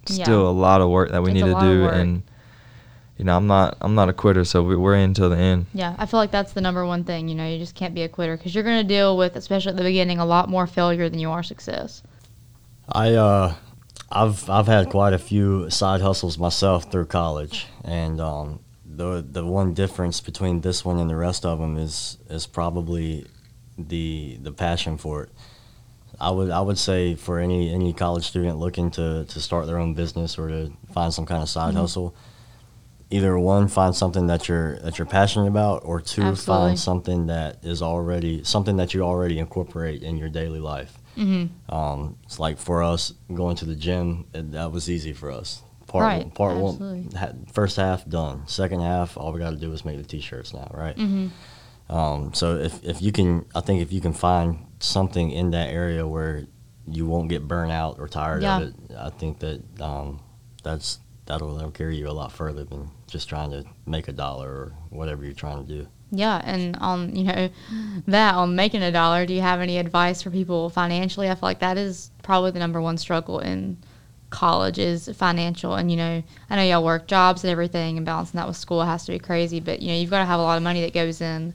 Yeah. 0.07 0.23
still 0.23 0.47
a 0.47 0.51
lot 0.51 0.81
of 0.81 0.89
work 0.89 1.11
that 1.11 1.21
we 1.23 1.31
It's 1.31 1.41
a 1.41 1.45
need 1.45 1.49
to 1.49 1.53
lot 1.53 1.65
of 1.65 1.69
do, 1.71 1.81
work. 1.83 1.95
and 1.95 2.23
you 3.17 3.25
know, 3.25 3.35
I'm 3.35 3.47
not 3.47 3.77
I'm 3.81 3.95
not 3.95 4.07
a 4.09 4.13
quitter, 4.13 4.43
so 4.45 4.61
we, 4.63 4.75
we're 4.75 4.95
in 4.95 5.13
till 5.13 5.29
the 5.29 5.37
end. 5.37 5.65
Yeah, 5.73 5.95
I 5.97 6.05
feel 6.05 6.19
like 6.19 6.31
that's 6.31 6.53
the 6.53 6.61
number 6.61 6.85
one 6.85 7.03
thing. 7.05 7.27
You 7.29 7.35
know, 7.35 7.47
you 7.47 7.57
just 7.57 7.73
can't 7.75 7.93
be 7.95 8.03
a 8.03 8.09
quitter 8.09 8.35
because 8.37 8.53
you're 8.53 8.63
going 8.63 8.81
to 8.81 8.87
deal 8.87 9.17
with, 9.17 9.35
especially 9.35 9.71
at 9.71 9.77
the 9.77 9.83
beginning, 9.83 10.19
a 10.19 10.25
lot 10.25 10.49
more 10.49 10.67
failure 10.67 11.09
than 11.09 11.19
you 11.19 11.31
are 11.31 11.41
success. 11.43 12.03
I 12.89 13.13
uh, 13.13 13.53
I've 14.11 14.49
I've 14.49 14.67
had 14.67 14.89
quite 14.89 15.13
a 15.13 15.17
few 15.17 15.69
side 15.69 16.01
hustles 16.01 16.37
myself 16.37 16.91
through 16.91 17.05
college, 17.05 17.67
and 17.83 18.19
um, 18.21 18.59
the 18.85 19.25
the 19.27 19.43
one 19.45 19.73
difference 19.73 20.19
between 20.21 20.61
this 20.61 20.83
one 20.85 20.99
and 20.99 21.09
the 21.09 21.15
rest 21.15 21.45
of 21.45 21.59
them 21.59 21.77
is 21.77 22.17
is 22.29 22.45
probably 22.45 23.25
the 23.77 24.37
the 24.41 24.51
passion 24.51 24.97
for 24.97 25.23
it. 25.23 25.29
I 26.19 26.31
would 26.31 26.49
I 26.49 26.61
would 26.61 26.77
say 26.77 27.15
for 27.15 27.39
any 27.39 27.73
any 27.73 27.91
college 27.93 28.25
student 28.25 28.57
looking 28.59 28.89
to 28.91 29.25
to 29.25 29.39
start 29.41 29.67
their 29.67 29.77
own 29.77 29.93
business 29.93 30.37
or 30.37 30.47
to 30.47 30.71
find 30.93 31.13
some 31.13 31.25
kind 31.25 31.41
of 31.43 31.49
side 31.49 31.73
Mhm. 31.73 31.77
hustle, 31.77 32.15
either 33.11 33.37
one 33.37 33.67
find 33.67 33.93
something 33.95 34.27
that 34.27 34.47
you're 34.47 34.77
that 34.79 34.97
you're 34.97 35.05
passionate 35.07 35.47
about, 35.47 35.81
or 35.83 35.99
two 35.99 36.21
Absolutely. 36.23 36.67
find 36.69 36.79
something 36.79 37.27
that 37.27 37.57
is 37.63 37.81
already 37.81 38.43
something 38.43 38.77
that 38.77 38.93
you 38.93 39.01
already 39.03 39.39
incorporate 39.39 40.03
in 40.03 40.17
your 40.17 40.29
daily 40.29 40.59
life. 40.59 40.97
Mm-hmm. 41.17 41.73
Um, 41.73 42.17
it's 42.23 42.39
like 42.39 42.57
for 42.57 42.83
us 42.83 43.13
going 43.33 43.55
to 43.57 43.65
the 43.65 43.75
gym, 43.75 44.25
it, 44.33 44.51
that 44.53 44.71
was 44.71 44.89
easy 44.89 45.13
for 45.13 45.31
us. 45.31 45.61
Part 45.87 46.03
Right, 46.03 46.33
part 46.33 46.57
absolutely. 46.57 47.01
one, 47.03 47.11
ha, 47.15 47.27
first 47.53 47.77
half 47.77 48.07
done. 48.09 48.43
Second 48.47 48.81
half, 48.81 49.15
all 49.17 49.31
we 49.31 49.39
got 49.39 49.51
to 49.51 49.55
do 49.55 49.71
is 49.71 49.85
make 49.85 49.97
the 49.97 50.03
t-shirts 50.03 50.53
now, 50.53 50.69
right? 50.73 50.95
Mm-hmm. 50.97 51.27
Um, 51.89 52.33
so 52.33 52.57
if 52.57 52.83
if 52.83 53.01
you 53.01 53.11
can, 53.11 53.45
I 53.53 53.61
think 53.61 53.81
if 53.81 53.91
you 53.93 54.01
can 54.01 54.13
find 54.13 54.65
something 54.79 55.31
in 55.31 55.51
that 55.51 55.69
area 55.69 56.07
where 56.07 56.45
you 56.87 57.05
won't 57.05 57.29
get 57.29 57.47
burnt 57.47 57.71
out 57.71 57.97
or 57.99 58.07
tired 58.07 58.41
Yeah. 58.43 58.57
of 58.57 58.63
it, 58.69 58.73
I 58.97 59.09
think 59.09 59.39
that 59.39 59.61
um, 59.81 60.19
that's 60.63 60.99
that'll, 61.25 61.55
that'll 61.55 61.71
carry 61.71 61.97
you 61.97 62.07
a 62.09 62.11
lot 62.11 62.31
further 62.31 62.63
than 62.63 62.89
just 63.07 63.27
trying 63.29 63.51
to 63.51 63.63
make 63.85 64.07
a 64.07 64.11
dollar 64.11 64.49
or 64.49 64.73
whatever 64.89 65.23
you're 65.25 65.33
trying 65.33 65.65
to 65.65 65.71
do. 65.73 65.87
Yeah, 66.11 66.39
and 66.43 66.75
on 66.77 67.15
you 67.15 67.23
know 67.25 67.49
that 68.07 68.35
on 68.35 68.55
making 68.55 68.81
a 68.83 68.91
dollar, 68.91 69.25
do 69.25 69.33
you 69.33 69.41
have 69.41 69.59
any 69.61 69.77
advice 69.77 70.21
for 70.21 70.29
people 70.31 70.69
financially? 70.69 71.29
I 71.29 71.33
feel 71.35 71.39
like 71.49 71.59
that 71.59 71.77
is 71.77 72.09
probably 72.23 72.51
the 72.51 72.59
number 72.59 72.81
one 72.81 72.97
struggle 72.97 73.39
in 73.39 73.77
college 74.29 74.79
is 74.79 75.09
financial. 75.15 75.75
And 75.75 75.89
you 75.91 75.97
know, 75.97 76.23
I 76.49 76.55
know 76.55 76.63
y'all 76.63 76.83
work 76.83 77.07
jobs 77.07 77.43
and 77.43 77.51
everything, 77.51 77.97
and 77.97 78.05
balancing 78.05 78.37
that 78.39 78.47
with 78.47 78.57
school 78.57 78.83
has 78.83 79.05
to 79.05 79.11
be 79.13 79.19
crazy. 79.19 79.59
But 79.59 79.81
you 79.81 79.89
know, 79.89 79.95
you've 79.95 80.09
got 80.09 80.19
to 80.19 80.25
have 80.25 80.39
a 80.39 80.43
lot 80.43 80.57
of 80.57 80.63
money 80.63 80.81
that 80.81 80.93
goes 80.93 81.21
in 81.21 81.53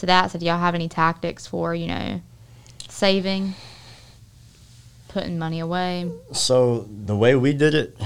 to 0.00 0.06
that. 0.06 0.30
So 0.30 0.38
do 0.38 0.44
y'all 0.46 0.58
have 0.58 0.74
any 0.74 0.88
tactics 0.88 1.46
for 1.46 1.74
you 1.74 1.86
know 1.86 2.20
saving, 2.88 3.54
putting 5.08 5.38
money 5.38 5.60
away? 5.60 6.10
So 6.32 6.88
the 7.04 7.16
way 7.16 7.34
we 7.34 7.52
did 7.52 7.74
it, 7.74 7.96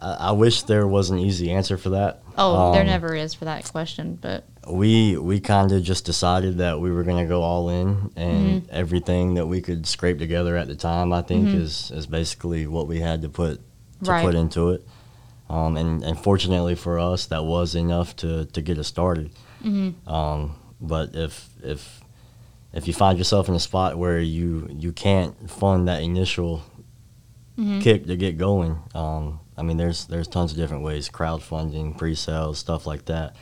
I, 0.00 0.16
I 0.20 0.32
wish 0.32 0.62
there 0.62 0.86
was 0.86 1.10
an 1.10 1.18
easy 1.18 1.50
answer 1.50 1.76
for 1.76 1.90
that. 1.90 2.22
Oh, 2.38 2.72
there 2.72 2.82
Um, 2.82 2.86
never 2.88 3.14
is 3.14 3.34
for 3.34 3.46
that 3.46 3.64
question, 3.70 4.18
but 4.20 4.44
we 4.68 5.16
we 5.16 5.40
kind 5.40 5.72
of 5.72 5.82
just 5.82 6.04
decided 6.04 6.58
that 6.58 6.80
we 6.80 6.90
were 6.90 7.04
going 7.04 7.18
to 7.24 7.28
go 7.28 7.42
all 7.42 7.68
in 7.70 8.10
and 8.16 8.62
Mm-hmm. 8.62 8.66
everything 8.70 9.34
that 9.34 9.46
we 9.46 9.60
could 9.60 9.86
scrape 9.86 10.18
together 10.18 10.56
at 10.56 10.66
the 10.66 10.74
time 10.74 11.12
i 11.12 11.22
think 11.22 11.50
Mhm. 11.50 11.54
is 11.54 11.92
is 11.94 12.06
basically 12.08 12.66
what 12.66 12.88
we 12.88 12.98
had 12.98 13.22
to 13.22 13.28
put 13.28 13.60
to 14.02 14.10
Right. 14.10 14.22
put 14.24 14.34
into 14.34 14.70
it 14.70 14.84
um, 15.48 15.76
and 15.76 16.02
and 16.02 16.18
fortunately 16.18 16.74
for 16.74 16.98
us 16.98 17.26
that 17.26 17.44
was 17.44 17.76
enough 17.76 18.16
to 18.16 18.46
to 18.46 18.60
get 18.60 18.76
us 18.76 18.88
started 18.88 19.30
hmm 19.62 19.90
um, 20.08 20.56
but 20.80 21.14
if 21.14 21.48
if 21.62 22.00
if 22.72 22.86
you 22.86 22.92
find 22.94 23.16
yourself 23.18 23.48
in 23.48 23.54
a 23.54 23.60
spot 23.60 23.96
where 23.98 24.18
you 24.18 24.68
you 24.78 24.92
can't 24.92 25.50
fund 25.50 25.88
that 25.88 26.02
initial 26.02 26.62
hmm 27.56 27.80
kick 27.80 28.06
to 28.06 28.16
get 28.16 28.36
going. 28.36 28.78
Um, 28.94 29.40
I 29.56 29.62
mean, 29.62 29.76
there's 29.78 30.06
there's 30.06 30.28
tons 30.28 30.50
of 30.52 30.58
different 30.58 30.82
ways, 30.82 31.08
crowdfunding, 31.08 31.96
pre-sales, 31.96 32.58
stuff 32.58 32.86
like 32.86 33.06
that, 33.06 33.34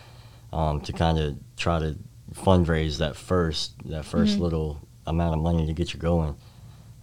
um, 0.53 0.81
to 0.83 0.93
kind 0.93 1.19
of 1.19 1.37
try 1.57 1.79
to 1.81 1.97
fundraise 2.35 2.99
that 2.99 3.17
first 3.17 3.73
that 3.87 4.05
1st 4.05 4.39
Mhm. 4.39 4.41
little 4.41 4.81
amount 5.07 5.35
of 5.35 5.41
money 5.41 5.67
to 5.67 5.73
get 5.73 5.93
you 5.93 5.99
going. 6.01 6.37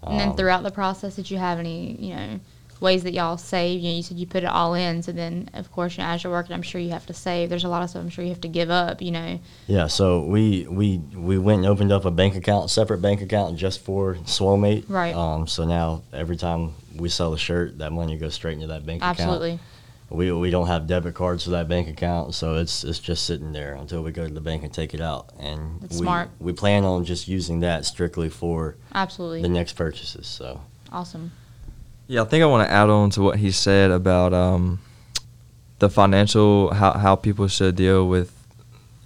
And 0.04 0.20
then 0.20 0.30
Um, 0.30 0.36
throughout 0.38 0.64
the 0.64 0.72
process, 0.72 1.16
did 1.16 1.30
you 1.30 1.38
have 1.38 1.60
any, 1.60 1.96
you 2.00 2.16
know, 2.16 2.40
ways 2.82 3.04
that 3.04 3.14
y'all 3.14 3.38
save? 3.38 3.80
You 3.80 3.90
know, 3.90 3.96
you 3.96 4.04
said 4.04 4.18
you 4.18 4.28
put 4.28 4.44
it 4.44 4.48
all 4.48 4.74
in, 4.74 5.02
so 5.02 5.12
then 5.12 5.50
of 5.54 5.72
course, 5.72 5.98
you 5.98 6.04
know, 6.04 6.10
as 6.10 6.24
you're 6.24 6.34
working, 6.34 6.54
I'm 6.54 6.62
sure 6.62 6.82
you 6.82 6.90
have 6.90 7.06
to 7.06 7.14
save. 7.14 7.50
There's 7.50 7.64
a 7.64 7.70
lot 7.70 7.84
of 7.84 7.90
stuff 7.90 8.02
I'm 8.02 8.10
sure 8.10 8.24
you 8.26 8.32
have 8.32 8.42
to 8.42 8.48
give 8.50 8.70
up. 8.70 9.02
You 9.02 9.12
know, 9.12 9.40
Yeah, 9.68 9.88
so 9.88 10.26
we 10.26 10.68
we 10.70 10.98
we 11.16 11.38
went 11.38 11.60
and 11.60 11.68
opened 11.68 11.92
up 11.92 12.04
a 12.06 12.12
bank 12.12 12.36
account, 12.36 12.70
separate 12.70 13.02
bank 13.02 13.22
account 13.22 13.58
just 13.58 13.80
for 13.80 14.16
Swolemate. 14.26 14.86
Right. 14.90 15.16
Um, 15.16 15.48
so 15.48 15.66
now 15.66 16.02
every 16.12 16.36
time 16.38 16.74
we 16.96 17.08
sell 17.08 17.34
a 17.34 17.38
shirt, 17.38 17.78
that 17.78 17.92
money 17.92 18.18
goes 18.18 18.34
straight 18.34 18.56
into 18.56 18.68
that 18.68 18.86
bank 18.86 19.02
account. 19.02 19.20
absolutely. 19.20 19.60
We 20.10 20.30
we 20.34 20.50
don't 20.50 20.68
have 20.68 20.88
debit 20.88 21.14
cards 21.14 21.46
for 21.46 21.52
that 21.52 21.70
bank 21.70 21.88
account, 21.88 22.34
so 22.34 22.56
it's 22.56 22.84
it's 22.84 23.00
just 23.00 23.26
sitting 23.26 23.54
there 23.54 23.76
until 23.76 24.04
we 24.04 24.12
go 24.12 24.28
to 24.28 24.34
the 24.34 24.42
bank 24.42 24.64
and 24.64 24.74
take 24.74 24.94
it 24.94 25.00
out. 25.00 25.30
And 25.40 25.80
That's 25.80 25.94
we, 26.00 26.02
smart. 26.02 26.32
We 26.38 26.52
plan 26.52 26.84
on 26.84 27.06
just 27.06 27.30
using 27.30 27.62
that 27.62 27.86
strictly 27.86 28.28
for 28.28 28.76
Absolutely. 28.94 29.42
the 29.42 29.48
next 29.48 29.74
purchases. 29.74 30.28
So 30.28 30.60
awesome. 30.92 31.32
Yeah, 32.08 32.22
I 32.22 32.26
think 32.26 32.44
I 32.44 32.46
want 32.46 32.68
to 32.68 32.72
add 32.74 32.90
on 32.90 33.10
to 33.12 33.22
what 33.22 33.38
he 33.38 33.52
said 33.52 33.92
about 33.92 34.34
um, 34.34 34.80
the 35.80 35.90
financial 35.90 36.74
how 36.74 36.94
how 36.94 37.16
people 37.16 37.48
should 37.48 37.76
deal 37.76 38.08
with 38.08 38.32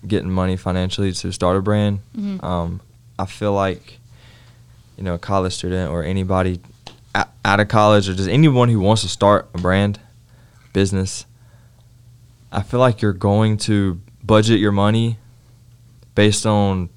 getting 0.08 0.30
money 0.32 0.56
financially 0.58 1.12
to 1.12 1.32
start 1.32 1.58
a 1.58 1.62
brand. 1.62 2.00
Mhm. 2.18 2.44
Um, 2.44 2.82
I 3.20 3.26
feel 3.26 3.54
like 3.54 4.00
you 4.98 5.04
know 5.04 5.14
a 5.16 5.20
college 5.20 5.54
student 5.54 5.92
or 5.92 6.04
anybody 6.04 6.60
a- 7.14 7.28
out 7.44 7.60
of 7.60 7.68
college 7.68 8.10
or 8.10 8.14
just 8.16 8.30
anyone 8.30 8.70
who 8.70 8.80
wants 8.80 9.04
to 9.04 9.08
start 9.08 9.48
a 9.54 9.58
brand 9.60 10.00
business. 10.74 11.26
I 12.52 12.62
feel 12.62 12.80
like 12.80 13.02
you're 13.02 13.14
going 13.14 13.58
to 13.70 14.00
budget 14.24 14.60
your 14.60 14.72
money 14.72 15.18
based 16.16 16.46
on 16.46 16.90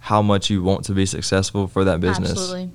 how 0.00 0.20
much 0.20 0.50
you 0.50 0.62
want 0.62 0.84
to 0.86 0.92
be 0.92 1.06
successful 1.06 1.66
for 1.68 1.84
that 1.84 2.00
business. 2.00 2.30
Absolutely. 2.32 2.70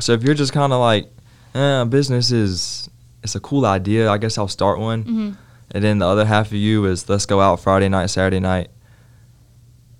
So 0.00 0.12
if 0.12 0.22
you're 0.22 0.34
just 0.34 0.52
kind 0.52 0.72
of 0.72 0.80
like, 0.80 1.10
eh, 1.54 1.84
business 1.84 2.30
is 2.30 2.88
it's 3.22 3.34
a 3.34 3.40
cool 3.40 3.66
idea. 3.66 4.10
I 4.10 4.18
guess 4.18 4.38
I'll 4.38 4.48
start 4.48 4.78
one. 4.78 5.02
hmm 5.02 5.30
And 5.70 5.84
then 5.84 5.98
the 5.98 6.06
other 6.06 6.24
half 6.24 6.46
of 6.48 6.54
you 6.54 6.86
is 6.86 7.08
let's 7.08 7.26
go 7.26 7.40
out 7.40 7.60
Friday 7.60 7.88
night, 7.88 8.06
Saturday 8.10 8.40
night, 8.40 8.70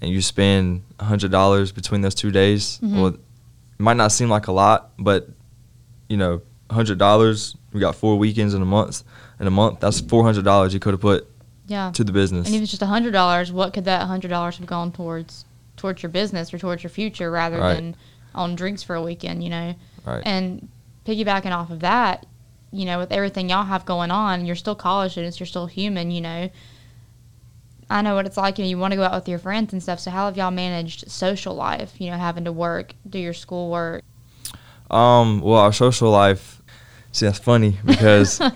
and 0.01 0.11
you 0.11 0.23
spend 0.23 0.83
a 0.99 1.05
hundred 1.05 1.31
dollars 1.31 1.73
between 1.73 2.01
those 2.01 2.15
two 2.15 2.31
days. 2.31 2.79
Mhm. 2.83 2.95
Well, 2.97 3.07
it 3.09 3.21
might 3.79 3.97
not 3.97 4.13
seem 4.13 4.29
like 4.29 4.47
a 4.47 4.53
lot, 4.53 4.91
but 4.99 5.29
you 6.09 6.17
know, 6.17 6.41
a 6.71 6.75
hundred 6.75 6.99
dollars. 6.99 7.55
We 7.73 7.81
got 7.81 7.95
four 7.97 8.17
weekends 8.19 8.55
in 8.55 8.63
a 8.63 8.67
month. 8.67 9.03
In 9.41 9.47
a 9.47 9.51
month, 9.51 9.81
that's 9.81 10.01
four 10.01 10.25
hundred 10.25 10.45
dollars 10.45 10.73
you 10.73 10.81
could 10.81 10.95
have 10.95 11.01
put 11.01 11.29
Yeah. 11.67 11.91
to 11.93 12.03
the 12.05 12.13
business. 12.13 12.47
And 12.47 12.57
if 12.57 12.63
it's 12.63 12.71
just 12.71 12.83
a 12.83 12.87
hundred 12.87 13.13
dollars, 13.13 13.53
what 13.53 13.73
could 13.75 13.85
that 13.85 14.07
hundred 14.07 14.29
dollars 14.29 14.57
have 14.59 14.67
gone 14.67 14.91
towards? 14.93 15.45
Towards 15.77 16.03
your 16.03 16.11
business 16.11 16.53
or 16.53 16.59
towards 16.59 16.83
your 16.83 16.91
future, 16.91 17.31
rather 17.31 17.59
Right. 17.61 17.75
than 17.75 17.95
on 18.35 18.57
drinks 18.57 18.83
for 18.83 18.97
a 18.97 19.03
weekend. 19.03 19.45
You 19.45 19.51
know. 19.51 19.75
right. 20.05 20.23
And 20.25 20.69
piggybacking 21.09 21.53
off 21.53 21.71
of 21.71 21.81
that, 21.81 22.27
you 22.71 22.85
know, 22.85 22.99
with 22.99 23.11
everything 23.11 23.49
y'all 23.49 23.65
have 23.65 23.87
going 23.87 24.11
on, 24.11 24.45
you're 24.45 24.55
still 24.55 24.75
college 24.75 25.13
students, 25.13 25.41
you're 25.41 25.47
still 25.47 25.67
human, 25.67 26.11
you 26.11 26.21
know. 26.21 26.51
I 27.89 28.03
know 28.03 28.15
what 28.15 28.27
it's 28.27 28.37
like, 28.37 28.59
you 28.59 28.65
know, 28.65 28.69
you 28.69 28.77
want 28.77 28.93
to 28.93 28.97
go 28.97 29.05
out 29.05 29.15
with 29.15 29.29
your 29.29 29.39
friends 29.39 29.73
and 29.73 29.83
stuff. 29.83 30.01
So 30.01 30.11
how 30.11 30.27
have 30.27 30.37
y'all 30.37 30.51
managed 30.51 31.11
social 31.11 31.55
life, 31.55 31.99
you 31.99 32.11
know, 32.11 32.19
having 32.19 32.45
to 32.45 32.53
work, 32.53 32.93
do 33.09 33.19
your 33.19 33.33
schoolwork? 33.33 34.05
Um, 34.91 35.41
well, 35.41 35.61
our 35.61 35.73
social 35.73 36.11
life. 36.11 36.61
See, 37.13 37.25
that's 37.25 37.39
funny 37.39 37.79
because 37.87 38.41
uh, 38.43 38.51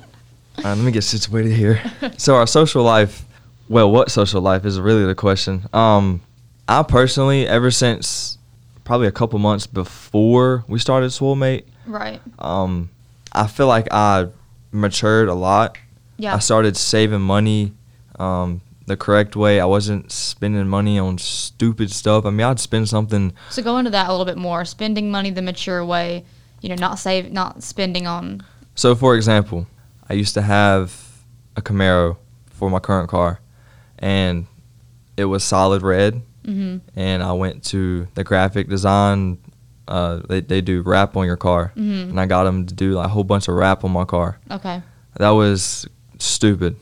let 0.62 0.76
me 0.76 0.92
get 0.92 1.04
situated 1.04 1.52
here. 1.52 1.82
So 2.18 2.34
our 2.34 2.46
social 2.46 2.82
life. 2.82 3.24
Well, 3.70 3.90
what 3.90 4.10
social 4.10 4.42
life 4.42 4.66
is 4.66 4.78
really 4.78 5.06
the 5.06 5.14
question. 5.14 5.62
Um, 5.72 6.20
I 6.68 6.82
personally, 6.82 7.46
ever 7.48 7.70
since 7.70 8.36
probably 8.84 9.06
a 9.06 9.12
couple 9.12 9.38
months 9.38 9.66
before 9.66 10.64
we 10.68 10.78
started 10.78 11.10
Swolemate, 11.10 11.64
Right. 11.86 12.20
um, 12.38 12.90
I 13.32 13.46
feel 13.46 13.66
like 13.66 13.88
I 13.92 14.28
matured 14.72 15.28
a 15.28 15.34
lot. 15.34 15.78
Yeah. 16.18 16.34
I 16.34 16.38
started 16.38 16.76
saving 16.76 17.20
money 17.22 17.72
um, 18.18 18.60
the 18.86 18.96
correct 18.96 19.34
way. 19.36 19.58
I 19.60 19.64
wasn't 19.64 20.12
spending 20.12 20.68
money 20.68 20.98
on 20.98 21.18
stupid 21.18 21.90
stuff. 21.90 22.24
I 22.26 22.30
mean, 22.30 22.46
I'd 22.46 22.60
spend 22.60 22.88
something. 22.88 23.32
So 23.50 23.62
go 23.62 23.78
into 23.78 23.90
that 23.90 24.08
a 24.08 24.10
little 24.12 24.26
bit 24.26 24.36
more. 24.36 24.64
Spending 24.64 25.10
money 25.10 25.30
the 25.30 25.42
mature 25.42 25.84
way, 25.84 26.24
you 26.60 26.68
know, 26.68 26.74
not 26.74 26.98
save, 26.98 27.32
not 27.32 27.62
spending 27.62 28.06
on. 28.06 28.42
So, 28.74 28.94
for 28.94 29.16
example, 29.16 29.66
I 30.08 30.14
used 30.14 30.34
to 30.34 30.42
have 30.42 30.94
a 31.56 31.62
Camaro 31.62 32.16
for 32.50 32.70
my 32.70 32.78
current 32.78 33.08
car, 33.08 33.40
and 33.98 34.46
it 35.16 35.24
was 35.24 35.42
solid 35.42 35.82
red. 35.82 36.22
hmm 36.44 36.78
And 36.96 37.22
I 37.22 37.32
went 37.32 37.64
to 37.64 38.08
the 38.14 38.24
graphic 38.24 38.68
design. 38.68 39.38
Uh, 39.88 40.20
they 40.28 40.40
they 40.40 40.60
do 40.60 40.82
wrap 40.82 41.16
on 41.16 41.26
your 41.26 41.36
car, 41.36 41.72
hmm 41.74 42.10
and 42.10 42.20
I 42.20 42.26
got 42.26 42.44
them 42.44 42.66
to 42.66 42.74
do 42.74 42.92
like, 42.92 43.06
a 43.06 43.08
whole 43.08 43.24
bunch 43.24 43.48
of 43.48 43.54
wrap 43.54 43.84
on 43.84 43.90
my 43.90 44.04
car. 44.04 44.38
Okay. 44.50 44.80
That 45.18 45.30
was 45.30 45.86
stupid. 46.18 46.76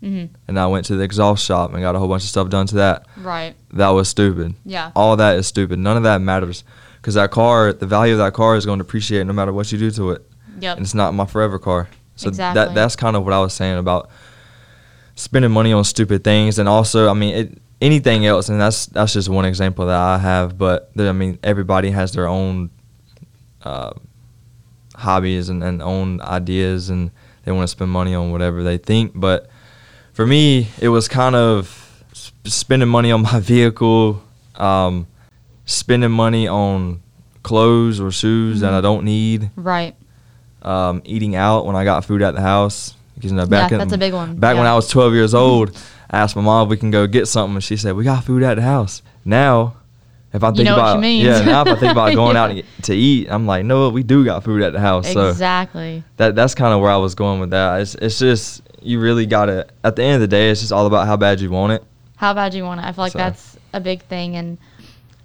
hmm 0.00 0.24
And 0.48 0.58
I 0.58 0.66
went 0.66 0.84
to 0.86 0.96
the 0.96 1.04
exhaust 1.04 1.44
shop 1.44 1.72
and 1.72 1.80
got 1.80 1.94
a 1.94 1.98
whole 1.98 2.08
bunch 2.08 2.24
of 2.24 2.28
stuff 2.28 2.48
done 2.50 2.66
to 2.68 2.74
that. 2.76 3.06
Right. 3.16 3.54
That 3.72 3.90
was 3.90 4.08
stupid. 4.08 4.54
Yeah. 4.64 4.90
All 4.96 5.16
that 5.16 5.36
is 5.36 5.46
stupid. 5.46 5.78
None 5.78 5.96
of 5.96 6.02
that 6.02 6.20
matters 6.20 6.64
because 6.96 7.14
that 7.14 7.30
car, 7.30 7.72
the 7.72 7.86
value 7.86 8.14
of 8.14 8.18
that 8.18 8.32
car 8.34 8.56
is 8.56 8.66
going 8.66 8.78
to 8.78 8.84
depreciate 8.84 9.26
no 9.26 9.32
matter 9.32 9.52
what 9.52 9.70
you 9.70 9.78
do 9.78 9.90
to 9.92 10.10
it. 10.12 10.22
Yep. 10.60 10.76
And 10.78 10.84
it's 10.84 10.94
not 10.94 11.14
my 11.14 11.26
forever 11.26 11.58
car. 11.58 11.88
So 12.16 12.28
Exactly. 12.28 12.60
that 12.64 12.74
that's 12.74 12.96
kind 12.96 13.16
of 13.16 13.24
what 13.24 13.32
I 13.32 13.40
was 13.40 13.52
saying 13.54 13.78
about 13.78 14.10
spending 15.16 15.50
money 15.52 15.72
on 15.72 15.84
stupid 15.84 16.24
things, 16.24 16.58
and 16.58 16.68
also, 16.68 17.08
I 17.08 17.14
mean, 17.14 17.34
it, 17.34 17.58
anything 17.84 18.24
else. 18.26 18.48
And 18.48 18.60
that's 18.60 18.86
that's 18.86 19.12
just 19.12 19.28
one 19.28 19.44
example 19.44 19.86
that 19.86 19.96
I 19.98 20.18
have. 20.18 20.56
But 20.58 20.90
I 20.98 21.12
mean, 21.12 21.38
everybody 21.42 21.90
has 21.90 22.12
their 22.12 22.26
own 22.26 22.70
uh, 23.62 23.92
hobbies 24.96 25.48
and, 25.48 25.62
and 25.62 25.82
own 25.82 26.20
ideas, 26.20 26.90
and 26.90 27.10
they 27.44 27.52
want 27.52 27.64
to 27.64 27.68
spend 27.68 27.90
money 27.90 28.14
on 28.14 28.30
whatever 28.32 28.62
they 28.62 28.78
think. 28.78 29.12
But 29.14 29.48
for 30.12 30.26
me, 30.26 30.68
it 30.80 30.88
was 30.88 31.08
kind 31.08 31.34
of 31.34 32.04
sp- 32.14 32.34
spending 32.46 32.88
money 32.88 33.12
on 33.12 33.22
my 33.32 33.40
vehicle, 33.40 34.22
um, 34.56 35.06
spending 35.66 36.10
money 36.12 36.48
on 36.48 37.02
clothes 37.42 38.00
or 38.00 38.10
shoes 38.10 38.60
that 38.60 38.72
I 38.72 38.80
don't 38.80 39.04
need 39.04 39.50
Right. 39.56 39.94
um, 40.62 41.02
eating 41.04 41.36
out 41.36 41.66
when 41.66 41.76
I 41.76 41.84
got 41.84 42.04
food 42.06 42.22
at 42.22 42.34
the 42.34 42.40
house. 42.40 42.94
Because 43.14 43.30
you 43.30 43.36
know, 43.36 43.46
back 43.46 43.70
Yeah, 43.70 43.76
in, 43.76 43.78
that's 43.80 43.92
a 43.92 43.98
big 43.98 44.12
one. 44.12 44.36
Back 44.36 44.56
when 44.56 44.66
I 44.66 44.74
was 44.74 44.88
12 44.88 45.12
years 45.14 45.30
mm-hmm. 45.34 45.42
old, 45.42 45.76
I 46.10 46.18
asked 46.18 46.36
my 46.36 46.42
mom 46.42 46.66
if 46.66 46.70
we 46.70 46.76
can 46.76 46.90
go 46.90 47.06
get 47.06 47.26
something, 47.28 47.56
and 47.56 47.64
she 47.64 47.76
said 47.76 47.94
we 47.94 48.04
got 48.04 48.24
food 48.24 48.42
at 48.42 48.54
the 48.54 48.62
house. 48.62 49.02
Now, 49.24 49.76
if 50.32 50.42
I 50.42 50.48
You 50.48 50.54
think 50.56 50.66
know 50.66 50.76
what 50.76 50.98
about 50.98 51.04
yeah, 51.04 51.42
now 51.44 51.62
if 51.62 51.68
I 51.68 51.74
think 51.76 51.92
about 51.92 52.14
going 52.16 52.36
out 52.36 52.54
Yeah. 52.56 52.62
to, 52.62 52.82
to 52.82 52.94
eat, 52.94 53.28
I'm 53.30 53.46
like, 53.46 53.64
no, 53.64 53.88
we 53.90 54.02
do 54.02 54.24
got 54.24 54.42
food 54.42 54.62
at 54.62 54.72
the 54.72 54.80
house. 54.80 55.12
So 55.12 55.28
Exactly. 55.30 56.02
that 56.16 56.34
that's 56.34 56.54
kind 56.56 56.74
of 56.74 56.80
where 56.80 56.90
I 56.90 56.96
was 56.96 57.14
going 57.14 57.38
with 57.40 57.50
that. 57.50 57.80
It's 57.80 57.94
it's 57.94 58.18
just 58.18 58.62
you 58.82 59.00
really 59.00 59.26
gotta. 59.26 59.66
At 59.84 59.96
the 59.96 60.02
end 60.02 60.16
of 60.16 60.20
the 60.22 60.28
day, 60.28 60.50
it's 60.50 60.60
just 60.60 60.72
all 60.72 60.86
about 60.86 61.06
how 61.06 61.16
bad 61.16 61.40
you 61.40 61.50
want 61.50 61.72
it. 61.72 61.84
How 62.16 62.34
bad 62.34 62.52
you 62.52 62.64
want 62.64 62.80
it. 62.80 62.86
I 62.86 62.92
feel 62.92 63.04
like 63.04 63.12
So- 63.12 63.18
that's 63.18 63.56
a 63.72 63.80
big 63.80 64.02
thing. 64.02 64.34
And 64.36 64.58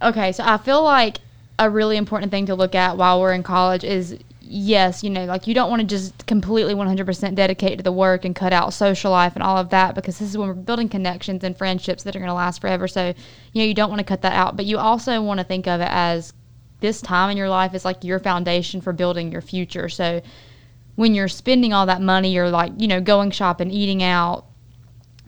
okay, 0.01 0.31
so 0.31 0.43
I 0.45 0.57
feel 0.57 0.83
like 0.83 1.17
a 1.57 1.69
really 1.69 1.97
important 1.97 2.31
thing 2.31 2.45
to 2.45 2.55
look 2.55 2.73
at 2.75 2.95
while 2.95 3.19
we're 3.19 3.33
in 3.33 3.43
college 3.43 3.83
is 3.83 4.17
yes, 4.51 5.03
you 5.03 5.11
know, 5.11 5.25
like 5.25 5.45
you 5.45 5.53
don't 5.53 5.69
want 5.69 5.79
to 5.79 5.87
just 5.87 6.25
completely 6.25 6.73
100% 6.73 7.35
dedicate 7.35 7.77
to 7.77 7.83
the 7.83 7.91
work 7.91 8.25
and 8.25 8.35
cut 8.35 8.51
out 8.51 8.73
social 8.73 9.11
life 9.11 9.33
and 9.35 9.43
all 9.43 9.57
of 9.57 9.69
that 9.69 9.93
because 9.93 10.17
this 10.17 10.29
is 10.29 10.37
when 10.37 10.47
we're 10.47 10.55
building 10.55 10.89
connections 10.89 11.43
and 11.43 11.55
friendships 11.55 12.01
that 12.03 12.15
are 12.15 12.19
going 12.19 12.29
to 12.29 12.33
last 12.33 12.59
forever. 12.59 12.87
So, 12.87 13.13
you 13.53 13.61
know, 13.61 13.63
you 13.63 13.75
don't 13.75 13.89
want 13.89 13.99
to 13.99 14.05
cut 14.05 14.23
that 14.23 14.33
out, 14.33 14.57
but 14.57 14.65
you 14.65 14.79
also 14.79 15.21
want 15.21 15.39
to 15.39 15.43
think 15.43 15.67
of 15.67 15.81
it 15.81 15.89
as 15.91 16.33
this 16.79 16.99
time 16.99 17.29
in 17.29 17.37
your 17.37 17.49
life 17.49 17.75
is 17.75 17.85
like 17.85 18.03
your 18.03 18.19
foundation 18.19 18.81
for 18.81 18.91
building 18.91 19.31
your 19.31 19.41
future. 19.41 19.87
So, 19.87 20.21
when 20.95 21.13
you're 21.13 21.29
spending 21.29 21.71
all 21.71 21.85
that 21.85 22.01
money, 22.01 22.33
you're 22.33 22.49
like, 22.49 22.73
you 22.77 22.87
know, 22.87 22.99
going 22.99 23.31
shopping, 23.31 23.71
eating 23.71 24.03
out, 24.03 24.45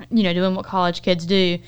you 0.09 0.23
know, 0.23 0.33
doing 0.33 0.55
what 0.55 0.65
college 0.65 1.01
kids 1.01 1.25
do, 1.25 1.59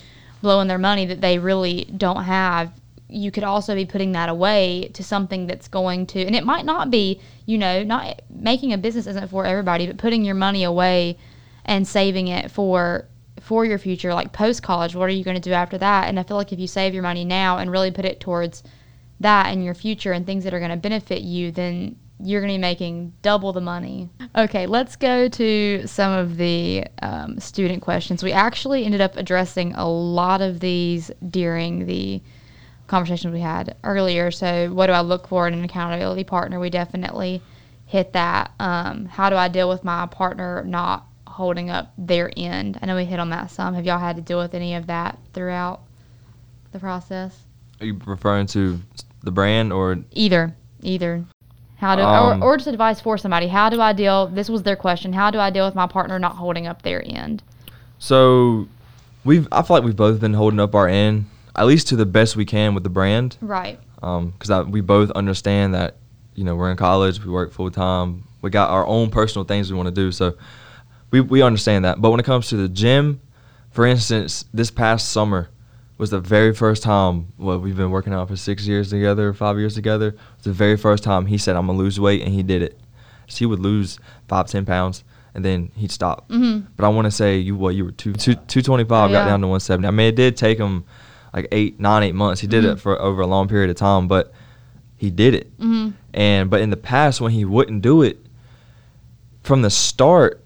blowing 0.42 0.68
their 0.68 0.78
money 0.78 1.06
that 1.06 1.22
they 1.22 1.38
really 1.38 1.84
don't 1.96 2.24
have, 2.24 2.70
you 3.08 3.30
could 3.30 3.44
also 3.44 3.74
be 3.74 3.86
putting 3.86 4.12
that 4.12 4.28
away 4.28 4.90
to 4.92 5.04
something 5.04 5.46
that's 5.46 5.68
going 5.68 6.04
to, 6.06 6.20
and 6.20 6.34
it 6.34 6.44
might 6.44 6.64
not 6.64 6.90
be, 6.90 7.20
you 7.46 7.58
know, 7.58 7.82
not 7.82 8.22
making 8.30 8.72
a 8.72 8.78
business 8.78 9.06
isn't 9.06 9.28
for 9.28 9.44
everybody, 9.44 9.86
but 9.86 9.98
putting 9.98 10.24
your 10.24 10.34
money 10.34 10.64
away 10.64 11.18
and 11.64 11.86
saving 11.86 12.28
it 12.28 12.50
for 12.50 13.06
for 13.40 13.64
your 13.64 13.78
future, 13.78 14.14
like 14.14 14.32
post 14.32 14.62
college. 14.62 14.94
What 14.94 15.04
are 15.04 15.12
you 15.12 15.24
going 15.24 15.36
to 15.36 15.40
do 15.40 15.52
after 15.52 15.76
that? 15.78 16.08
And 16.08 16.18
I 16.18 16.22
feel 16.22 16.36
like 16.36 16.52
if 16.52 16.58
you 16.58 16.66
save 16.66 16.94
your 16.94 17.02
money 17.02 17.24
now 17.24 17.58
and 17.58 17.70
really 17.70 17.90
put 17.90 18.04
it 18.04 18.20
towards 18.20 18.62
that 19.20 19.46
and 19.46 19.64
your 19.64 19.74
future 19.74 20.12
and 20.12 20.24
things 20.24 20.44
that 20.44 20.54
are 20.54 20.58
going 20.58 20.70
to 20.70 20.76
benefit 20.76 21.22
you, 21.22 21.50
then 21.50 21.96
you're 22.20 22.40
going 22.40 22.52
to 22.52 22.58
be 22.58 22.60
making 22.60 23.12
double 23.22 23.52
the 23.52 23.60
money. 23.60 24.08
Okay, 24.36 24.66
let's 24.66 24.96
go 24.96 25.28
to 25.28 25.86
some 25.86 26.12
of 26.12 26.36
the 26.36 26.86
um, 27.02 27.38
student 27.38 27.82
questions. 27.82 28.22
We 28.22 28.32
actually 28.32 28.84
ended 28.84 29.00
up 29.00 29.16
addressing 29.16 29.74
a 29.74 29.88
lot 29.88 30.40
of 30.40 30.60
these 30.60 31.10
during 31.28 31.86
the 31.86 32.22
conversations 32.86 33.32
we 33.32 33.40
had 33.40 33.76
earlier. 33.84 34.30
So, 34.30 34.70
what 34.72 34.86
do 34.86 34.92
I 34.92 35.00
look 35.00 35.28
for 35.28 35.48
in 35.48 35.54
an 35.54 35.64
accountability 35.64 36.24
partner? 36.24 36.60
We 36.60 36.70
definitely 36.70 37.42
hit 37.86 38.12
that. 38.12 38.52
Um, 38.58 39.06
how 39.06 39.30
do 39.30 39.36
I 39.36 39.48
deal 39.48 39.68
with 39.68 39.84
my 39.84 40.06
partner 40.06 40.62
not 40.64 41.06
holding 41.26 41.70
up 41.70 41.92
their 41.96 42.30
end? 42.36 42.78
I 42.82 42.86
know 42.86 42.96
we 42.96 43.04
hit 43.04 43.18
on 43.18 43.30
that 43.30 43.50
some. 43.50 43.74
Have 43.74 43.84
y'all 43.86 43.98
had 43.98 44.16
to 44.16 44.22
deal 44.22 44.38
with 44.38 44.54
any 44.54 44.74
of 44.74 44.86
that 44.88 45.18
throughout 45.32 45.80
the 46.72 46.78
process? 46.78 47.38
Are 47.80 47.86
you 47.86 48.00
referring 48.06 48.46
to 48.48 48.80
the 49.22 49.30
brand 49.30 49.72
or 49.72 49.98
Either, 50.12 50.54
either. 50.82 51.24
How 51.76 51.96
do 51.96 52.02
Um, 52.02 52.42
or, 52.42 52.54
or 52.54 52.56
just 52.56 52.68
advice 52.68 53.00
for 53.00 53.18
somebody? 53.18 53.48
How 53.48 53.68
do 53.68 53.80
I 53.80 53.92
deal? 53.92 54.26
This 54.28 54.48
was 54.48 54.62
their 54.62 54.76
question. 54.76 55.12
How 55.12 55.30
do 55.30 55.38
I 55.38 55.50
deal 55.50 55.66
with 55.66 55.74
my 55.74 55.86
partner 55.86 56.18
not 56.18 56.36
holding 56.36 56.66
up 56.66 56.82
their 56.82 57.02
end? 57.04 57.42
so? 57.98 58.68
We've 59.24 59.48
I 59.50 59.62
feel 59.62 59.78
like 59.78 59.84
we've 59.84 59.96
both 59.96 60.20
been 60.20 60.34
holding 60.34 60.60
up 60.60 60.74
our 60.74 60.86
end 60.86 61.24
at 61.56 61.66
least 61.66 61.88
to 61.88 61.96
the 61.96 62.06
best 62.06 62.36
we 62.36 62.44
can 62.44 62.74
with 62.74 62.82
the 62.84 62.90
brand. 62.90 63.36
Right. 63.40 63.78
because 64.00 64.66
we 64.66 64.80
both 64.80 65.10
understand 65.12 65.74
that 65.74 65.96
you 66.34 66.44
know 66.44 66.56
we're 66.56 66.70
in 66.70 66.76
college, 66.76 67.24
we 67.24 67.30
work 67.30 67.52
full 67.52 67.70
time, 67.70 68.24
we 68.42 68.50
got 68.50 68.70
our 68.70 68.86
own 68.86 69.10
personal 69.10 69.44
things 69.44 69.70
we 69.70 69.76
want 69.76 69.86
to 69.88 69.94
do, 69.94 70.10
so 70.12 70.34
we 71.10 71.20
we 71.20 71.42
understand 71.42 71.84
that. 71.84 72.00
But 72.00 72.10
when 72.10 72.20
it 72.20 72.26
comes 72.26 72.48
to 72.48 72.56
the 72.56 72.68
gym, 72.68 73.20
for 73.70 73.86
instance, 73.86 74.44
this 74.52 74.70
past 74.70 75.10
summer 75.12 75.48
was 75.96 76.10
the 76.10 76.18
very 76.20 76.52
first 76.52 76.82
time. 76.82 77.28
Well, 77.38 77.58
we've 77.58 77.76
been 77.76 77.92
working 77.92 78.12
out 78.12 78.28
for 78.28 78.36
six 78.36 78.66
years 78.66 78.90
together, 78.90 79.32
five 79.32 79.58
years 79.58 79.74
together. 79.74 80.16
It's 80.36 80.44
the 80.44 80.52
very 80.52 80.76
first 80.76 81.04
time 81.04 81.26
he 81.26 81.38
said, 81.38 81.54
"I'm 81.56 81.66
gonna 81.66 81.78
lose 81.78 82.00
weight," 82.00 82.22
and 82.22 82.34
he 82.34 82.42
did 82.42 82.62
it. 82.62 82.78
So 83.28 83.38
he 83.38 83.46
would 83.46 83.60
lose 83.60 83.98
five, 84.28 84.48
ten 84.48 84.66
pounds, 84.66 85.04
and 85.34 85.44
then 85.44 85.70
he'd 85.76 85.92
stop. 85.92 86.28
Mm-hmm. 86.28 86.66
But 86.76 86.84
I 86.84 86.88
want 86.88 87.06
to 87.06 87.10
say 87.12 87.38
you 87.38 87.54
what 87.56 87.76
you 87.76 87.84
were 87.86 87.92
two 87.92 88.12
two 88.12 88.34
two 88.34 88.60
twenty 88.60 88.84
five, 88.84 89.10
Oh, 89.10 89.12
got 89.12 89.20
yeah. 89.20 89.28
down 89.28 89.40
to 89.42 89.46
one 89.46 89.60
seventy. 89.60 89.86
I 89.86 89.92
mean, 89.92 90.08
it 90.08 90.16
did 90.16 90.36
take 90.36 90.58
him 90.58 90.84
like 91.34 91.48
eight, 91.52 91.78
nine, 91.80 92.02
eight 92.04 92.14
months. 92.14 92.40
He 92.40 92.46
did 92.46 92.64
Mhm. 92.64 92.72
it 92.74 92.80
for 92.80 93.00
over 93.02 93.20
a 93.20 93.26
long 93.26 93.48
period 93.48 93.68
of 93.68 93.76
time, 93.76 94.06
but 94.08 94.32
he 94.96 95.10
did 95.10 95.34
it. 95.34 95.50
Mm-hmm. 95.58 95.90
And 96.14 96.48
but 96.48 96.60
in 96.60 96.70
the 96.70 96.76
past, 96.76 97.20
when 97.20 97.32
he 97.32 97.44
wouldn't 97.44 97.82
do 97.82 98.02
it, 98.02 98.24
from 99.42 99.62
the 99.62 99.70
start, 99.70 100.40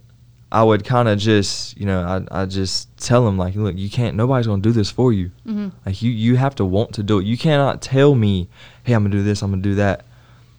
I 0.51 0.63
would 0.63 0.83
kind 0.85 1.09
of 1.09 1.19
just, 1.19 1.79
you 1.79 1.85
know, 1.87 2.01
I 2.33 2.43
I 2.43 2.47
just 2.47 2.97
tell 2.97 3.29
him 3.29 3.37
like, 3.37 3.55
look, 3.55 3.77
you 3.77 3.91
can't. 3.91 4.17
Nobody's 4.17 4.47
gonna 4.47 4.63
do 4.63 4.73
this 4.73 4.91
for 4.91 5.13
you. 5.13 5.31
Mm-hmm. 5.47 5.69
Like 5.85 6.01
you 6.03 6.11
you 6.11 6.37
have 6.37 6.55
to 6.57 6.65
want 6.65 6.95
to 6.95 7.03
do 7.03 7.19
it. 7.19 7.27
You 7.27 7.37
cannot 7.37 7.83
tell 7.83 8.15
me, 8.15 8.49
hey, 8.85 8.95
I'm 8.95 9.03
gonna 9.05 9.13
do 9.15 9.23
this, 9.23 9.43
I'm 9.43 9.51
gonna 9.51 9.63
do 9.63 9.75
that, 9.77 10.07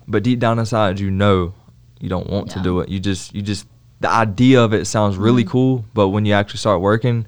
but 0.07 0.21
deep 0.23 0.39
down 0.39 0.59
inside, 0.59 0.99
you 0.99 1.09
know, 1.09 1.53
you 1.99 2.07
don't 2.07 2.29
want 2.29 2.51
to 2.51 2.59
do 2.61 2.79
it. 2.81 2.89
You 2.89 2.99
just 2.99 3.33
you 3.33 3.41
just 3.41 3.65
the 3.99 4.09
idea 4.09 4.61
of 4.63 4.73
it 4.73 4.85
sounds 4.85 5.17
really 5.17 5.43
Mhm. 5.43 5.47
cool, 5.49 5.85
but 5.93 6.09
when 6.09 6.23
you 6.25 6.33
actually 6.33 6.59
start 6.59 6.79
working, 6.81 7.25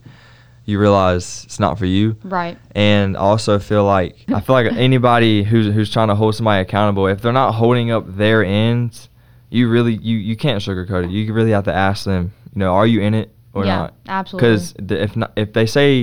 you 0.65 0.79
realize 0.79 1.43
it's 1.45 1.59
not 1.59 1.77
for 1.79 1.85
you 1.85 2.15
Right. 2.23 2.57
and 2.75 3.17
I 3.17 3.19
also 3.21 3.57
feel 3.59 3.83
like 3.83 4.15
I 4.33 4.39
feel 4.41 4.53
like 4.55 4.71
anybody 4.89 5.43
who's 5.43 5.73
who's 5.73 5.91
trying 5.91 6.09
to 6.09 6.15
hold 6.15 6.35
somebody 6.35 6.61
accountable, 6.61 7.07
if 7.07 7.21
they're 7.21 7.33
not 7.33 7.53
holding 7.53 7.91
up 7.91 8.15
their 8.17 8.43
ends, 8.43 9.09
you 9.49 9.69
really 9.69 9.95
you 9.95 10.17
you 10.17 10.35
can't 10.35 10.61
sugarcoat 10.61 11.05
it. 11.05 11.09
You 11.11 11.33
really 11.33 11.51
have 11.51 11.65
to 11.65 11.73
ask 11.73 12.05
them, 12.05 12.31
you 12.53 12.59
know, 12.59 12.73
are 12.73 12.85
you 12.87 13.01
in 13.01 13.13
it 13.13 13.33
or 13.53 13.65
yeah. 13.65 13.75
not? 13.77 13.93
Absolutely. 14.07 14.49
Because 14.49 14.73
if 14.91 15.15
not, 15.17 15.31
if 15.35 15.53
they 15.53 15.65
say 15.65 16.01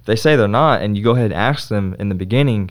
if 0.00 0.04
they 0.06 0.16
say 0.16 0.36
they're 0.36 0.48
not, 0.48 0.80
and 0.80 0.96
you 0.96 1.04
go 1.04 1.12
ahead 1.12 1.26
and 1.32 1.34
ask 1.34 1.68
them 1.68 1.94
in 1.98 2.08
the 2.08 2.14
beginning, 2.14 2.70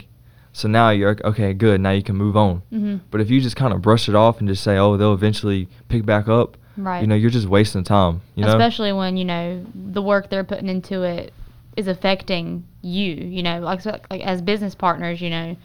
So 0.52 0.66
now 0.68 0.90
you're 0.90 1.16
okay, 1.24 1.54
good. 1.54 1.80
Now 1.80 1.92
you 1.92 2.02
can 2.02 2.16
move 2.16 2.36
on. 2.36 2.62
Mm-hmm. 2.72 2.96
But 3.12 3.20
if 3.20 3.30
you 3.30 3.40
just 3.40 3.54
kind 3.54 3.72
of 3.72 3.80
brush 3.80 4.08
it 4.08 4.14
off 4.16 4.40
and 4.40 4.48
just 4.48 4.64
say, 4.64 4.76
"Oh, 4.76 4.96
they'll 4.96 5.14
eventually 5.14 5.68
pick 5.88 6.04
back 6.04 6.26
up," 6.28 6.56
Right. 6.78 7.00
you 7.00 7.08
know, 7.08 7.16
you're 7.16 7.30
just 7.30 7.48
wasting 7.48 7.82
time. 7.82 8.22
You 8.36 8.44
know, 8.44 8.50
Especially 8.50 8.92
when 8.92 9.16
you 9.16 9.24
know 9.24 9.66
the 9.74 10.00
work 10.00 10.30
they're 10.30 10.44
putting 10.44 10.68
into 10.68 11.02
it 11.02 11.34
is 11.76 11.88
affecting 11.88 12.64
you. 12.82 13.14
You 13.14 13.42
know, 13.42 13.60
like 13.60 13.80
so, 13.80 13.98
like 14.10 14.22
as 14.22 14.40
business 14.40 14.74
partners, 14.74 15.20
you 15.20 15.28
know, 15.28 15.56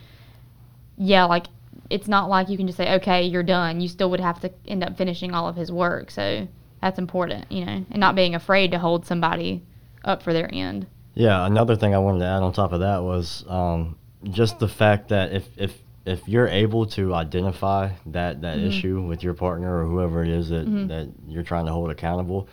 yeah, 0.98 1.26
like 1.26 1.46
it's 1.90 2.08
not 2.08 2.30
like 2.30 2.50
you 2.50 2.58
can 2.58 2.66
just 2.66 2.78
say, 2.78 2.96
okay, 2.96 3.24
you're 3.24 3.44
done. 3.44 3.80
You 3.80 3.88
still 3.88 4.10
would 4.10 4.20
have 4.20 4.40
to 4.42 4.52
end 4.68 4.84
up 4.84 4.98
finishing 4.98 5.34
all 5.34 5.48
of 5.48 5.56
his 5.56 5.72
work. 5.72 6.10
So 6.10 6.48
that's 6.82 6.98
important, 6.98 7.52
you 7.52 7.66
know, 7.66 7.86
and 7.90 8.00
not 8.00 8.16
being 8.16 8.36
afraid 8.36 8.72
to 8.72 8.80
hold 8.80 9.06
somebody 9.06 9.64
up 10.04 10.24
for 10.24 10.34
their 10.34 10.50
end. 10.54 10.88
Yeah, 11.14 11.46
another 11.46 11.76
thing 11.76 11.94
I 11.94 12.00
wanted 12.00 12.20
to 12.20 12.26
add 12.26 12.42
on 12.42 12.54
top 12.54 12.74
of 12.74 12.80
that 12.80 13.04
was 13.04 13.46
um, 13.48 13.98
just 14.24 14.60
the 14.60 14.68
fact 14.68 15.10
that 15.10 15.32
if, 15.32 15.48
if 15.58 15.78
if 16.06 16.28
you're 16.28 16.48
able 16.48 16.86
to 16.86 17.14
identify 17.14 17.90
that, 18.08 18.42
that 18.42 18.58
Mhm. 18.58 18.68
issue 18.68 19.02
with 19.02 19.24
your 19.24 19.34
partner 19.34 19.80
or 19.84 19.86
whoever 19.86 20.22
it 20.24 20.30
is 20.30 20.50
that, 20.50 20.68
Mhm. 20.68 20.88
that 20.90 21.08
you're 21.28 21.44
trying 21.44 21.66
to 21.66 21.72
hold 21.72 21.90
accountable, 21.90 22.48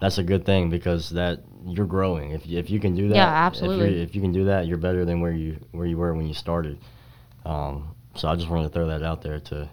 that's 0.00 0.18
a 0.18 0.22
good 0.22 0.44
thing 0.44 0.70
because 0.70 1.10
that 1.10 1.40
you're 1.66 1.86
growing. 1.86 2.30
If 2.30 2.46
you, 2.46 2.58
if 2.58 2.70
you 2.70 2.78
can 2.78 2.94
do 2.94 3.08
that, 3.08 3.16
Yeah, 3.16 3.30
If, 3.30 3.36
absolutely. 3.52 3.88
you're- 3.90 4.02
if 4.02 4.14
you 4.14 4.20
can 4.20 4.32
do 4.32 4.44
that, 4.44 4.66
you're 4.66 4.78
better 4.78 5.04
than 5.04 5.20
where 5.20 5.32
you 5.32 5.56
where 5.72 5.86
you 5.86 5.96
were 5.96 6.14
when 6.14 6.26
you 6.28 6.34
started. 6.34 6.78
Um, 7.44 7.94
so 8.14 8.28
I 8.28 8.36
just 8.36 8.48
wanted 8.48 8.64
to 8.64 8.68
throw 8.68 8.86
that 8.88 9.02
out 9.02 9.22
there 9.22 9.40
to 9.40 9.68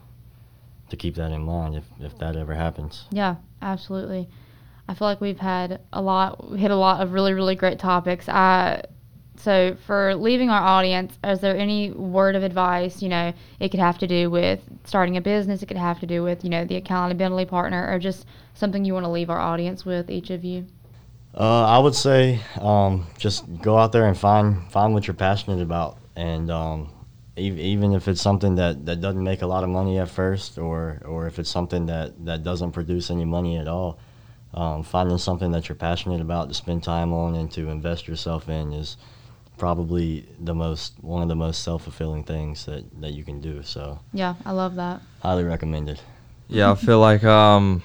to 0.90 0.98
keep 0.98 1.16
that 1.16 1.32
in 1.32 1.42
mind 1.42 1.76
if, 1.76 1.86
if 2.02 2.18
that 2.18 2.36
ever 2.36 2.54
happens. 2.54 3.06
Yeah, 3.12 3.36
absolutely. 3.62 4.28
I 4.90 4.94
feel 4.94 5.08
like 5.08 5.22
we've 5.22 5.40
had 5.40 5.80
a 5.94 6.02
lot, 6.02 6.44
hit 6.58 6.70
a 6.70 6.76
lot 6.76 7.00
of 7.02 7.14
really, 7.14 7.32
really 7.34 7.56
great 7.56 7.80
topics. 7.80 8.28
I, 8.28 8.82
so 9.44 9.76
for 9.88 10.16
leaving 10.16 10.50
our 10.50 10.62
audience, 10.62 11.18
is 11.24 11.40
there 11.40 11.58
any 11.58 11.92
word 11.92 12.36
of 12.36 12.44
advice? 12.44 13.02
You 13.02 13.10
know, 13.10 13.34
it 13.60 13.70
could 13.70 13.80
have 13.80 13.98
to 14.00 14.08
do 14.08 14.30
with 14.30 14.60
starting 14.84 15.18
a 15.18 15.22
business. 15.22 15.64
It 15.64 15.66
could 15.66 15.78
have 15.78 16.00
to 16.02 16.06
do 16.06 16.22
with 16.24 16.44
you 16.44 16.50
know 16.50 16.64
the 16.66 16.76
accountability 16.76 17.50
partner, 17.50 17.92
or 17.92 17.98
just 17.98 18.26
something 18.54 18.86
you 18.86 18.94
want 18.94 19.06
to 19.06 19.10
leave 19.10 19.30
our 19.30 19.40
audience 19.40 19.84
with, 19.86 20.10
each 20.10 20.30
of 20.30 20.44
you. 20.44 20.68
Uh, 21.34 21.66
I 21.66 21.80
would 21.80 21.96
say 21.96 22.42
um, 22.60 23.08
just 23.18 23.46
go 23.62 23.78
out 23.78 23.92
there 23.92 24.06
and 24.06 24.18
find 24.18 24.72
find 24.72 24.94
what 24.94 25.08
you're 25.08 25.14
passionate 25.14 25.62
about, 25.62 25.98
and 26.16 26.52
um, 26.52 26.90
ev- 27.38 27.58
even 27.58 27.94
if 27.94 28.08
it's 28.08 28.22
something 28.22 28.56
that, 28.56 28.86
that 28.86 29.02
doesn't 29.02 29.24
make 29.24 29.42
a 29.42 29.48
lot 29.48 29.64
of 29.64 29.70
money 29.70 29.98
at 29.98 30.10
first, 30.10 30.58
or 30.58 31.02
or 31.06 31.28
if 31.28 31.40
it's 31.40 31.50
something 31.50 31.88
that, 31.88 32.26
that 32.26 32.44
doesn't 32.44 32.74
produce 32.74 33.10
any 33.10 33.26
money 33.26 33.58
at 33.58 33.68
all, 33.68 33.98
um, 34.54 34.84
finding 34.84 35.18
something 35.18 35.52
that 35.52 35.70
you're 35.70 35.76
passionate 35.76 36.22
about 36.22 36.50
to 36.50 36.54
spend 36.54 36.84
time 36.84 37.14
on 37.14 37.36
and 37.36 37.52
to 37.54 37.70
invest 37.70 38.08
yourself 38.08 38.50
in 38.50 38.74
is 38.74 38.98
probably 39.62 40.26
the 40.40 40.56
most 40.56 40.94
one 41.02 41.22
of 41.22 41.28
the 41.30 41.36
most 41.36 41.62
self 41.62 41.84
fulfilling 41.84 42.24
things 42.24 42.66
that, 42.66 42.84
that 43.00 43.14
you 43.14 43.24
can 43.24 43.40
do. 43.40 43.62
So 43.62 44.00
Yeah, 44.12 44.34
I 44.44 44.54
love 44.54 44.74
that. 44.76 45.02
highly 45.22 45.44
recommended. 45.44 46.02
Yeah, 46.48 46.72
I 46.72 46.76
feel 46.76 47.00
like 47.00 47.24
um, 47.24 47.84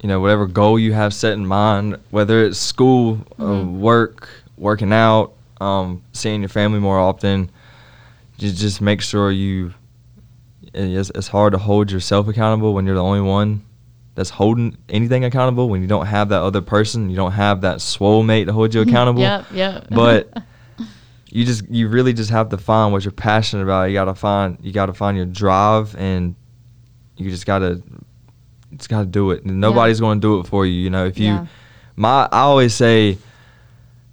you 0.00 0.08
know, 0.08 0.20
whatever 0.20 0.46
goal 0.46 0.78
you 0.78 0.92
have 0.92 1.12
set 1.12 1.32
in 1.32 1.44
mind, 1.44 1.96
whether 2.10 2.44
it's 2.44 2.56
school, 2.56 3.18
uh, 3.36 3.42
Mhm. 3.42 3.78
work, 3.80 4.28
working 4.56 4.92
out, 4.92 5.32
um, 5.60 6.02
seeing 6.12 6.40
your 6.40 6.48
family 6.48 6.78
more 6.78 7.00
often, 7.00 7.50
just 8.38 8.56
just 8.58 8.80
make 8.80 9.00
sure 9.02 9.32
you. 9.32 9.74
It's, 10.72 11.10
it's 11.16 11.28
hard 11.28 11.52
to 11.52 11.58
hold 11.58 11.90
yourself 11.90 12.28
accountable 12.28 12.72
when 12.74 12.86
you're 12.86 12.94
the 12.94 13.02
only 13.02 13.20
one 13.20 13.62
that's 14.14 14.30
holding 14.30 14.76
anything 14.88 15.24
accountable. 15.24 15.68
When 15.68 15.82
you 15.82 15.88
don't 15.88 16.06
have 16.06 16.28
that 16.30 16.42
other 16.42 16.60
person, 16.60 17.10
you 17.10 17.16
don't 17.16 17.32
have 17.32 17.62
that 17.62 17.80
swole 17.80 18.22
mate 18.22 18.44
to 18.44 18.52
hold 18.52 18.74
you 18.74 18.80
accountable. 18.88 19.20
yep, 19.20 19.46
yep. 19.52 19.86
But 19.90 20.42
you 21.30 21.44
just 21.44 21.68
you 21.70 21.88
really 21.88 22.12
just 22.12 22.30
have 22.30 22.50
to 22.50 22.58
find 22.58 22.92
what 22.92 23.04
you're 23.04 23.12
passionate 23.12 23.62
about. 23.62 23.84
You 23.84 23.94
gotta 23.94 24.14
find 24.14 24.58
you 24.60 24.72
gotta 24.72 24.92
find 24.92 25.16
your 25.16 25.26
drive 25.26 25.96
and 25.96 26.34
you 27.16 27.30
just 27.30 27.46
gotta 27.46 27.82
just 28.76 28.88
gotta 28.88 29.06
do 29.06 29.30
it. 29.30 29.44
And 29.44 29.60
nobody's 29.60 30.00
gonna 30.00 30.20
do 30.20 30.40
it 30.40 30.46
for 30.46 30.66
you. 30.66 30.74
You 30.74 30.90
know, 30.90 31.06
if 31.06 31.18
you 31.18 31.26
Yeah. 31.26 31.46
my 31.96 32.28
I 32.30 32.40
always 32.40 32.74
say 32.74 33.18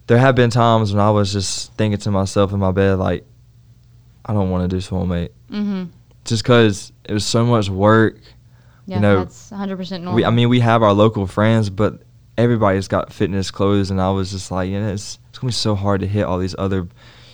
there 0.08 0.18
have 0.18 0.36
been 0.36 0.50
times 0.50 0.94
when 0.94 1.02
I 1.02 1.12
was 1.12 1.32
just 1.34 1.74
thinking 1.74 2.00
to 2.00 2.12
myself 2.12 2.52
in 2.54 2.60
my 2.60 2.72
bed 2.72 2.98
like 2.98 3.26
I 4.26 4.34
don't 4.34 4.50
want 4.50 4.70
to 4.70 4.76
do 4.76 4.82
Swolemate 4.82 5.30
mm-hmm. 5.52 5.86
just 6.24 6.44
because 6.44 6.92
it 7.04 7.14
was 7.14 7.26
so 7.26 7.46
much 7.46 7.70
work. 7.70 8.18
Yeah, 8.90 9.00
know, 9.00 9.18
that's 9.20 9.52
100 9.52 9.78
percent 9.78 10.04
normal. 10.04 10.16
We, 10.18 10.26
I 10.26 10.30
mean, 10.32 10.50
we 10.50 10.60
have 10.62 10.82
our 10.84 10.94
local 10.94 11.28
friends, 11.28 11.70
but 11.70 12.02
everybody's 12.38 12.88
got 12.88 13.14
fitness 13.14 13.52
clothes, 13.52 13.92
and 13.92 14.02
I 14.02 14.10
was 14.12 14.32
just 14.32 14.50
like, 14.52 14.70
you 14.70 14.80
know, 14.80 14.90
it's, 14.94 15.20
it's 15.30 15.40
gonna 15.40 15.50
be 15.50 15.54
so 15.54 15.76
hard 15.76 16.02
to 16.02 16.08
hit 16.08 16.24
all 16.24 16.40
these 16.40 16.56
other, 16.58 16.88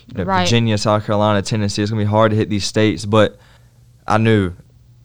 you 0.08 0.18
know, 0.18 0.24
Right. 0.24 0.44
Virginia, 0.44 0.78
South 0.78 1.06
Carolina, 1.06 1.42
Tennessee. 1.42 1.82
It's 1.82 1.92
gonna 1.92 2.02
be 2.02 2.06
hard 2.10 2.32
to 2.32 2.36
hit 2.38 2.50
these 2.50 2.66
states, 2.66 3.06
but 3.06 3.38
I 4.08 4.18
knew 4.18 4.54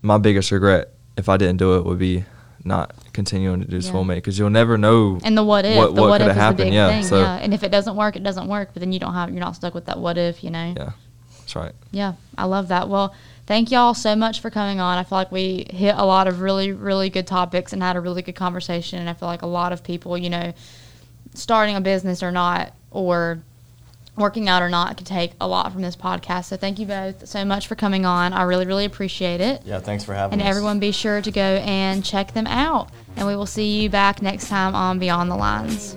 my 0.02 0.18
biggest 0.18 0.50
regret 0.50 0.92
if 1.16 1.28
I 1.28 1.36
didn't 1.36 1.58
do 1.58 1.76
it 1.76 1.84
would 1.84 1.98
be 1.98 2.24
not 2.64 2.94
continuing 3.12 3.60
to 3.60 3.66
do 3.66 3.76
Yeah. 3.78 3.90
Swolemate 3.90 4.16
because 4.16 4.38
you'll 4.38 4.50
never 4.50 4.76
know. 4.76 5.18
And 5.24 5.36
the 5.36 5.42
what 5.44 5.64
if, 5.64 5.76
What- 5.76 5.94
the 5.94 6.00
what 6.02 6.10
what, 6.10 6.18
coulda 6.20 6.24
if 6.32 6.36
is 6.36 6.42
happened, 6.42 6.74
yeah, 6.74 6.88
thing. 6.90 7.02
so- 7.04 7.20
yeah, 7.20 7.36
and 7.36 7.52
if 7.54 7.62
it 7.62 7.70
doesn't 7.70 7.96
work, 7.96 8.16
it 8.16 8.22
doesn't 8.22 8.48
work. 8.48 8.70
But 8.74 8.80
then 8.80 8.92
you 8.92 8.98
don't 8.98 9.14
have, 9.14 9.30
you're 9.30 9.40
not 9.40 9.56
stuck 9.56 9.74
with 9.74 9.86
that 9.86 9.98
what 9.98 10.18
if, 10.18 10.42
you 10.44 10.50
know. 10.50 10.74
Yeah, 10.76 10.90
that's 11.38 11.54
right. 11.56 11.72
Yeah, 11.90 12.14
I 12.36 12.44
love 12.44 12.68
that. 12.68 12.88
Well, 12.88 13.14
thank 13.50 13.72
y'all 13.72 13.94
so 13.94 14.14
much 14.14 14.38
for 14.38 14.48
coming 14.48 14.78
on. 14.78 14.96
I 14.96 15.02
feel 15.02 15.18
like 15.18 15.32
we 15.32 15.66
hit 15.70 15.96
a 15.96 16.04
lot 16.04 16.28
of 16.28 16.40
really, 16.40 16.70
really 16.70 17.10
good 17.10 17.26
topics 17.26 17.72
and 17.72 17.82
had 17.82 17.96
a 17.96 18.00
really 18.00 18.22
good 18.22 18.36
conversation. 18.36 19.00
And 19.00 19.10
I 19.10 19.12
feel 19.12 19.26
like 19.26 19.42
a 19.42 19.48
lot 19.48 19.72
of 19.72 19.82
people, 19.82 20.16
you 20.16 20.30
know, 20.30 20.54
starting 21.34 21.74
a 21.74 21.80
business 21.80 22.22
or 22.22 22.30
not, 22.30 22.72
or 22.92 23.42
working 24.16 24.48
out 24.48 24.62
or 24.62 24.68
not, 24.68 24.96
can 24.96 25.04
take 25.04 25.32
a 25.40 25.48
lot 25.48 25.72
from 25.72 25.82
this 25.82 25.96
podcast. 25.96 26.44
So 26.44 26.56
thank 26.56 26.78
you 26.78 26.86
both 26.86 27.26
so 27.26 27.44
much 27.44 27.66
for 27.66 27.74
coming 27.74 28.06
on. 28.06 28.32
I 28.32 28.42
really, 28.42 28.66
really 28.66 28.84
appreciate 28.84 29.40
it. 29.40 29.62
Yeah, 29.64 29.80
thanks 29.80 30.04
for 30.04 30.14
having 30.14 30.38
me. 30.38 30.44
And 30.44 30.48
us. 30.48 30.56
everyone 30.56 30.78
be 30.78 30.92
sure 30.92 31.20
to 31.20 31.30
go 31.32 31.42
and 31.42 32.04
check 32.04 32.32
them 32.34 32.46
out. 32.46 32.90
And 33.16 33.26
we 33.26 33.34
will 33.34 33.46
see 33.46 33.82
you 33.82 33.90
back 33.90 34.22
next 34.22 34.48
time 34.48 34.76
on 34.76 35.00
Beyond 35.00 35.28
the 35.28 35.36
Lines. 35.36 35.96